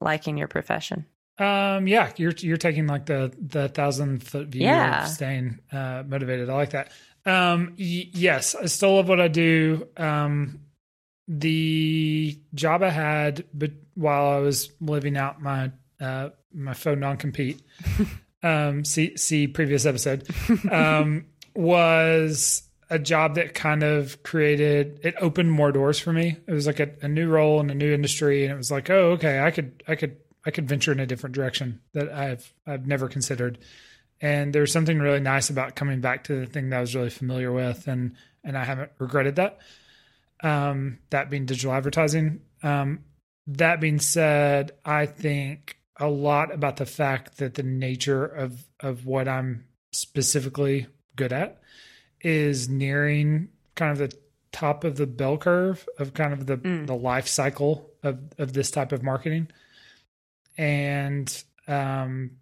liking 0.00 0.36
your 0.38 0.48
profession? 0.48 1.04
Um, 1.38 1.86
yeah, 1.86 2.10
you're 2.16 2.32
you're 2.38 2.56
taking 2.56 2.88
like 2.88 3.06
the 3.06 3.32
the 3.40 3.68
thousand 3.68 4.24
foot 4.24 4.48
view 4.48 4.62
Yeah. 4.62 5.04
of 5.04 5.08
staying 5.10 5.60
uh, 5.70 6.02
motivated. 6.06 6.50
I 6.50 6.54
like 6.54 6.70
that. 6.70 6.90
Um, 7.26 7.74
y- 7.78 8.08
yes, 8.12 8.56
I 8.56 8.66
still 8.66 8.96
love 8.96 9.08
what 9.08 9.20
I 9.20 9.28
do. 9.28 9.86
Um, 9.96 10.60
the 11.28 12.38
job 12.54 12.82
I 12.82 12.90
had, 12.90 13.44
but 13.54 13.70
while 13.94 14.30
I 14.30 14.38
was 14.38 14.72
living 14.80 15.16
out 15.16 15.40
my 15.40 15.70
uh, 16.00 16.30
my 16.52 16.74
phone 16.74 17.00
non 17.00 17.16
compete, 17.18 17.60
um, 18.42 18.84
see 18.84 19.16
see 19.16 19.46
previous 19.46 19.86
episode, 19.86 20.28
um, 20.70 21.26
was 21.54 22.62
a 22.90 22.98
job 22.98 23.34
that 23.34 23.54
kind 23.54 23.82
of 23.82 24.22
created 24.22 25.00
it 25.02 25.14
opened 25.20 25.52
more 25.52 25.72
doors 25.72 25.98
for 25.98 26.12
me. 26.12 26.36
It 26.46 26.52
was 26.52 26.66
like 26.66 26.80
a, 26.80 26.90
a 27.02 27.08
new 27.08 27.28
role 27.28 27.60
in 27.60 27.70
a 27.70 27.74
new 27.74 27.92
industry, 27.92 28.44
and 28.44 28.52
it 28.52 28.56
was 28.56 28.70
like, 28.70 28.90
oh, 28.90 29.12
okay, 29.12 29.40
I 29.40 29.50
could 29.50 29.82
I 29.88 29.94
could 29.94 30.16
I 30.46 30.50
could 30.50 30.68
venture 30.68 30.92
in 30.92 31.00
a 31.00 31.06
different 31.06 31.34
direction 31.34 31.80
that 31.92 32.10
I've 32.10 32.52
I've 32.66 32.86
never 32.86 33.08
considered. 33.08 33.58
And 34.20 34.52
there's 34.52 34.72
something 34.72 34.98
really 34.98 35.20
nice 35.20 35.48
about 35.48 35.76
coming 35.76 36.00
back 36.00 36.24
to 36.24 36.40
the 36.40 36.46
thing 36.46 36.70
that 36.70 36.78
I 36.78 36.80
was 36.80 36.94
really 36.94 37.10
familiar 37.10 37.52
with, 37.52 37.86
and 37.88 38.14
and 38.44 38.56
I 38.56 38.64
haven't 38.64 38.92
regretted 38.98 39.36
that. 39.36 39.58
Um, 40.40 40.98
that 41.10 41.30
being 41.30 41.46
digital 41.46 41.72
advertising. 41.72 42.40
Um, 42.62 43.00
that 43.48 43.80
being 43.80 43.98
said, 43.98 44.72
I 44.84 45.06
think 45.06 45.77
a 45.98 46.08
lot 46.08 46.52
about 46.54 46.76
the 46.76 46.86
fact 46.86 47.38
that 47.38 47.54
the 47.54 47.62
nature 47.62 48.24
of 48.24 48.64
of 48.80 49.04
what 49.06 49.28
I'm 49.28 49.64
specifically 49.92 50.86
good 51.16 51.32
at 51.32 51.60
is 52.20 52.68
nearing 52.68 53.48
kind 53.74 53.92
of 53.92 53.98
the 53.98 54.16
top 54.52 54.84
of 54.84 54.96
the 54.96 55.06
bell 55.06 55.36
curve 55.38 55.88
of 55.98 56.14
kind 56.14 56.32
of 56.32 56.46
the 56.46 56.56
Mm. 56.58 56.86
the 56.86 56.94
life 56.96 57.26
cycle 57.28 57.90
of 58.02 58.18
of 58.38 58.52
this 58.52 58.70
type 58.70 58.92
of 58.92 59.02
marketing 59.02 59.48
and 60.56 61.44
um 61.66 62.32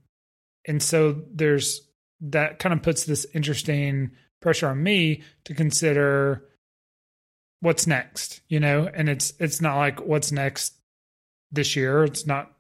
and 0.66 0.82
so 0.82 1.22
there's 1.32 1.82
that 2.20 2.59
kind 2.59 2.72
of 2.72 2.82
puts 2.82 3.04
this 3.04 3.26
interesting 3.34 4.11
pressure 4.40 4.68
on 4.68 4.82
me 4.82 5.22
to 5.44 5.54
consider 5.54 6.42
what's 7.61 7.86
next, 7.86 8.40
you 8.48 8.59
know, 8.61 8.88
and 8.92 9.09
it's 9.09 9.32
it's 9.38 9.61
not 9.61 9.76
like 9.76 10.00
what's 10.00 10.32
next 10.32 10.74
this 11.52 11.76
year. 11.76 12.04
It's 12.04 12.26
not 12.26 12.52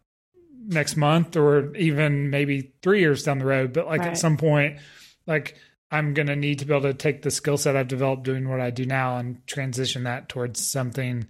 next 0.66 0.96
month 0.96 1.36
or 1.36 1.74
even 1.76 2.30
maybe 2.30 2.72
three 2.82 3.00
years 3.00 3.22
down 3.22 3.38
the 3.38 3.46
road, 3.46 3.72
but 3.72 3.86
like 3.86 4.00
Right. 4.00 4.10
at 4.10 4.18
some 4.18 4.36
point, 4.36 4.78
like 5.26 5.56
I'm 5.90 6.14
going 6.14 6.26
to 6.26 6.36
need 6.36 6.58
to 6.58 6.64
be 6.64 6.74
able 6.74 6.82
to 6.88 6.94
take 6.94 7.22
the 7.22 7.30
skill 7.30 7.56
set 7.56 7.76
I've 7.76 7.88
developed 7.88 8.24
doing 8.24 8.48
what 8.48 8.60
I 8.60 8.70
do 8.70 8.84
now 8.84 9.18
and 9.18 9.46
transition 9.46 10.02
that 10.04 10.28
towards 10.28 10.64
something 10.66 11.26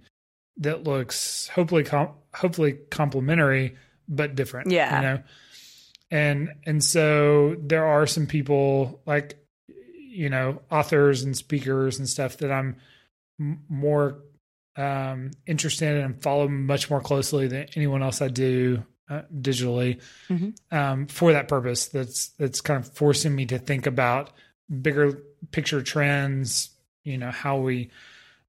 that 0.57 0.83
looks 0.83 1.47
hopefully 1.49 1.83
com- 1.83 2.15
hopefully 2.33 2.73
complementary 2.89 3.75
but 4.09 4.35
different. 4.35 4.71
Yeah. 4.71 4.95
you 4.95 5.01
know, 5.07 5.23
and 6.09 6.49
and 6.65 6.83
so 6.83 7.55
there 7.59 7.85
are 7.85 8.07
some 8.07 8.25
people 8.25 9.01
like 9.05 9.37
you 10.09 10.29
know 10.29 10.61
authors 10.71 11.21
and 11.23 11.37
speakers 11.37 11.99
and 11.99 12.09
stuff 12.09 12.37
that 12.37 12.51
I'm 12.51 12.77
m- 13.39 13.61
more 13.69 14.19
um, 14.77 15.31
interested 15.45 15.95
in 15.95 16.01
and 16.03 16.21
follow 16.23 16.47
much 16.47 16.89
more 16.89 17.01
closely 17.01 17.47
than 17.47 17.67
anyone 17.75 18.01
else 18.01 18.21
I 18.21 18.27
do 18.29 18.83
uh, 19.09 19.21
digitally 19.33 20.01
Mhm. 20.29 20.55
um, 20.71 21.07
for 21.07 21.31
that 21.33 21.47
purpose. 21.47 21.87
That's 21.87 22.29
that's 22.39 22.61
kind 22.61 22.83
of 22.83 22.91
forcing 22.93 23.35
me 23.35 23.45
to 23.47 23.57
think 23.59 23.85
about 23.87 24.31
bigger 24.81 25.21
picture 25.51 25.81
trends. 25.81 26.69
You 27.03 27.17
know 27.17 27.31
how 27.31 27.57
we 27.57 27.89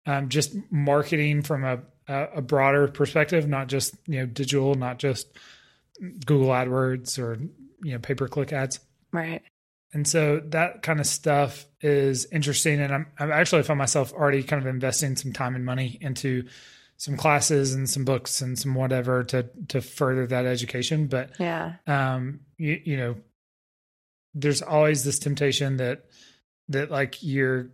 um, 0.07 0.29
just 0.29 0.55
marketing 0.71 1.43
from 1.43 1.65
a, 1.65 1.81
a 2.09 2.25
a 2.37 2.43
broader 2.43 2.89
perspective, 2.89 3.47
not 3.49 3.69
just 3.69 3.95
you 4.07 4.21
know 4.21 4.27
digital, 4.27 4.75
not 4.75 4.99
just 4.99 5.29
Google 6.27 6.49
AdWords 6.49 7.19
or 7.19 7.39
you 7.83 7.93
know 7.93 7.99
pay 7.99 8.15
per 8.15 8.29
click 8.29 8.53
ads. 8.53 8.81
Right. 9.13 9.43
And 9.95 10.07
so 10.07 10.41
that 10.49 10.83
kind 10.83 11.01
of 11.01 11.07
stuff 11.07 11.65
is 11.81 12.27
interesting. 12.27 12.79
And 12.79 12.93
I'm, 12.93 13.07
I'm 13.19 13.33
actually 13.33 13.63
found 13.63 13.79
myself 13.79 14.13
already 14.13 14.43
kind 14.43 14.61
of 14.63 14.67
investing 14.67 15.17
some 15.17 15.33
time 15.33 15.55
and 15.55 15.65
money 15.65 15.97
into 16.03 16.47
some 16.99 17.17
classes 17.17 17.73
and 17.75 17.89
some 17.89 18.05
books 18.05 18.41
and 18.43 18.59
some 18.59 18.75
whatever 18.75 19.23
to, 19.25 19.49
to 19.69 19.81
further 19.81 20.27
that 20.27 20.45
education. 20.47 21.07
But, 21.07 21.31
Yeah. 21.39 21.75
um, 21.87 22.41
you, 22.59 22.81
you 22.85 22.97
know, 22.97 23.17
there's 24.35 24.63
always 24.63 25.05
this 25.05 25.19
temptation 25.19 25.77
that, 25.79 26.05
that 26.69 26.91
like 26.91 27.23
you're, 27.23 27.69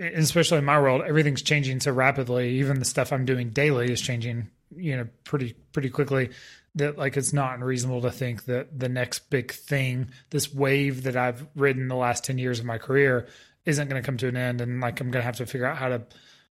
especially 0.00 0.58
in 0.58 0.64
my 0.64 0.80
world, 0.80 1.02
everything's 1.06 1.42
changing 1.42 1.80
so 1.80 1.92
rapidly. 1.92 2.50
Even 2.60 2.78
the 2.78 2.84
stuff 2.84 3.12
I'm 3.12 3.24
doing 3.24 3.50
daily 3.50 3.92
is 3.92 4.00
changing, 4.00 4.48
you 4.74 4.96
know, 4.96 5.08
pretty, 5.24 5.54
pretty 5.72 5.90
quickly 5.90 6.30
that 6.76 6.96
like 6.96 7.16
it's 7.16 7.32
not 7.32 7.56
unreasonable 7.56 8.02
to 8.02 8.12
think 8.12 8.44
that 8.44 8.78
the 8.78 8.88
next 8.88 9.28
big 9.28 9.50
thing, 9.50 10.08
this 10.30 10.54
wave 10.54 11.02
that 11.02 11.16
I've 11.16 11.44
ridden 11.56 11.88
the 11.88 11.96
last 11.96 12.22
10 12.24 12.38
years 12.38 12.60
of 12.60 12.64
my 12.64 12.78
career 12.78 13.26
isn't 13.66 13.88
going 13.88 14.00
to 14.00 14.06
come 14.06 14.16
to 14.18 14.28
an 14.28 14.36
end. 14.36 14.60
And 14.60 14.80
like, 14.80 15.00
I'm 15.00 15.10
going 15.10 15.20
to 15.20 15.26
have 15.26 15.36
to 15.38 15.46
figure 15.46 15.66
out 15.66 15.76
how 15.78 15.88
to 15.88 16.02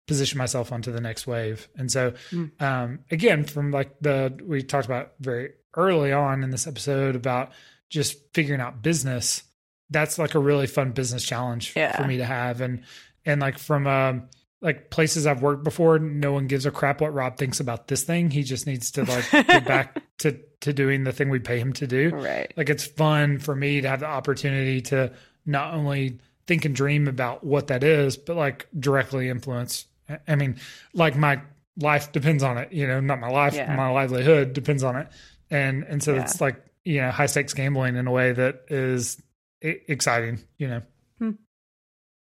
position 0.09 0.39
myself 0.39 0.73
onto 0.73 0.91
the 0.91 1.01
next 1.01 1.27
wave. 1.29 1.69
And 1.77 1.91
so, 1.93 2.13
Mm. 2.33 2.61
um, 2.61 2.99
again, 3.11 3.45
from 3.45 3.71
like 3.71 3.93
the, 4.01 4.37
we 4.45 4.63
talked 4.65 4.87
about 4.87 5.13
very 5.21 5.51
early 5.77 6.13
on 6.13 6.43
in 6.43 6.51
this 6.51 6.67
episode 6.67 7.15
about 7.15 7.53
just 7.89 8.17
figuring 8.35 8.61
out 8.61 8.83
business. 8.83 9.45
That's 9.91 10.19
like 10.19 10.35
a 10.35 10.39
really 10.41 10.67
fun 10.67 10.91
business 10.91 11.23
challenge 11.25 11.73
Yeah. 11.77 11.97
for 11.97 12.05
me 12.07 12.17
to 12.17 12.25
have. 12.25 12.61
And, 12.61 12.83
and 13.25 13.41
like 13.41 13.59
from, 13.59 13.87
um, 13.87 14.29
like 14.61 14.91
places 14.91 15.25
I've 15.25 15.41
worked 15.41 15.63
before, 15.63 16.01
no 16.01 16.33
one 16.33 16.49
gives 16.49 16.67
a 16.67 16.73
crap 16.73 17.01
what 17.01 17.15
Rob 17.15 17.37
thinks 17.37 17.61
about 17.61 17.87
this 17.87 18.03
thing. 18.03 18.31
He 18.33 18.43
just 18.43 18.67
needs 18.67 18.91
to 18.93 19.05
like 19.05 19.31
get 19.31 19.65
back 19.65 20.03
to 20.19 20.37
to 20.63 20.73
doing 20.73 21.05
the 21.05 21.13
thing 21.13 21.29
we 21.31 21.39
pay 21.39 21.61
him 21.61 21.73
to 21.75 21.87
do. 21.87 22.11
Right. 22.11 22.53
Like 22.57 22.69
it's 22.69 22.85
fun 22.85 23.39
for 23.39 23.55
me 23.55 23.81
to 23.83 23.89
have 23.89 24.01
the 24.01 24.07
opportunity 24.07 24.81
to 24.83 25.13
not 25.47 25.75
only 25.75 26.19
think 26.49 26.65
and 26.65 26.75
dream 26.75 27.07
about 27.07 27.45
what 27.45 27.69
that 27.69 27.85
is, 27.85 28.17
but 28.17 28.35
like 28.37 28.67
directly 28.77 29.29
influence. 29.29 29.87
I 30.27 30.35
mean, 30.37 30.57
like 30.95 31.17
my 31.17 31.41
life 31.81 32.13
depends 32.13 32.43
on 32.43 32.59
it. 32.59 32.73
You 32.73 32.87
know, 32.87 33.01
not 33.01 33.21
my 33.21 33.29
life, 33.29 33.55
Yeah. 33.55 33.75
my 33.75 33.89
livelihood 33.91 34.53
depends 34.53 34.83
on 34.83 34.97
it. 34.97 35.09
And 35.51 35.85
and 35.85 36.03
so 36.03 36.15
Yeah. 36.15 36.23
it's 36.23 36.41
like 36.41 36.57
you 36.85 37.01
know 37.01 37.11
high 37.11 37.27
stakes 37.27 37.55
gambling 37.55 37.97
in 37.97 38.07
a 38.07 38.11
way 38.11 38.33
that 38.33 38.63
is 38.69 39.21
exciting. 39.63 40.41
You 40.59 40.69
know. 40.69 40.83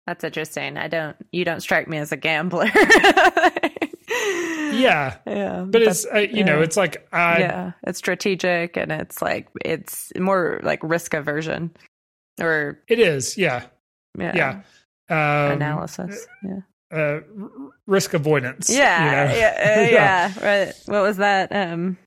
That's 0.05 0.23
interesting. 0.23 0.77
I 0.77 0.87
don't. 0.87 1.17
You 1.33 1.43
don't 1.43 1.59
strike 1.59 1.89
me 1.89 1.97
as 1.97 2.11
a 2.13 2.17
gambler. 2.17 2.69
Yeah, 4.69 5.17
Yeah. 5.25 5.65
but 5.67 5.81
it's 5.81 6.05
uh, 6.05 6.19
you 6.19 6.43
know 6.43 6.57
yeah. 6.57 6.63
it's 6.63 6.77
like 6.77 7.07
I 7.11 7.39
yeah, 7.39 7.71
it's 7.85 7.97
strategic 7.97 8.77
and 8.77 8.91
it's 8.91 9.21
like 9.21 9.47
it's 9.63 10.11
more 10.17 10.59
like 10.63 10.79
risk 10.83 11.13
aversion 11.13 11.71
or 12.39 12.79
it 12.87 12.99
is 12.99 13.37
yeah 13.37 13.63
yeah, 14.17 14.61
yeah 15.09 15.45
um, 15.49 15.53
analysis. 15.53 16.27
Yeah. 16.43 16.59
Uh, 16.91 17.19
risk 17.85 18.13
avoidance. 18.13 18.69
Yeah, 18.69 19.05
you 19.05 19.29
know? 19.29 19.37
yeah, 19.39 19.75
uh, 19.77 19.81
yeah. 20.41 20.45
Right. 20.45 20.73
What 20.85 21.01
was 21.01 21.17
that 21.17 21.51
um, 21.51 21.97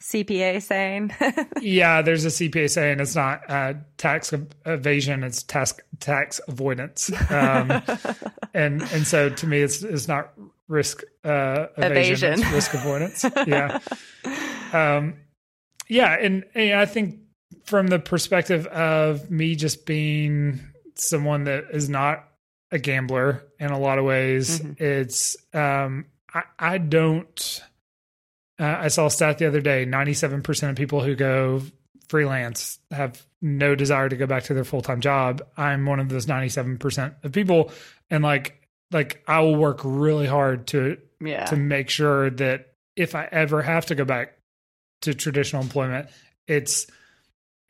CPA 0.00 0.62
saying? 0.62 1.12
Yeah, 1.60 2.00
There's 2.02 2.24
a 2.24 2.28
CPA 2.28 2.70
saying 2.70 3.00
it's 3.00 3.14
not 3.14 3.42
uh, 3.48 3.74
tax 3.98 4.32
evasion; 4.64 5.22
it's 5.24 5.42
tax 5.42 5.74
tax 5.98 6.40
avoidance. 6.48 7.10
Um, 7.30 7.82
and 8.54 8.82
and 8.82 9.06
so 9.06 9.28
to 9.28 9.46
me, 9.46 9.60
it's 9.60 9.82
it's 9.82 10.08
not 10.08 10.32
risk 10.68 11.02
uh, 11.24 11.66
evasion; 11.76 12.32
Evasion. 12.34 12.54
risk 12.54 12.74
avoidance. 12.74 13.24
Yeah, 13.46 13.78
um, 14.72 15.14
yeah, 15.88 16.16
and, 16.18 16.44
and 16.54 16.74
I 16.74 16.86
think 16.86 17.18
from 17.64 17.88
the 17.88 17.98
perspective 17.98 18.66
of 18.68 19.30
me 19.30 19.54
just 19.54 19.84
being 19.86 20.60
someone 20.94 21.44
that 21.44 21.64
is 21.72 21.88
not 21.88 22.24
a 22.72 22.78
gambler 22.78 23.42
in 23.58 23.70
a 23.70 23.78
lot 23.78 23.98
of 23.98 24.04
ways, 24.04 24.60
Mhm. 24.60 24.80
it's 24.80 25.36
um, 25.52 26.06
I, 26.32 26.42
I 26.58 26.78
don't. 26.78 27.62
Uh, 28.58 28.76
I 28.80 28.88
saw 28.88 29.06
a 29.06 29.10
stat 29.10 29.38
the 29.38 29.46
other 29.46 29.60
day: 29.60 29.84
ninety-seven 29.84 30.42
percent 30.42 30.70
of 30.70 30.76
people 30.76 31.02
who 31.02 31.14
go 31.14 31.62
freelance 32.08 32.78
have 32.90 33.24
no 33.40 33.74
desire 33.74 34.08
to 34.08 34.16
go 34.16 34.26
back 34.26 34.44
to 34.44 34.54
their 34.54 34.64
full-time 34.64 35.00
job. 35.00 35.42
I'm 35.56 35.86
one 35.86 36.00
of 36.00 36.08
those 36.08 36.28
ninety-seven 36.28 36.78
percent 36.78 37.14
of 37.22 37.32
people, 37.32 37.72
and 38.10 38.22
like, 38.22 38.60
like 38.90 39.22
I 39.26 39.40
will 39.40 39.56
work 39.56 39.80
really 39.82 40.26
hard 40.26 40.66
to 40.68 40.98
yeah. 41.20 41.46
to 41.46 41.56
make 41.56 41.88
sure 41.90 42.30
that 42.30 42.74
if 42.96 43.14
I 43.14 43.28
ever 43.30 43.62
have 43.62 43.86
to 43.86 43.94
go 43.94 44.04
back 44.04 44.34
to 45.02 45.14
traditional 45.14 45.62
employment, 45.62 46.08
it's 46.46 46.86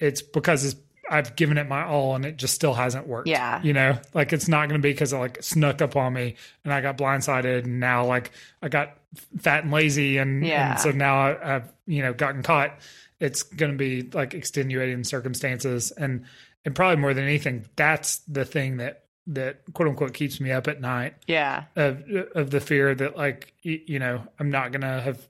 it's 0.00 0.22
because 0.22 0.64
it's, 0.64 0.80
I've 1.10 1.34
given 1.36 1.58
it 1.58 1.68
my 1.68 1.84
all 1.84 2.14
and 2.14 2.24
it 2.24 2.36
just 2.36 2.54
still 2.54 2.72
hasn't 2.72 3.06
worked. 3.06 3.28
Yeah. 3.28 3.60
You 3.62 3.72
know, 3.72 3.98
like 4.14 4.32
it's 4.32 4.48
not 4.48 4.68
going 4.68 4.80
to 4.80 4.82
be 4.82 4.92
because 4.92 5.12
it 5.12 5.18
like 5.18 5.42
snuck 5.42 5.82
up 5.82 5.96
on 5.96 6.12
me 6.12 6.36
and 6.64 6.72
I 6.72 6.80
got 6.80 6.96
blindsided 6.96 7.64
and 7.64 7.80
now 7.80 8.06
like 8.06 8.30
I 8.62 8.68
got 8.68 8.96
fat 9.38 9.64
and 9.64 9.72
lazy 9.72 10.18
and, 10.18 10.44
Yeah. 10.46 10.72
and 10.72 10.80
so 10.80 10.90
now 10.92 11.16
I, 11.18 11.56
I've, 11.56 11.72
you 11.86 12.02
know, 12.02 12.12
gotten 12.12 12.42
caught. 12.42 12.78
It's 13.18 13.42
going 13.42 13.72
to 13.72 13.76
be 13.76 14.02
like 14.02 14.34
extenuating 14.34 15.02
circumstances 15.04 15.90
and, 15.90 16.24
and 16.64 16.74
probably 16.74 16.96
more 17.00 17.12
than 17.12 17.24
anything, 17.24 17.66
that's 17.76 18.18
the 18.28 18.44
thing 18.44 18.76
that, 18.76 19.04
that 19.26 19.60
quote 19.74 19.88
unquote 19.88 20.14
keeps 20.14 20.40
me 20.40 20.50
up 20.50 20.66
at 20.66 20.80
night 20.80 21.14
yeah. 21.26 21.64
of 21.76 22.02
of 22.34 22.50
the 22.50 22.58
fear 22.58 22.94
that 22.94 23.16
like 23.16 23.52
you 23.62 23.98
know 23.98 24.22
I'm 24.40 24.50
not 24.50 24.72
gonna 24.72 25.00
have 25.00 25.28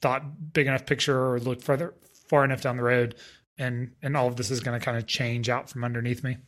thought 0.00 0.52
big 0.52 0.68
enough 0.68 0.86
picture 0.86 1.32
or 1.32 1.40
looked 1.40 1.62
further 1.62 1.92
far 2.28 2.44
enough 2.44 2.62
down 2.62 2.76
the 2.76 2.82
road, 2.82 3.14
and 3.58 3.92
and 4.02 4.16
all 4.16 4.26
of 4.28 4.36
this 4.36 4.50
is 4.50 4.60
gonna 4.60 4.80
kind 4.80 4.96
of 4.96 5.06
change 5.06 5.48
out 5.48 5.70
from 5.70 5.84
underneath 5.84 6.22
me. 6.24 6.38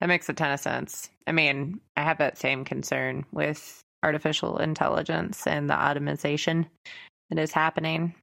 That 0.00 0.08
makes 0.08 0.28
a 0.28 0.32
ton 0.32 0.52
of 0.52 0.60
sense. 0.60 1.10
I 1.26 1.32
mean, 1.32 1.80
I 1.96 2.02
have 2.02 2.18
that 2.18 2.38
same 2.38 2.64
concern 2.64 3.24
with 3.32 3.82
artificial 4.04 4.58
intelligence 4.58 5.46
and 5.46 5.68
the 5.68 5.74
automation 5.74 6.66
that 7.30 7.38
is 7.38 7.52
happening 7.52 8.14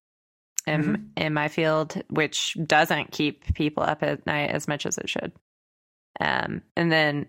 in 0.66 0.84
Mhm. 0.84 1.10
in 1.18 1.34
my 1.34 1.48
field, 1.50 2.02
which 2.10 2.58
doesn't 2.66 3.12
keep 3.12 3.54
people 3.54 3.84
up 3.84 4.02
at 4.04 4.26
night 4.26 4.52
as 4.52 4.68
much 4.68 4.86
as 4.86 4.98
it 4.98 5.10
should. 5.10 5.32
Um, 6.20 6.62
and 6.78 6.92
then, 6.92 7.28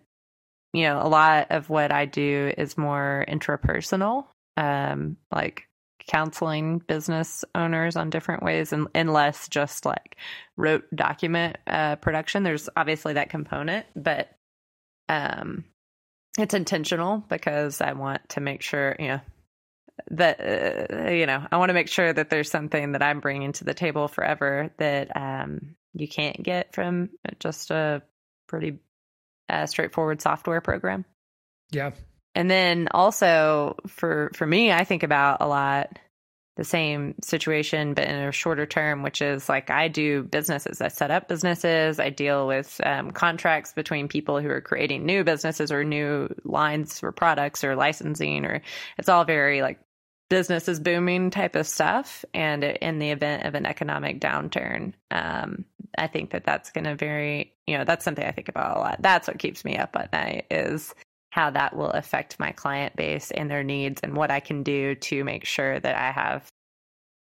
you 0.73 0.85
know, 0.85 1.01
a 1.03 1.09
lot 1.09 1.49
of 1.51 1.69
what 1.69 1.91
I 1.91 2.05
do 2.07 2.53
is 2.57 2.79
more 2.79 3.25
intrapersonal, 3.29 4.29
um, 4.57 5.17
like 5.33 5.66
counseling 6.07 6.79
business 6.79 7.45
owners 7.55 7.97
on 7.97 8.11
different 8.11 8.43
ways 8.43 8.73
and, 8.73 8.89
and 8.95 9.13
less 9.13 9.49
just 9.49 9.85
like 9.85 10.17
rote 10.57 10.85
document 10.95 11.57
uh, 11.67 11.97
production. 11.97 12.43
There's 12.43 12.69
obviously 12.77 13.15
that 13.15 13.31
component, 13.31 13.87
but 13.97 14.31
um, 15.09 15.65
it's 16.39 16.55
intentional 16.55 17.25
because 17.29 17.81
I 17.81 17.93
want 17.93 18.29
to 18.31 18.41
make 18.41 18.63
sure, 18.63 18.97
you 18.99 19.09
know, 19.09 19.21
that 20.11 20.41
uh, 20.91 21.11
you 21.11 21.27
know, 21.27 21.47
I 21.51 21.57
want 21.57 21.71
to 21.71 21.75
make 21.75 21.89
sure 21.89 22.13
that 22.13 22.31
there's 22.31 22.51
something 22.51 22.93
that 22.93 23.03
I'm 23.03 23.21
bringing 23.21 23.53
to 23.53 23.65
the 23.65 23.75
table 23.75 24.09
forever 24.09 24.71
that 24.79 25.17
um, 25.17 25.75
you 25.95 26.07
can't 26.07 26.43
get 26.43 26.75
from 26.75 27.11
just 27.41 27.71
a 27.71 28.03
pretty 28.47 28.79
uh, 29.49 29.67
straightforward 29.67 30.21
software 30.21 30.61
program. 30.61 31.05
Yeah, 31.71 31.93
And 32.37 32.51
then 32.51 32.89
also 32.91 33.77
for 33.87 34.31
for 34.35 34.47
me, 34.47 34.71
I 34.71 34.85
think 34.85 35.03
about 35.03 35.39
a 35.41 35.49
lot 35.49 35.99
the 36.57 36.65
same 36.65 37.15
situation, 37.23 37.95
but 37.95 38.05
in 38.05 38.15
a 38.15 38.33
shorter 38.33 38.67
term, 38.67 39.03
which 39.03 39.23
is 39.23 39.49
like 39.49 39.71
I 39.71 39.89
do 39.89 40.23
businesses. 40.23 40.83
I 40.83 40.89
set 40.89 41.11
up 41.11 41.29
businesses. 41.29 41.99
I 41.99 42.11
deal 42.11 42.47
with 42.47 42.79
um, 42.85 43.11
contracts 43.11 43.73
between 43.73 44.09
people 44.09 44.39
who 44.41 44.51
are 44.51 44.61
creating 44.61 45.07
new 45.07 45.25
businesses 45.25 45.73
or 45.73 45.83
new 45.83 46.29
lines 46.45 47.01
for 47.01 47.11
products 47.11 47.65
or 47.65 47.75
licensing, 47.75 48.45
or 48.45 48.61
it's 48.99 49.09
all 49.09 49.25
very 49.25 49.63
like 49.63 49.81
business 50.29 50.69
is 50.69 50.79
booming 50.79 51.31
type 51.31 51.57
of 51.57 51.67
stuff. 51.67 52.23
And 52.35 52.65
in 52.65 52.99
the 52.99 53.11
event 53.13 53.45
of 53.45 53.55
an 53.55 53.65
economic 53.65 54.21
downturn, 54.21 54.93
um, 55.11 55.65
I 55.97 56.07
think 56.07 56.33
that 56.33 56.45
that's 56.45 56.71
going 56.71 56.85
to 56.85 56.97
very, 56.97 57.55
you 57.67 57.79
know, 57.79 57.85
that's 57.85 58.05
something 58.05 58.25
I 58.25 58.33
think 58.33 58.51
about 58.51 58.77
a 58.77 58.81
lot. 58.81 58.97
That's 59.01 59.27
what 59.27 59.39
keeps 59.39 59.65
me 59.65 59.79
up 59.79 59.97
at 59.97 60.13
night 60.13 60.47
is 60.51 60.95
how 61.37 61.51
that 61.51 61.77
will 61.77 61.91
affect 61.91 62.41
my 62.41 62.51
client 62.51 62.97
base 62.97 63.31
and 63.31 63.51
their 63.51 63.63
needs 63.63 64.01
and 64.03 64.17
what 64.17 64.31
I 64.31 64.41
can 64.41 64.63
do 64.63 64.95
to 64.95 65.23
make 65.23 65.45
sure 65.45 65.79
that 65.79 65.95
I 65.95 66.11
have 66.11 66.49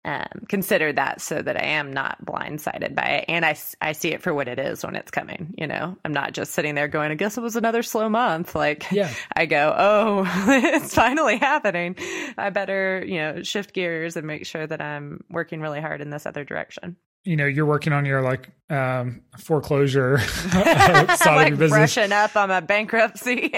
um, 0.04 0.46
considered 0.48 0.94
that 0.94 1.20
so 1.20 1.42
that 1.42 1.61
I 1.61 1.66
am 1.66 1.92
not 1.92 2.24
blindsided 2.24 2.94
by 2.94 3.02
it. 3.02 3.24
And 3.26 3.44
I, 3.44 3.59
I 3.80 3.90
see 3.90 4.11
it 4.11 4.22
for 4.22 4.32
what 4.32 4.46
it 4.46 4.61
is 4.61 4.84
when 4.84 4.94
it's 4.94 5.11
coming. 5.11 5.54
You 5.59 5.66
know, 5.66 5.96
I'm 6.04 6.12
not 6.12 6.34
just 6.34 6.52
sitting 6.52 6.76
there 6.76 6.86
going, 6.86 7.11
I 7.11 7.16
guess 7.16 7.36
it 7.36 7.40
was 7.40 7.57
another 7.57 7.82
slow 7.82 8.09
month. 8.09 8.54
Like, 8.54 8.92
Yeah. 8.92 9.12
I 9.36 9.46
go, 9.46 9.74
oh, 9.76 10.24
it's 10.46 10.94
finally 10.94 11.38
happening. 11.38 11.96
I 12.38 12.50
better, 12.50 13.04
you 13.04 13.16
know, 13.16 13.42
shift 13.42 13.74
gears 13.74 14.16
and 14.16 14.24
make 14.24 14.46
sure 14.46 14.64
that 14.64 14.80
I'm 14.80 15.24
working 15.28 15.61
really 15.61 15.80
hard 15.80 16.00
in 16.00 16.11
this 16.11 16.26
other 16.26 16.44
direction. 16.44 16.96
You 17.27 17.37
know, 17.37 17.47
you're 17.47 17.66
working 17.66 17.93
on 17.93 18.05
your 18.07 18.22
like 18.22 18.49
um, 18.70 19.22
foreclosure 19.39 20.18
side 20.29 20.66
of 20.66 21.27
like 21.27 21.49
your 21.49 21.57
business. 21.57 21.70
brushing 21.95 22.12
up 22.12 22.37
on 22.37 22.49
my 22.49 22.61
bankruptcy. 22.61 23.53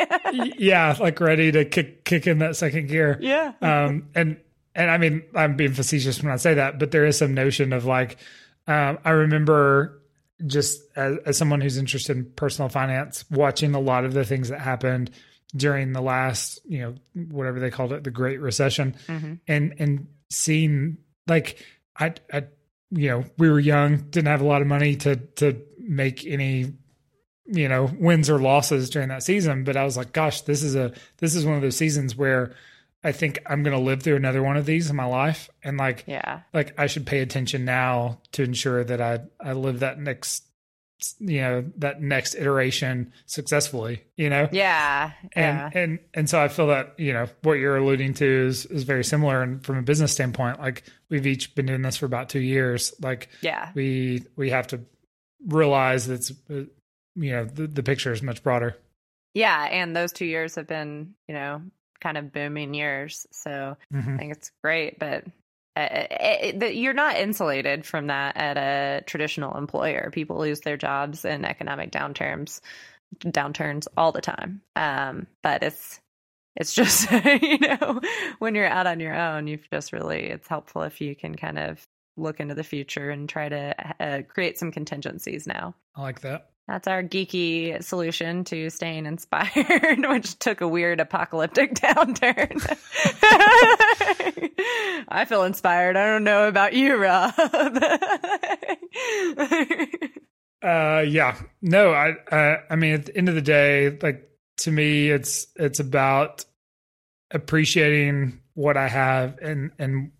Yeah, 0.58 0.96
like 0.98 1.20
ready 1.20 1.52
to 1.52 1.64
kick 1.64 2.04
kick 2.04 2.26
in 2.26 2.38
that 2.38 2.56
second 2.56 2.88
gear. 2.88 3.18
yeah. 3.20 3.52
um, 3.62 4.08
and 4.14 4.38
and 4.74 4.90
I 4.90 4.98
mean 4.98 5.22
I'm 5.34 5.56
being 5.56 5.72
facetious 5.72 6.22
when 6.22 6.32
I 6.32 6.36
say 6.36 6.54
that, 6.54 6.78
but 6.78 6.90
there 6.90 7.04
is 7.06 7.18
some 7.18 7.34
notion 7.34 7.72
of 7.72 7.84
like 7.84 8.16
um, 8.66 8.98
I 9.04 9.10
remember 9.10 10.02
just 10.46 10.80
as, 10.96 11.16
as 11.26 11.36
someone 11.36 11.60
who's 11.60 11.78
interested 11.78 12.16
in 12.16 12.24
personal 12.36 12.68
finance, 12.68 13.24
watching 13.30 13.74
a 13.74 13.80
lot 13.80 14.04
of 14.04 14.12
the 14.14 14.24
things 14.24 14.50
that 14.50 14.60
happened 14.60 15.10
during 15.56 15.92
the 15.92 16.00
last 16.02 16.60
you 16.66 16.80
know 16.80 16.94
whatever 17.30 17.58
they 17.60 17.70
called 17.70 17.92
it 17.92 18.04
the 18.04 18.10
Great 18.10 18.40
Recession, 18.40 18.94
Mhm. 19.08 19.40
and 19.48 19.74
and 19.78 20.06
seeing 20.30 20.98
like 21.26 21.64
I 21.98 22.14
I 22.32 22.44
you 22.90 23.08
know 23.08 23.24
we 23.38 23.48
were 23.50 23.60
young, 23.60 23.96
didn't 24.10 24.28
have 24.28 24.40
a 24.40 24.46
lot 24.46 24.62
of 24.62 24.68
money 24.68 24.96
to 24.96 25.16
to 25.16 25.60
make 25.78 26.26
any 26.26 26.72
you 27.46 27.68
know 27.68 27.90
wins 27.98 28.28
or 28.28 28.38
losses 28.38 28.90
during 28.90 29.08
that 29.08 29.22
season 29.22 29.64
but 29.64 29.74
i 29.74 29.82
was 29.82 29.96
like 29.96 30.12
gosh 30.12 30.42
this 30.42 30.62
is 30.62 30.76
a 30.76 30.92
this 31.16 31.34
is 31.34 31.46
one 31.46 31.54
of 31.56 31.62
those 31.62 31.78
seasons 31.78 32.14
where 32.14 32.54
i 33.02 33.10
think 33.10 33.38
i'm 33.46 33.62
going 33.62 33.74
to 33.74 33.82
live 33.82 34.02
through 34.02 34.16
another 34.16 34.42
one 34.42 34.58
of 34.58 34.66
these 34.66 34.90
in 34.90 34.96
my 34.96 35.06
life 35.06 35.48
and 35.64 35.78
like 35.78 36.04
Yeah. 36.06 36.40
like 36.52 36.78
i 36.78 36.86
should 36.86 37.06
pay 37.06 37.20
attention 37.20 37.64
now 37.64 38.20
to 38.32 38.42
ensure 38.42 38.84
that 38.84 39.00
i 39.00 39.20
i 39.40 39.54
live 39.54 39.80
that 39.80 39.98
next 39.98 40.44
you 41.20 41.40
know 41.40 41.64
that 41.76 42.00
next 42.02 42.34
iteration 42.34 43.12
successfully 43.26 44.02
you 44.16 44.28
know 44.28 44.48
Yeah. 44.50 45.12
and 45.34 45.58
Yeah. 45.74 45.80
and 45.80 45.98
and 46.14 46.28
so 46.28 46.40
I 46.42 46.48
feel 46.48 46.66
that 46.68 46.94
you 46.98 47.12
know 47.12 47.28
what 47.42 47.54
you're 47.54 47.76
alluding 47.76 48.14
to 48.14 48.26
is 48.26 48.66
is 48.66 48.82
very 48.84 49.04
similar. 49.04 49.42
And 49.42 49.64
from 49.64 49.76
a 49.78 49.82
business 49.82 50.12
standpoint, 50.12 50.58
like 50.60 50.82
we've 51.08 51.26
each 51.26 51.54
been 51.54 51.66
doing 51.66 51.82
this 51.82 51.96
for 51.96 52.06
about 52.06 52.28
two 52.28 52.40
years. 52.40 52.92
Like 53.00 53.28
Yeah. 53.42 53.70
we 53.74 54.24
we 54.36 54.50
have 54.50 54.66
to 54.68 54.80
realize 55.46 56.06
that 56.06 56.14
it's 56.14 56.30
uh, 56.50 56.64
you 57.14 57.30
know 57.32 57.44
the, 57.44 57.66
the 57.66 57.82
picture 57.82 58.12
is 58.12 58.22
much 58.22 58.42
broader. 58.42 58.76
Yeah. 59.34 59.64
And 59.70 59.94
those 59.94 60.12
two 60.12 60.26
years 60.26 60.56
have 60.56 60.66
been, 60.66 61.14
you 61.28 61.34
know, 61.34 61.62
kind 62.00 62.16
of 62.16 62.32
booming 62.32 62.74
years. 62.74 63.26
So 63.30 63.76
I 63.92 63.96
Mhm. 63.96 64.18
think 64.18 64.32
it's 64.32 64.50
great, 64.64 64.98
but 64.98 65.24
it, 65.78 66.42
it, 66.42 66.60
that 66.60 66.76
you're 66.76 66.94
not 66.94 67.16
insulated 67.16 67.84
from 67.84 68.08
that 68.08 68.36
at 68.36 68.56
a 68.56 69.02
traditional 69.04 69.56
employer. 69.56 70.10
People 70.12 70.38
lose 70.38 70.60
their 70.60 70.76
jobs 70.76 71.24
in 71.24 71.44
economic 71.44 71.90
downturns, 71.90 72.60
downturns 73.20 73.86
all 73.96 74.12
the 74.12 74.20
time. 74.20 74.60
Um, 74.76 75.26
but 75.42 75.62
it's 75.62 76.00
it's 76.56 76.74
just 76.74 77.10
you 77.42 77.58
know 77.58 78.00
when 78.38 78.54
you're 78.54 78.66
out 78.66 78.86
on 78.86 79.00
your 79.00 79.14
own, 79.14 79.46
you've 79.46 79.68
just 79.70 79.92
really 79.92 80.24
it's 80.26 80.48
helpful 80.48 80.82
if 80.82 81.00
you 81.00 81.14
can 81.14 81.34
kind 81.34 81.58
of 81.58 81.86
look 82.16 82.40
into 82.40 82.54
the 82.54 82.64
future 82.64 83.10
and 83.10 83.28
try 83.28 83.48
to 83.48 83.74
uh, 84.00 84.22
create 84.28 84.58
some 84.58 84.72
contingencies 84.72 85.46
now. 85.46 85.74
I 85.94 86.02
like 86.02 86.20
that. 86.22 86.50
That's 86.68 86.86
our 86.86 87.02
geeky 87.02 87.82
solution 87.82 88.44
to 88.44 88.68
staying 88.68 89.06
inspired, 89.06 90.00
which 90.08 90.38
took 90.38 90.60
a 90.60 90.68
weird 90.68 91.00
apocalyptic 91.00 91.74
downturn. 91.76 92.62
I 95.08 95.24
feel 95.24 95.44
inspired. 95.44 95.96
I 95.96 96.06
don't 96.06 96.24
know 96.24 96.46
about 96.46 96.74
you, 96.74 96.96
Rob. 96.96 97.32
Uh, 100.60 101.04
yeah, 101.08 101.40
no, 101.62 101.92
I, 101.92 102.16
I, 102.30 102.58
I 102.68 102.76
mean, 102.76 102.94
at 102.94 103.06
the 103.06 103.16
end 103.16 103.28
of 103.28 103.34
the 103.34 103.40
day, 103.40 103.96
like 104.02 104.28
to 104.58 104.70
me, 104.70 105.08
it's 105.08 105.46
it's 105.56 105.80
about 105.80 106.44
appreciating 107.30 108.40
what 108.54 108.76
I 108.76 108.88
have 108.88 109.38
and 109.38 109.70
and 109.78 110.10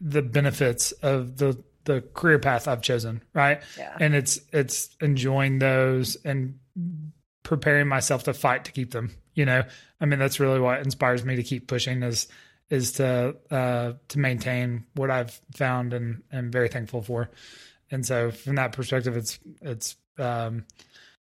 the 0.00 0.22
benefits 0.22 0.92
of 0.92 1.36
the 1.38 1.62
the 1.86 2.02
career 2.14 2.38
path 2.38 2.68
I've 2.68 2.82
chosen, 2.82 3.22
right? 3.32 3.62
yeah. 3.78 3.96
And 3.98 4.14
it's 4.14 4.38
it's 4.52 4.90
enjoying 5.00 5.58
those 5.58 6.16
and 6.24 6.58
preparing 7.42 7.88
myself 7.88 8.24
to 8.24 8.34
fight 8.34 8.64
to 8.66 8.72
keep 8.72 8.90
them. 8.90 9.14
You 9.34 9.46
know, 9.46 9.62
I 10.00 10.04
mean, 10.04 10.18
that's 10.18 10.40
really 10.40 10.60
what 10.60 10.80
inspires 10.80 11.24
me 11.24 11.36
to 11.36 11.42
keep 11.42 11.68
pushing 11.68 12.02
is 12.02 12.28
is 12.68 12.92
to 12.92 13.36
uh, 13.50 13.92
to 14.08 14.18
maintain 14.18 14.84
what 14.94 15.10
I've 15.10 15.40
found 15.54 15.92
and 15.94 16.22
am 16.32 16.50
very 16.50 16.68
thankful 16.68 17.02
for. 17.02 17.30
And 17.90 18.04
so, 18.04 18.30
from 18.30 18.56
that 18.56 18.72
perspective, 18.72 19.16
it's 19.16 19.38
it's 19.62 19.96
um, 20.18 20.64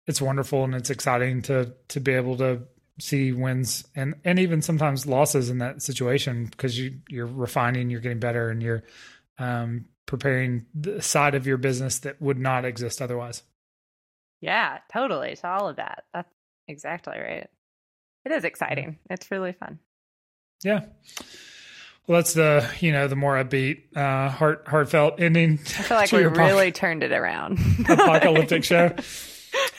it's 0.06 0.20
wonderful 0.20 0.64
and 0.64 0.74
it's 0.74 0.90
exciting 0.90 1.42
to 1.42 1.74
to 1.88 2.00
be 2.00 2.12
able 2.12 2.36
to 2.38 2.62
see 2.98 3.32
wins 3.32 3.84
and 3.96 4.14
and 4.24 4.38
even 4.38 4.60
sometimes 4.60 5.06
losses 5.06 5.48
in 5.48 5.58
that 5.58 5.82
situation 5.82 6.46
because 6.46 6.78
you 6.78 6.98
you're 7.08 7.26
refining, 7.26 7.88
you're 7.88 8.00
getting 8.00 8.20
better, 8.20 8.50
and 8.50 8.62
you're 8.62 8.82
um, 9.38 9.86
preparing 10.06 10.66
the 10.74 11.00
side 11.02 11.34
of 11.34 11.46
your 11.46 11.56
business 11.56 12.00
that 12.00 12.20
would 12.20 12.38
not 12.38 12.64
exist 12.64 13.00
otherwise. 13.02 13.42
Yeah, 14.40 14.78
totally. 14.92 15.36
To 15.36 15.48
all 15.48 15.68
of 15.68 15.76
that. 15.76 16.04
That's 16.12 16.28
exactly 16.68 17.18
right. 17.18 17.48
It 18.24 18.32
is 18.32 18.44
exciting. 18.44 18.98
It's 19.10 19.30
really 19.30 19.52
fun. 19.52 19.78
Yeah. 20.64 20.86
Well, 22.06 22.18
that's 22.18 22.34
the 22.34 22.68
you 22.80 22.90
know 22.92 23.06
the 23.06 23.16
more 23.16 23.36
upbeat, 23.42 23.96
uh, 23.96 24.28
heart 24.28 24.64
heartfelt 24.66 25.20
ending. 25.20 25.60
I 25.78 25.82
feel 25.82 25.96
like 25.96 26.10
we 26.12 26.20
your 26.20 26.30
apoc- 26.30 26.36
really 26.48 26.72
turned 26.72 27.04
it 27.04 27.12
around. 27.12 27.58
apocalyptic 27.88 28.64
show. 28.64 28.94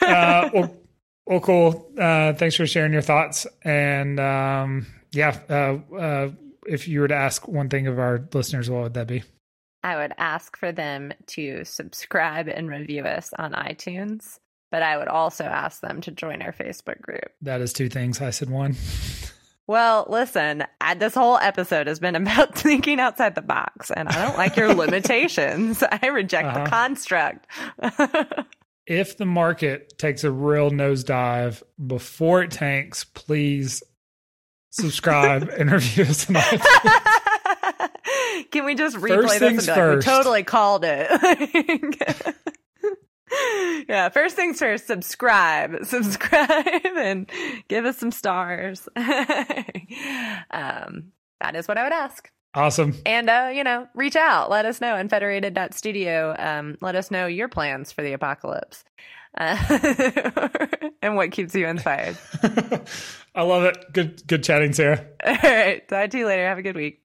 Uh, 0.01 0.49
well, 0.53 0.77
well, 1.25 1.39
cool. 1.39 1.89
Uh, 1.97 2.33
thanks 2.33 2.55
for 2.55 2.67
sharing 2.67 2.93
your 2.93 3.01
thoughts. 3.01 3.47
And 3.63 4.19
um, 4.19 4.85
yeah, 5.13 5.39
uh, 5.49 5.95
uh, 5.95 6.29
if 6.67 6.87
you 6.87 6.99
were 6.99 7.07
to 7.07 7.15
ask 7.15 7.47
one 7.47 7.69
thing 7.69 7.87
of 7.87 7.97
our 7.97 8.27
listeners, 8.33 8.69
what 8.69 8.83
would 8.83 8.93
that 8.95 9.07
be? 9.07 9.23
I 9.83 9.97
would 9.97 10.13
ask 10.17 10.55
for 10.57 10.71
them 10.71 11.13
to 11.27 11.63
subscribe 11.65 12.47
and 12.47 12.69
review 12.69 13.03
us 13.03 13.31
on 13.37 13.51
iTunes, 13.53 14.39
but 14.71 14.81
I 14.81 14.97
would 14.97 15.07
also 15.09 15.43
ask 15.43 15.81
them 15.81 16.01
to 16.01 16.11
join 16.11 16.41
our 16.41 16.53
Facebook 16.53 17.01
group. 17.01 17.31
That 17.41 17.61
is 17.61 17.73
two 17.73 17.89
things. 17.89 18.21
I 18.21 18.29
said 18.31 18.49
one. 18.49 18.75
Well, 19.65 20.05
listen, 20.09 20.65
I, 20.81 20.93
this 20.95 21.15
whole 21.15 21.37
episode 21.37 21.87
has 21.87 21.97
been 21.97 22.15
about 22.17 22.53
thinking 22.53 22.99
outside 22.99 23.33
the 23.33 23.41
box, 23.41 23.91
and 23.91 24.09
I 24.09 24.25
don't 24.25 24.37
like 24.37 24.57
your 24.57 24.73
limitations. 24.75 25.81
I 25.89 26.07
reject 26.07 26.49
Uh-huh. 26.49 26.63
the 26.65 26.69
construct. 26.69 27.47
If 28.85 29.15
the 29.17 29.25
market 29.25 29.97
takes 29.97 30.25
a 30.25 30.31
real 30.31 30.69
nosedive 30.69 31.63
before 31.87 32.43
it 32.43 32.51
tanks, 32.51 33.05
please 33.05 33.81
subscribe 34.71 35.47
and 35.57 35.71
review 35.71 36.03
us 36.03 36.29
on 36.29 36.35
iTunes. 36.35 37.19
Can 38.53 38.65
we 38.65 38.75
just 38.75 38.95
replay 38.97 39.07
First 39.07 39.39
this 39.39 39.41
and 39.41 39.49
things 39.49 39.65
be 39.65 39.71
like, 39.71 39.95
we 39.95 40.01
totally 40.01 40.43
called 40.43 40.85
it? 40.85 41.09
yeah, 43.89 44.09
first 44.09 44.35
things 44.35 44.59
first, 44.59 44.85
subscribe. 44.85 45.75
Subscribe 45.85 46.85
and 46.95 47.27
give 47.67 47.85
us 47.85 47.97
some 47.97 48.11
stars. 48.11 48.87
um, 48.95 49.05
that 51.41 51.55
is 51.55 51.67
what 51.67 51.79
I 51.79 51.83
would 51.83 51.93
ask. 51.93 52.29
Awesome. 52.53 52.95
And, 53.07 53.27
uh, 53.27 53.49
you 53.51 53.63
know, 53.63 53.87
reach 53.95 54.15
out. 54.15 54.51
Let 54.51 54.65
us 54.65 54.79
know. 54.79 54.97
Unfederated.studio. 54.97 56.35
Um, 56.37 56.77
let 56.79 56.95
us 56.95 57.09
know 57.09 57.25
your 57.25 57.47
plans 57.47 57.91
for 57.91 58.03
the 58.03 58.13
apocalypse 58.13 58.83
uh, 59.35 59.57
and 61.01 61.15
what 61.15 61.31
keeps 61.31 61.55
you 61.55 61.65
inspired. 61.65 62.19
I 63.33 63.41
love 63.41 63.63
it. 63.63 63.93
Good, 63.93 64.27
good 64.27 64.43
chatting, 64.43 64.73
Sarah. 64.73 65.07
All 65.25 65.37
right. 65.41 65.87
Talk 65.87 66.11
to 66.11 66.19
you 66.19 66.27
later. 66.27 66.47
Have 66.47 66.59
a 66.59 66.61
good 66.61 66.75
week. 66.75 66.99